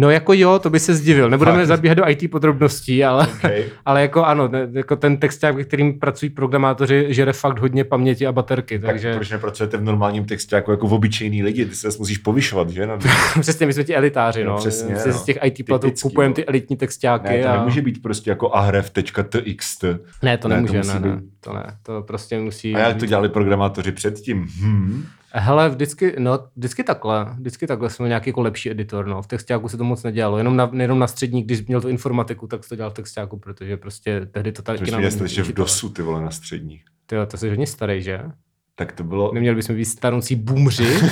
No 0.00 0.10
jako 0.10 0.32
jo, 0.32 0.58
to 0.58 0.70
by 0.70 0.80
se 0.80 0.94
zdivil. 0.94 1.30
Nebudeme 1.30 1.58
Fakt. 1.58 1.66
zabíhat 1.66 1.94
do 1.94 2.08
IT 2.08 2.30
podrobností, 2.30 3.04
ale, 3.04 3.26
Okay. 3.26 3.64
ale 3.84 4.02
jako 4.02 4.24
ano, 4.24 4.48
ne, 4.48 4.68
jako 4.72 4.96
ten 4.96 5.16
texták, 5.16 5.54
ve 5.56 5.64
kterým 5.64 5.98
pracují 6.00 6.30
programátoři, 6.30 7.06
žere 7.08 7.32
fakt 7.32 7.58
hodně 7.58 7.84
paměti 7.84 8.26
a 8.26 8.32
baterky, 8.32 8.78
Tak 8.78 8.90
takže 8.90 9.14
proč 9.14 9.30
nepracujete 9.30 9.76
v 9.76 9.82
normálním 9.82 10.24
textu 10.24 10.54
jako, 10.54 10.70
jako 10.70 10.86
v 10.88 10.92
obyčejný 10.94 11.42
lidi? 11.42 11.64
Ty 11.66 11.74
se 11.74 11.88
musíš 11.98 12.18
povyšovat, 12.18 12.70
že? 12.70 12.88
Přesně 13.40 13.66
my 13.66 13.72
jsme 13.72 13.84
ti 13.84 13.94
elitáři, 13.96 14.44
no. 14.44 14.50
No, 14.52 14.56
přesně, 14.58 14.96
Si 14.96 15.08
no. 15.08 15.14
z 15.14 15.24
těch 15.24 15.38
IT 15.44 15.66
platů 15.66 15.90
kupujeme 16.02 16.28
no. 16.28 16.34
ty 16.34 16.44
elitní 16.46 16.76
textáky. 16.76 17.28
ne, 17.28 17.42
to 17.42 17.48
a... 17.48 17.52
nemůže 17.56 17.82
být 17.82 18.02
prostě 18.02 18.30
jako 18.30 18.54
ahref.txt. 18.54 19.84
Ne, 19.84 19.98
to 19.98 20.26
Ne, 20.26 20.38
to 20.38 20.48
nemůže, 20.48 20.80
ne, 20.94 21.00
ne, 21.00 21.16
být- 21.16 21.24
to 21.40 21.52
ne, 21.52 21.64
to 21.82 22.02
prostě 22.02 22.38
musí... 22.40 22.74
A 22.74 22.78
jak 22.78 22.96
to 22.96 23.06
dělali 23.06 23.28
programátoři 23.28 23.92
předtím? 23.92 24.46
Hmm. 24.60 25.04
Hele, 25.32 25.68
vždycky, 25.68 26.14
no, 26.18 26.38
vždycky 26.56 26.84
takhle, 26.84 27.26
vždycky 27.38 27.66
takhle 27.66 27.90
jsme 27.90 28.08
nějaký 28.08 28.30
jako 28.30 28.40
lepší 28.40 28.70
editor, 28.70 29.06
no, 29.06 29.22
v 29.22 29.26
textáku 29.26 29.68
se 29.68 29.76
to 29.76 29.84
moc 29.84 30.02
nedělalo, 30.02 30.38
jenom 30.38 30.56
na, 30.56 30.70
jenom 30.72 30.98
na 30.98 31.06
střední, 31.06 31.42
když 31.42 31.66
měl 31.66 31.80
tu 31.80 31.88
informatiku, 31.88 32.46
tak 32.46 32.64
se 32.64 32.68
to 32.68 32.76
dělal 32.76 32.90
v 32.90 32.94
textáku, 32.94 33.38
protože 33.38 33.76
prostě 33.76 34.26
tehdy 34.30 34.52
to 34.52 34.62
taky 34.62 34.86
jsme 34.86 34.98
měli 34.98 35.22
ještě 35.22 35.42
v 35.42 35.52
DOSu, 35.52 35.88
ty 35.88 36.02
vole, 36.02 36.22
na 36.22 36.30
střední. 36.30 36.80
Tyjo, 37.06 37.26
to 37.26 37.36
jsi 37.36 37.48
hodně 37.48 37.66
starý, 37.66 38.02
že? 38.02 38.22
Tak 38.74 38.92
to 38.92 39.04
bylo... 39.04 39.34
Neměli 39.34 39.56
bychom 39.56 39.76
být 39.76 39.84
starnoucí 39.84 40.36
boomři? 40.36 40.96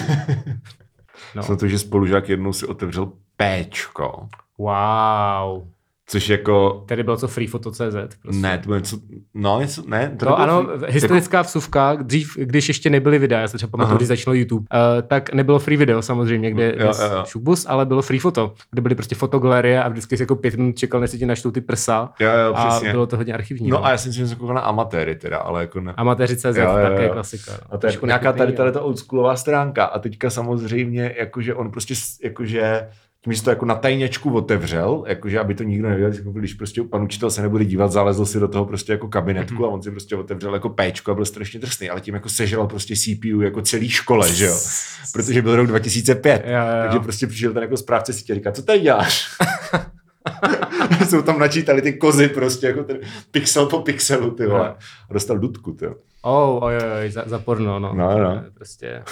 No. 1.35 1.43
No. 1.49 1.57
to, 1.57 1.69
že 1.69 1.79
spolužák 1.79 2.29
jednou 2.29 2.53
si 2.53 2.67
otevřel 2.67 3.13
péčko, 3.37 4.29
Wow. 4.59 5.69
Což 6.09 6.29
jako... 6.29 6.85
Tady 6.89 7.03
bylo 7.03 7.17
co 7.17 7.29
freefoto.cz. 7.29 7.81
Prostě. 8.23 8.41
Ne, 8.43 8.59
to 8.59 8.65
bylo 8.67 8.77
něco... 8.77 8.99
No, 9.35 9.61
něco... 9.61 9.83
Ne, 9.87 10.09
to 10.19 10.25
nebylo- 10.25 10.39
ano, 10.39 10.67
jako- 10.73 10.87
historická 10.89 11.43
vsuvka, 11.43 11.95
dřív, 12.03 12.37
když 12.37 12.69
ještě 12.69 12.91
nebyly 12.91 13.19
videa, 13.19 13.41
já 13.41 13.49
se 13.49 13.57
třeba 13.57 13.71
pamatuju, 13.71 13.97
když 13.97 14.09
začalo 14.09 14.35
YouTube, 14.35 14.67
uh, 14.75 15.03
tak 15.09 15.33
nebylo 15.33 15.59
free 15.59 15.77
video 15.77 16.03
samozřejmě, 16.03 16.51
kde 16.51 16.65
Jo, 16.65 16.71
je 16.71 16.77
jo, 16.79 16.91
jo. 17.17 17.25
šubus, 17.27 17.67
ale 17.69 17.87
bylo 17.87 18.03
free 18.03 18.19
foto, 18.21 18.55
kde 18.71 18.83
byly 18.83 18.95
prostě 18.95 19.15
fotogalerie 19.15 19.83
a 19.83 19.89
vždycky 19.89 20.17
jsi 20.17 20.23
jako 20.23 20.37
pět 20.37 20.55
minut 20.57 20.77
čekal, 20.79 21.01
než 21.01 21.11
se 21.11 21.19
ti 21.19 21.27
naštou 21.27 21.51
ty 21.51 21.61
prsa 21.61 22.13
Jo, 22.21 22.29
jo, 22.47 22.55
a 22.55 22.69
přesně. 22.69 22.91
bylo 22.91 23.07
to 23.07 23.17
hodně 23.17 23.35
archivní. 23.35 23.69
No 23.69 23.85
a 23.87 23.91
já 23.91 23.99
jsem 23.99 24.13
si 24.13 24.37
koukal 24.37 24.55
na 24.55 24.61
amatéry 24.61 25.15
teda, 25.15 25.39
ale 25.39 25.61
jako 25.61 25.81
ne. 25.81 25.95
Amatéři.cz, 25.97 26.45
Jo, 26.45 26.53
jo, 26.63 26.79
také 26.83 27.09
klasika. 27.09 27.53
no. 27.53 27.59
A 27.75 27.79
to 27.79 27.87
je 27.87 27.99
nějaká 28.05 28.33
tady 28.33 28.53
tady 28.53 28.73
ta 28.73 28.81
oldschoolová 28.81 29.37
stránka 29.37 29.85
a 29.85 29.99
teďka 29.99 30.31
samozřejmě 30.31 31.15
jakože 31.19 31.55
on 31.55 31.71
prostě 31.71 31.95
jakože 32.25 32.89
tím, 33.27 33.33
že 33.33 33.43
to 33.43 33.51
jako 33.51 33.67
na 33.67 33.75
tajněčku 33.75 34.35
otevřel, 34.35 35.05
jakože 35.07 35.39
aby 35.39 35.55
to 35.55 35.63
nikdo 35.63 35.89
nevěděl, 35.89 36.19
jako 36.19 36.31
když 36.33 36.55
prostě 36.55 36.83
pan 36.83 37.03
učitel 37.03 37.31
se 37.31 37.43
nebude 37.43 37.65
dívat, 37.65 37.93
zalezl 37.93 38.27
si 38.27 38.41
do 38.41 38.49
toho 38.49 38.65
prostě 38.65 38.93
jako 38.93 39.09
kabinetku 39.09 39.55
Mhm. 39.55 39.65
a 39.65 39.69
on 39.69 39.83
si 39.83 39.91
prostě 39.91 40.17
otevřel 40.17 40.55
jako 40.55 40.69
péčko 40.69 41.11
a 41.11 41.15
byl 41.15 41.25
strašně 41.25 41.61
drsný, 41.61 41.91
ale 41.91 42.01
tím 42.01 42.15
jako 42.15 42.29
sežral 42.29 42.67
prostě 42.67 42.95
CPU 42.97 43.41
jako 43.41 43.63
celý 43.63 43.89
škole, 43.89 44.35
že 44.35 44.47
jo, 44.47 44.57
protože 45.13 45.43
byl 45.43 45.57
rok 45.57 45.67
2005, 45.67 46.43
Jo, 46.47 46.53
jo, 46.53 46.83
takže 46.83 46.99
prostě 46.99 47.27
přišel 47.27 47.53
ten 47.53 47.63
jako 47.63 47.77
správce 47.77 48.13
a 48.13 48.35
říká, 48.35 48.53
co 48.53 48.63
tady 48.63 48.81
děláš? 48.81 49.29
Jsou 51.09 51.23
tam 51.23 51.39
načítali 51.39 51.83
ty 51.83 51.93
kozy 51.93 52.29
prostě, 52.29 52.67
jako 52.67 52.83
ten 52.85 52.99
pixel 53.31 53.67
po 53.67 53.81
pixelu, 53.81 54.31
ty 54.31 54.47
vole. 54.47 54.75
A 55.11 55.13
dostal 55.15 55.39
dudku, 55.39 55.73
ty. 55.73 55.85
jo. 55.85 55.95
Oh, 56.23 56.63
oj, 56.65 56.77
oj, 56.77 56.83
oj, 57.03 57.11
za, 57.11 57.23
za 57.27 57.39
porno, 57.39 57.79
no. 57.79 57.95
No, 57.95 58.19
no. 58.19 58.45
Prostě 58.55 59.03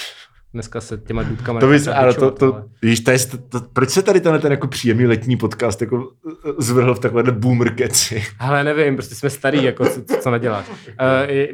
dneska 0.54 0.80
se 0.80 0.98
těma 0.98 1.22
důdkama 1.22 1.60
To 1.60 1.66
bys, 1.66 1.86
ano, 1.86 2.14
to, 2.14 2.30
to, 2.30 2.54
ale- 2.54 2.64
víš, 2.82 3.00
to 3.00 3.10
je, 3.10 3.18
to, 3.18 3.38
to, 3.38 3.60
proč 3.72 3.90
se 3.90 4.02
tady 4.02 4.20
tenhle 4.20 4.38
ten 4.38 4.50
jako 4.52 4.66
příjemný 4.66 5.06
letní 5.06 5.36
podcast 5.36 5.80
jako 5.80 6.10
eh, 6.28 6.52
zvrhl 6.58 6.94
v 6.94 6.98
takovéhle 6.98 7.32
boomer 7.32 7.70
keci? 7.74 8.24
Ale 8.38 8.64
nevím, 8.64 8.96
prostě 8.96 9.14
jsme 9.14 9.30
starý, 9.30 9.64
jako 9.64 9.84
co, 9.86 10.02
co, 10.04 10.16
co 10.16 10.30
naděláš. 10.30 10.68
Uh, 10.68 10.74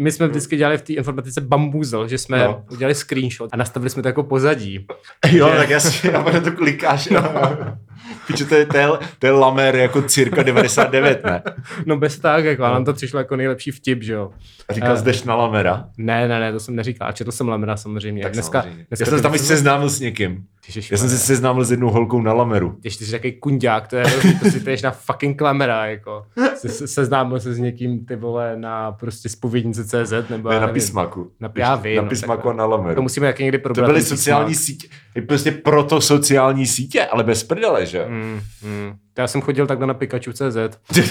my 0.00 0.12
jsme 0.12 0.28
vždycky 0.28 0.56
dělali 0.56 0.78
v 0.78 0.82
té 0.82 0.92
informatice 0.92 1.40
bambuzel, 1.40 2.08
že 2.08 2.18
jsme 2.18 2.38
No. 2.38 2.64
udělali 2.70 2.94
screenshot 2.94 3.50
a 3.52 3.56
nastavili 3.56 3.90
jsme 3.90 4.02
to 4.02 4.08
jako 4.08 4.22
pozadí. 4.22 4.86
jo, 5.30 5.48
Že- 5.50 5.56
tak 5.56 5.70
jasně, 5.70 6.10
a 6.10 6.32
na 6.32 6.40
to 6.40 6.52
klikáš. 6.52 7.08
No. 7.08 7.22
Píče, 8.26 8.44
to 8.44 8.54
je, 8.54 8.66
to, 8.66 8.76
je, 8.76 8.88
to 9.18 9.26
je 9.26 9.32
lamer 9.32 9.76
jako 9.76 10.02
cirka 10.02 10.42
99, 10.42 11.24
ne? 11.24 11.42
No 11.86 11.96
bez 11.96 12.18
tak, 12.18 12.44
jako, 12.44 12.64
a 12.64 12.70
nám 12.70 12.84
to 12.84 12.92
přišlo 12.92 13.18
jako 13.18 13.36
nejlepší 13.36 13.70
vtip, 13.70 14.02
že 14.02 14.12
jo. 14.12 14.30
A 14.68 14.72
říkal, 14.72 14.96
Eh. 14.98 15.02
jdeš 15.02 15.22
na 15.22 15.34
lamera? 15.36 15.84
Ne, 15.98 16.28
ne, 16.28 16.40
ne, 16.40 16.52
to 16.52 16.60
jsem 16.60 16.76
neříkal. 16.76 17.08
A 17.08 17.12
četl 17.12 17.32
jsem 17.32 17.48
Lamera 17.48 17.76
samozřejmě. 17.76 18.22
Tak 18.22 18.32
dneska, 18.32 18.60
samozřejmě. 18.62 18.86
dneska 18.88 19.02
Já 19.02 19.06
jsem 19.10 19.18
to 19.22 19.28
tam 19.28 19.38
seznámil 19.38 19.88
s 19.90 20.00
někým. 20.00 20.44
Já 20.90 20.96
jsem 20.98 21.08
se 21.08 21.18
seznámil 21.18 21.64
s 21.64 21.70
jednou 21.70 21.90
holkou 21.90 22.20
na 22.22 22.32
lameru. 22.32 22.76
Když 22.80 22.96
ty 22.96 23.04
jsi 23.04 23.12
takový 23.12 23.32
kunďák, 23.32 23.88
to 23.88 23.96
je 23.96 24.04
hrozný, 24.04 24.34
to 24.38 24.50
si 24.50 24.60
jdeš 24.60 24.82
na 24.82 24.90
fucking 24.90 25.38
klamera, 25.38 25.86
jako. 25.86 26.22
Se, 26.56 26.68
se, 26.68 26.88
seznámil 26.88 27.40
se 27.40 27.54
s 27.54 27.58
někým, 27.58 28.04
ty 28.06 28.16
vole, 28.16 28.56
na 28.56 28.92
prostě 28.92 29.28
spovědnice 29.28 29.84
CZ, 29.84 30.12
nebo 30.30 30.48
Ne, 30.48 30.54
na 30.54 30.60
nevím. 30.60 30.74
písmaku. 30.74 31.30
Na- 31.40 31.52
já 31.56 31.74
vím, 31.76 31.96
Na 31.96 32.02
no, 32.02 32.08
písmaku 32.08 32.42
tak- 32.42 32.54
a 32.54 32.56
na 32.56 32.64
lameru. 32.66 32.94
To 32.94 33.02
musíme 33.02 33.26
jak 33.26 33.38
někdy 33.38 33.58
To 33.58 33.62
probrat. 33.62 33.86
byly 33.86 34.00
ten 34.00 34.08
sociální 34.16 34.48
písmak. 34.48 34.64
sítě. 34.64 34.88
I 35.14 35.20
prostě 35.20 35.50
proto 35.50 36.00
sociální 36.00 36.66
sítě, 36.66 37.04
ale 37.04 37.24
bez 37.24 37.44
prdele, 37.44 37.86
že? 37.86 37.99
Mm, 38.08 38.40
mm. 38.62 38.92
To 39.14 39.20
já 39.20 39.26
jsem 39.28 39.40
chodil 39.40 39.66
takhle 39.66 39.86
na 39.86 39.94
Pikachu.cz, 39.94 40.56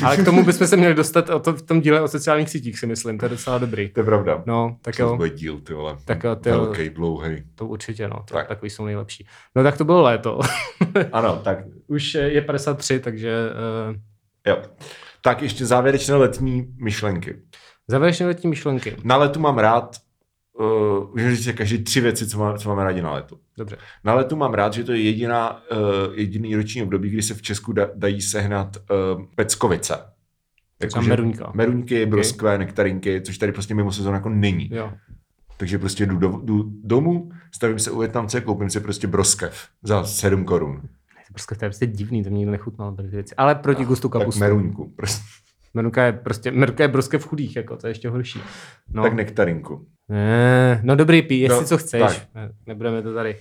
ale 0.04 0.17
k 0.17 0.25
tomu 0.25 0.43
bychom 0.45 0.67
se 0.67 0.78
měli 0.78 0.93
dostat 0.93 1.30
o 1.30 1.39
to, 1.39 1.54
v 1.54 1.62
tom 1.62 1.82
díle 1.82 2.02
o 2.02 2.08
sociálních 2.08 2.49
sítích, 2.49 2.80
si 2.80 2.88
myslím, 2.88 3.17
to 3.17 3.25
je 3.25 3.30
docela 3.30 3.58
dobrý. 3.58 3.89
To 3.89 3.99
je 3.99 4.04
pravda. 4.04 4.43
No, 4.45 4.78
tak 4.82 4.95
To 4.95 5.02
jo, 5.02 5.15
bude 5.17 5.30
díl, 5.30 5.60
ty 5.60 5.73
vole. 5.73 5.97
Tak 6.06 6.25
ty. 6.41 6.49
Velký, 6.49 6.89
dlouhý. 6.89 7.43
to 7.56 7.65
určitě, 7.67 8.08
no, 8.08 8.15
to, 8.28 8.34
Tak. 8.34 8.47
takový 8.47 8.69
jsou 8.69 8.86
nejlepší. 8.86 9.28
No 9.56 9.63
tak 9.63 9.78
to 9.78 9.86
bylo 9.86 10.02
léto. 10.02 10.39
Ano, 11.12 11.41
tak 11.43 11.58
Už 11.88 12.15
eh, 12.15 12.19
je 12.19 12.41
53, 12.41 12.99
takže 12.99 13.34
uh, 13.89 13.95
jo. 14.47 14.62
Tak 15.21 15.41
ještě 15.41 15.65
závěrečné 15.65 16.15
letní 16.15 16.67
myšlenky. 16.84 17.36
závěrečné 17.88 18.25
letní 18.25 18.49
myšlenky. 18.49 18.95
Na 19.04 19.17
letu 19.17 19.39
mám 19.39 19.58
rád, 19.58 19.95
uh, 20.60 21.15
můžu 21.15 21.36
říct 21.36 21.58
každý 21.58 21.84
tři 21.84 22.02
věci, 22.02 22.28
co, 22.28 22.39
má, 22.39 22.58
co 22.58 22.69
máme 22.69 22.84
rádi 22.84 23.02
na 23.02 23.12
letu. 23.13 23.39
Dobře. 23.60 23.78
Na 24.04 24.13
letu 24.13 24.36
mám 24.36 24.54
rád, 24.54 24.74
že 24.74 24.84
to 24.84 24.91
je 24.91 25.02
jediná, 25.02 25.62
uh, 25.72 25.78
jediný 26.13 26.56
roční 26.56 26.84
období, 26.84 27.10
kdy 27.10 27.22
se 27.22 27.34
v 27.34 27.41
Česku 27.41 27.74
da, 27.74 27.88
dají 27.95 28.22
sehnat 28.22 28.78
uh, 28.78 29.24
peckovice. 29.36 29.93
Tam 30.93 31.08
meruňka. 31.08 31.52
Meruňky, 31.56 32.06
broskve, 32.06 32.58
nektarinky, 32.58 33.22
což 33.22 33.38
tady 33.38 33.52
prostě 33.52 33.76
mimo 33.76 33.91
sezónu 33.91 34.15
jako 34.15 34.30
není. 34.30 34.69
Jo. 34.74 34.91
Takže 35.58 35.80
prostě 35.80 36.06
jdu, 36.06 36.17
do, 36.17 36.39
jdu 36.43 36.72
domů, 36.84 37.32
stavím 37.52 37.80
se 37.80 37.91
u 37.91 38.00
Větnamce, 38.00 38.41
koupím 38.41 38.69
si 38.69 38.80
prostě 38.80 39.08
broskev 39.08 39.67
za 39.84 40.04
7 40.06 40.45
korun. 40.45 40.82
Prostě 41.34 41.56
to 41.56 41.65
je 41.65 41.69
prostě 41.69 41.86
divný, 41.88 42.24
to 42.24 42.30
mě 42.30 42.38
nikdo 42.38 42.52
nechutnal 42.52 42.95
věci. 43.00 43.36
Ale 43.36 43.56
proti 43.56 43.86
gustu 43.86 44.10
Tak 44.10 44.22
kapustu. 44.22 44.39
meruňku, 44.39 44.93
prostě, 44.95 45.22
Meruňka 45.73 46.03
je 46.05 46.13
prostě, 46.13 46.51
meruňka 46.51 46.84
je 46.84 46.88
broskev 46.88 47.25
chudých, 47.27 47.55
jako, 47.55 47.77
to 47.77 47.88
je 47.88 47.91
ještě 47.91 48.10
horší. 48.10 48.41
No. 48.93 49.03
tak 49.03 49.13
nektarinku. 49.13 49.86
Ne, 50.10 50.79
no 50.84 50.95
dobrý 50.95 51.21
pí, 51.21 51.39
jestli 51.39 51.60
No, 51.62 51.65
co 51.67 51.77
chceš. 51.77 52.01
tak. 52.01 52.27
Ne, 52.36 52.51
Nebudeme 52.67 53.01
to 53.01 53.13
tady. 53.13 53.36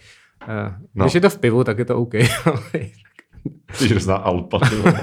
Uh, 0.49 0.75
No. 0.95 1.05
Když 1.05 1.15
je 1.15 1.21
to 1.21 1.31
v 1.31 1.39
pivu, 1.39 1.65
tak 1.65 1.79
je 1.79 1.85
to 1.85 1.97
OK. 1.97 2.13
Ty 3.79 3.89
hrozná 3.89 4.17
alpa. 4.17 4.59
ty 4.69 4.75
vole. 4.75 5.03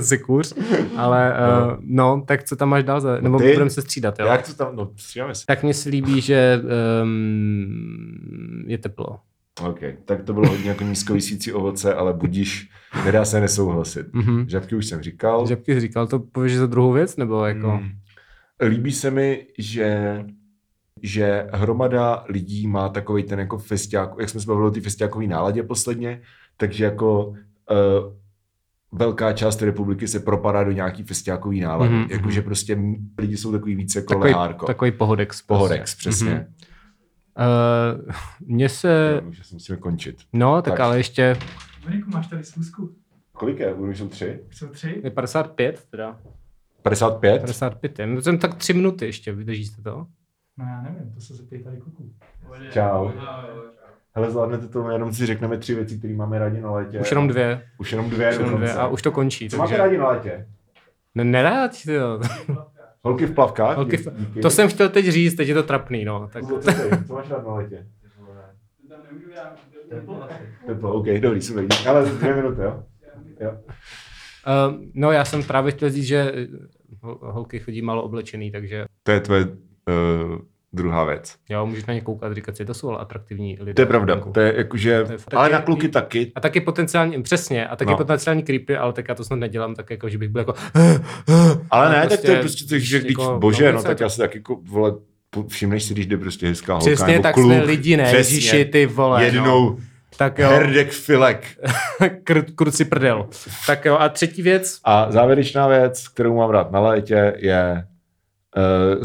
si 0.02 0.18
kůř. 0.18 0.54
Ale 0.96 1.32
uh, 1.32 1.76
no, 1.80 2.24
tak 2.26 2.44
co 2.44 2.56
tam 2.56 2.68
máš 2.68 2.84
dál? 2.84 3.00
Za... 3.00 3.20
Nebo 3.20 3.38
ty? 3.38 3.52
budeme 3.52 3.70
se 3.70 3.82
střídat, 3.82 4.18
jo? 4.18 4.26
Jak 4.26 4.46
to 4.46 4.54
tam, 4.54 4.76
no 4.76 4.90
střídáme 4.96 5.34
se. 5.34 5.46
Tak 5.46 5.62
mně 5.62 5.74
se 5.74 5.88
líbí, 5.88 6.20
že 6.20 6.60
um, 7.02 8.64
je 8.66 8.78
teplo. 8.78 9.18
OK, 9.62 9.78
tak 10.04 10.22
to 10.22 10.32
bylo 10.32 10.48
hodně 10.48 10.68
jako 10.68 10.84
nízkovisící 10.84 11.52
ovoce, 11.52 11.94
ale 11.94 12.12
budíš, 12.12 12.70
nedá 13.04 13.24
se 13.24 13.40
nesouhlasit. 13.40 14.06
Mhm. 14.12 14.48
Žabky 14.48 14.76
už 14.76 14.86
jsem 14.86 15.02
říkal. 15.02 15.46
Žabky 15.46 15.74
jsi 15.74 15.80
říkal, 15.80 16.06
to 16.06 16.18
pověš 16.18 16.56
za 16.56 16.66
druhou 16.66 16.92
věc? 16.92 17.16
Nebo 17.16 17.44
jako... 17.44 17.70
Mm. 17.82 17.88
Líbí 18.68 18.92
se 18.92 19.10
mi, 19.10 19.46
že 19.58 20.24
že 21.02 21.46
hromada 21.52 22.24
lidí 22.28 22.66
má 22.66 22.88
takový 22.88 23.22
ten 23.22 23.38
jako 23.38 23.58
festiák, 23.58 24.10
jak 24.20 24.28
jsme 24.28 24.40
se 24.40 24.46
bavili 24.46 24.66
o 24.66 24.70
té 24.70 24.80
festiákové 24.80 25.26
náladě 25.26 25.62
posledně, 25.62 26.20
takže 26.56 26.84
jako 26.84 27.26
uh, 27.26 27.36
velká 28.92 29.32
část 29.32 29.62
republiky 29.62 30.08
se 30.08 30.20
propadá 30.20 30.64
do 30.64 30.72
nějaký 30.72 31.02
festiákový 31.02 31.60
nálady. 31.60 31.94
Mhm, 31.94 32.04
Mm-hmm. 32.04 32.12
Jakože 32.12 32.42
prostě 32.42 32.72
m- 32.72 32.94
lidi 33.18 33.36
jsou 33.36 33.52
takový 33.52 33.74
víc 33.76 33.94
jako 33.94 34.14
Takový, 34.14 34.32
lehárko. 34.32 34.66
takový 34.66 34.90
pohodex. 34.90 35.42
prostě. 35.42 35.46
Pohodex, 35.46 35.94
přesně. 35.94 36.30
Mhm. 36.30 36.44
Uh, 37.38 38.12
mně 38.40 38.68
se... 38.68 39.20
Jo, 39.22 39.28
už 39.28 39.52
musíme 39.52 39.78
končit. 39.78 40.16
No, 40.32 40.62
tak, 40.62 40.72
Tak. 40.74 40.80
ale 40.80 40.96
ještě 40.96 41.36
Dominiku, 41.84 42.10
máš 42.10 42.26
tady 42.26 42.44
schůzku? 42.44 42.94
Kolik 43.32 43.58
je? 43.58 43.74
Už 43.74 43.98
jsou 43.98 44.08
tři? 44.08 44.40
Jsou 44.50 44.66
tři? 44.68 45.00
je 45.04 45.10
55 45.10 45.86
teda. 45.90 46.18
55? 46.82 47.40
55 47.40 47.98
je. 47.98 48.06
No, 48.06 48.22
jsem 48.22 48.38
tak 48.38 48.54
tři 48.54 48.72
minuty 48.72 49.06
ještě, 49.06 49.32
vydržíte 49.32 49.82
to? 49.82 50.06
No 50.58 50.64
já 50.64 50.82
nevím, 50.82 51.12
to 51.14 51.20
se 51.20 51.34
zeptej 51.34 51.62
tady 51.64 51.76
kuku. 51.76 52.12
Čau. 52.70 53.10
Hele, 54.14 54.30
zvládnete 54.30 54.68
to, 54.68 54.90
jenom 54.90 55.12
si 55.12 55.26
řekneme 55.26 55.58
tři 55.58 55.74
věci, 55.74 55.98
které 55.98 56.14
máme 56.14 56.38
rádi 56.38 56.60
na 56.60 56.70
létě. 56.70 57.00
Už 57.00 57.10
jenom 57.10 57.28
dvě. 57.28 57.68
Už 57.78 57.92
jenom 57.92 58.10
dvě. 58.10 58.30
Už 58.30 58.38
jenom 58.38 58.56
dvě 58.56 58.74
a 58.74 58.86
už 58.86 59.02
to 59.02 59.12
končí. 59.12 59.50
Co 59.50 59.56
máte 59.56 59.68
Takže... 59.68 59.82
rádi 59.82 59.98
na 59.98 60.08
létě? 60.08 60.48
Ne, 61.14 61.24
nerád, 61.24 61.70
jo. 61.86 62.20
Holky 63.06 63.26
v 63.26 63.34
plavkách? 63.34 63.76
Holky 63.76 63.96
Díky. 63.96 64.10
v- 64.10 64.40
To 64.42 64.50
jsem 64.50 64.68
chtěl 64.68 64.88
teď 64.88 65.06
říct, 65.08 65.34
teď 65.34 65.48
je 65.48 65.54
to 65.54 65.62
trapný, 65.62 66.04
no. 66.04 66.28
Tak... 66.32 66.44
Co, 66.48 66.58
co, 66.58 66.70
ty? 66.72 67.04
co 67.06 67.14
máš 67.14 67.30
rád 67.30 67.46
na 67.46 67.54
létě? 67.54 67.86
Teplo, 70.66 70.92
OK, 70.94 71.06
dobrý, 71.20 71.42
super. 71.42 71.64
Ale 71.88 72.10
dvě 72.10 72.34
minuty, 72.34 72.60
jo? 72.62 72.82
jo. 73.40 73.50
Uh, 73.50 74.84
no, 74.94 75.12
já 75.12 75.24
jsem 75.24 75.42
právě 75.42 75.72
chtěl 75.72 75.90
říct, 75.90 76.04
že 76.06 76.32
hol- 77.02 77.18
holky 77.22 77.58
chodí 77.58 77.82
málo 77.82 78.02
oblečený, 78.02 78.50
takže 78.50 78.84
To 79.02 79.12
je 79.12 79.20
tvoje 79.20 79.44
uh, 79.44 79.54
druhá 80.76 81.04
věc. 81.04 81.34
jo, 81.48 81.66
můžeš 81.66 81.86
na 81.86 81.94
ně 81.94 82.00
koukat, 82.00 82.32
říkat 82.32 82.56
si, 82.56 82.64
to 82.64 82.74
jsou 82.74 82.88
ale 82.88 82.98
atraktivní 82.98 83.56
lidé. 83.60 83.74
To 83.74 83.82
je 83.82 83.86
pravda, 83.86 84.16
to 84.16 84.40
je 84.40 84.54
jakože, 84.56 85.04
To 85.04 85.12
je 85.12 85.18
ale 85.34 85.48
taky- 85.48 85.52
na 85.52 85.60
kluky 85.62 85.88
taky. 85.88 86.32
A 86.34 86.40
taky 86.40 86.60
potenciálně, 86.60 87.20
přesně, 87.22 87.66
a 87.68 87.76
taky 87.76 87.90
No. 87.90 87.96
potenciální 87.96 88.42
creepy, 88.42 88.76
ale 88.76 88.92
tak 88.92 89.08
já 89.08 89.14
to 89.14 89.24
snad 89.24 89.36
nedělám 89.36 89.74
tak 89.74 89.90
jako, 89.90 90.08
že 90.08 90.18
bych 90.18 90.28
byl 90.28 90.40
jako 90.40 90.54
Ale 91.70 91.88
ne, 91.90 91.94
tak 92.00 92.08
prostě, 92.08 92.26
to 92.26 92.32
je 92.32 92.38
prostě, 92.40 92.64
to, 92.64 92.78
že 92.78 92.98
když, 93.00 93.10
jako- 93.10 93.38
bože, 93.38 93.72
no, 93.72 93.78
no, 93.78 93.82
tak 93.82 94.00
já 94.00 94.08
si 94.08 94.18
tak 94.18 94.34
jako, 94.34 94.56
vole, 94.62 94.92
všimneš 95.48 95.82
si, 95.84 95.94
když 95.94 96.06
jde 96.06 96.16
prostě 96.16 96.48
hezká 96.48 96.72
holka, 96.74 96.86
přesně 96.90 97.12
nebo 97.12 97.22
tak 97.22 97.34
kluk, 97.34 97.46
jsme 97.46 97.62
lidi, 97.64 97.96
ne, 97.96 98.12
Ježíši, 98.16 98.64
ty 98.64 98.86
vole, 98.86 99.18
no. 99.18 99.24
jednou 99.24 99.78
tak 100.18 100.38
jo, 100.38 100.48
herdek 100.48 100.90
filek. 100.90 101.46
Kr- 102.00 102.44
kruci 102.54 102.84
prdel. 102.84 103.28
Tak 103.66 103.84
jo, 103.84 103.96
a 104.00 104.08
třetí 104.08 104.42
věc, 104.42 104.78
A 104.84 105.12
závěrečná 105.12 105.68
věc, 105.68 106.08
kterou 106.08 106.36
mám 106.36 106.50
rád 106.50 106.72
na 106.72 106.80
létě, 106.80 107.34
je, 107.36 107.84
uh, 108.96 109.04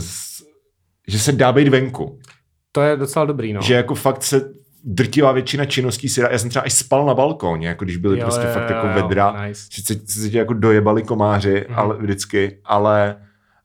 že 1.12 1.20
se 1.20 1.32
dá 1.32 1.52
být 1.52 1.68
venku. 1.68 2.20
to 2.72 2.82
je 2.82 2.98
docela 2.98 3.26
dobrý, 3.26 3.54
no. 3.54 3.62
Že 3.62 3.74
jako 3.74 3.96
fakt 3.96 4.24
se 4.24 4.54
drtivá 4.84 5.32
většina 5.32 5.66
činností 5.66 6.10
si 6.10 6.22
dá, 6.22 6.28
já 6.32 6.38
jsem 6.38 6.50
třeba 6.50 6.68
i 6.68 6.70
spal 6.70 7.06
na 7.06 7.14
balkóně, 7.14 7.68
jako 7.68 7.86
když 7.86 7.98
byly 7.98 8.20
Jo, 8.20 8.26
prostě 8.26 8.48
jo, 8.48 8.54
fakt 8.54 8.70
jo, 8.70 8.76
jako 8.76 8.88
jo, 8.88 8.94
vedra. 8.94 9.46
nice. 9.48 9.62
Sice 9.72 9.94
se 10.08 10.30
tě 10.30 10.38
jako 10.38 10.54
dojebali 10.54 11.04
komáři, 11.04 11.66
Mhm. 11.70 11.80
ale 11.80 11.98
vždycky, 11.98 12.58
ale 12.66 13.16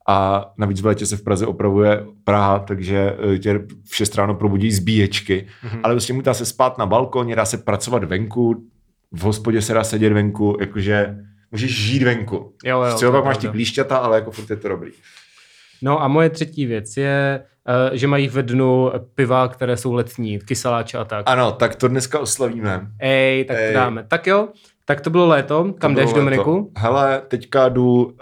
a 0.09 0.45
navíc 0.59 0.81
v 0.81 0.87
létě 0.87 1.07
se 1.07 1.17
v 1.17 1.23
Praze 1.23 1.47
opravuje 1.47 2.05
Praha, 2.25 2.59
takže 2.59 3.17
eh, 3.35 3.39
tě 3.39 3.59
v 3.91 3.97
6 3.97 4.15
ráno 4.15 4.35
probudí 4.35 4.73
zbíječky, 4.73 5.47
Mhm. 5.63 5.81
ale 5.83 5.95
prostě 5.95 6.13
mu 6.13 6.21
dá 6.21 6.35
se 6.35 6.47
spát 6.47 6.79
na 6.79 6.87
balkóně, 6.87 7.37
dá 7.37 7.45
se 7.45 7.59
pracovat 7.59 8.05
venku, 8.05 8.65
v 9.13 9.21
hospodě 9.23 9.63
se 9.63 9.75
dá 9.75 9.85
sedět 9.85 10.13
venku, 10.13 10.57
jakože 10.61 11.17
můžeš 11.51 11.81
žít 11.83 12.03
venku. 12.03 12.53
Jo, 12.65 12.83
jo, 12.83 12.99
je 13.07 13.11
pak 13.13 13.25
máš 13.25 13.37
ty 13.39 13.49
klíšťata, 13.49 13.97
ale 13.97 14.17
jako 14.17 14.31
furt 14.31 14.51
je 14.51 14.57
to 14.57 14.69
dobrý. 14.69 14.91
No 15.87 16.03
a 16.03 16.09
moje 16.09 16.31
třetí 16.31 16.67
věc 16.67 16.97
je, 16.97 17.43
uh, 17.91 17.97
že 17.97 18.07
mají 18.07 18.29
ve 18.29 18.43
dnu 18.43 18.91
piva, 19.15 19.49
které 19.49 19.77
jsou 19.77 19.93
letní, 19.93 20.39
kyseláče 20.39 20.99
a 20.99 21.05
tak. 21.05 21.23
Ano, 21.29 21.53
tak 21.53 21.75
to 21.75 21.89
dneska 21.89 22.19
oslavíme. 22.19 22.87
Ej, 23.01 23.45
tak 23.45 23.57
Ej. 23.57 23.73
to 23.73 23.75
dáme. 23.79 24.05
Tak 24.09 24.27
jo, 24.27 24.49
tak 24.85 25.01
to 25.01 25.11
bylo 25.11 25.27
léto. 25.27 25.75
Kam 25.79 25.95
To 25.95 26.01
jdeš, 26.01 26.13
Dominiku? 26.13 26.73
Hele, 26.77 27.23
teďka 27.29 27.69
jdu 27.69 28.05
uh, 28.05 28.13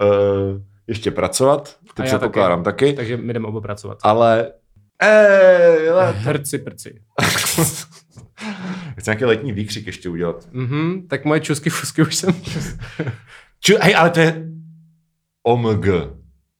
ještě 0.86 1.10
pracovat, 1.10 1.76
A 1.90 1.92
to 1.94 2.02
já 2.02 2.06
předpokládám 2.06 2.62
taky, 2.62 2.84
taky, 2.84 2.96
Takže 2.96 3.16
my 3.16 3.32
jdeme 3.32 3.48
oba 3.48 3.60
pracovat. 3.60 3.98
ale 4.02 4.52
Ej, 5.02 5.90
léto. 5.90 6.18
Hrci 6.22 6.58
prci. 6.58 7.00
Chci 8.98 9.10
nějaký 9.10 9.24
letní 9.24 9.52
výkřik 9.52 9.86
ještě 9.86 10.08
udělat. 10.08 10.48
Mhm, 10.52 11.06
tak 11.08 11.24
moje 11.24 11.40
čusky 11.40 11.70
fusky 11.70 12.02
už 12.02 12.14
jsem... 12.14 12.30
Ču, 13.60 13.76
hej, 13.80 13.94
ale 13.96 14.10
to 14.10 14.20
je 14.20 14.44
OMG. 15.42 15.86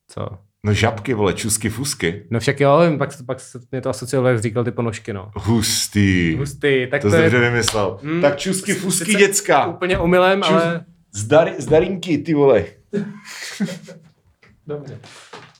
Co? 0.09 0.29
No 0.65 0.73
žabky, 0.73 1.15
vole, 1.15 1.33
čusky, 1.35 1.71
fusky. 1.71 2.23
No 2.31 2.41
však 2.41 2.61
jo, 2.61 2.79
pak, 2.99 3.11
pak 3.27 3.41
se 3.41 3.61
mě 3.71 3.81
to 3.81 3.91
asociovalo, 3.91 4.29
jak 4.29 4.43
říkal 4.43 4.65
ty 4.65 4.71
ponožky, 4.71 5.13
no. 5.13 5.31
Hustý. 5.37 6.37
Hustý, 6.37 6.87
tak 6.91 7.03
to 7.03 7.11
to, 7.11 7.17
je 7.17 7.23
dobře 7.23 7.39
vymyslel. 7.39 7.99
Mm. 8.03 8.21
tak 8.21 8.37
čusky, 8.39 8.75
fusky, 8.75 9.15
děcka. 9.15 9.67
úplně 9.67 9.99
omylem, 9.99 10.41
Čus- 10.41 10.53
ale... 10.53 10.85
Zdar, 11.13 11.51
zdarinky, 11.59 12.19
ty 12.19 12.35
vole. 12.35 12.65
Dobře. 14.67 14.99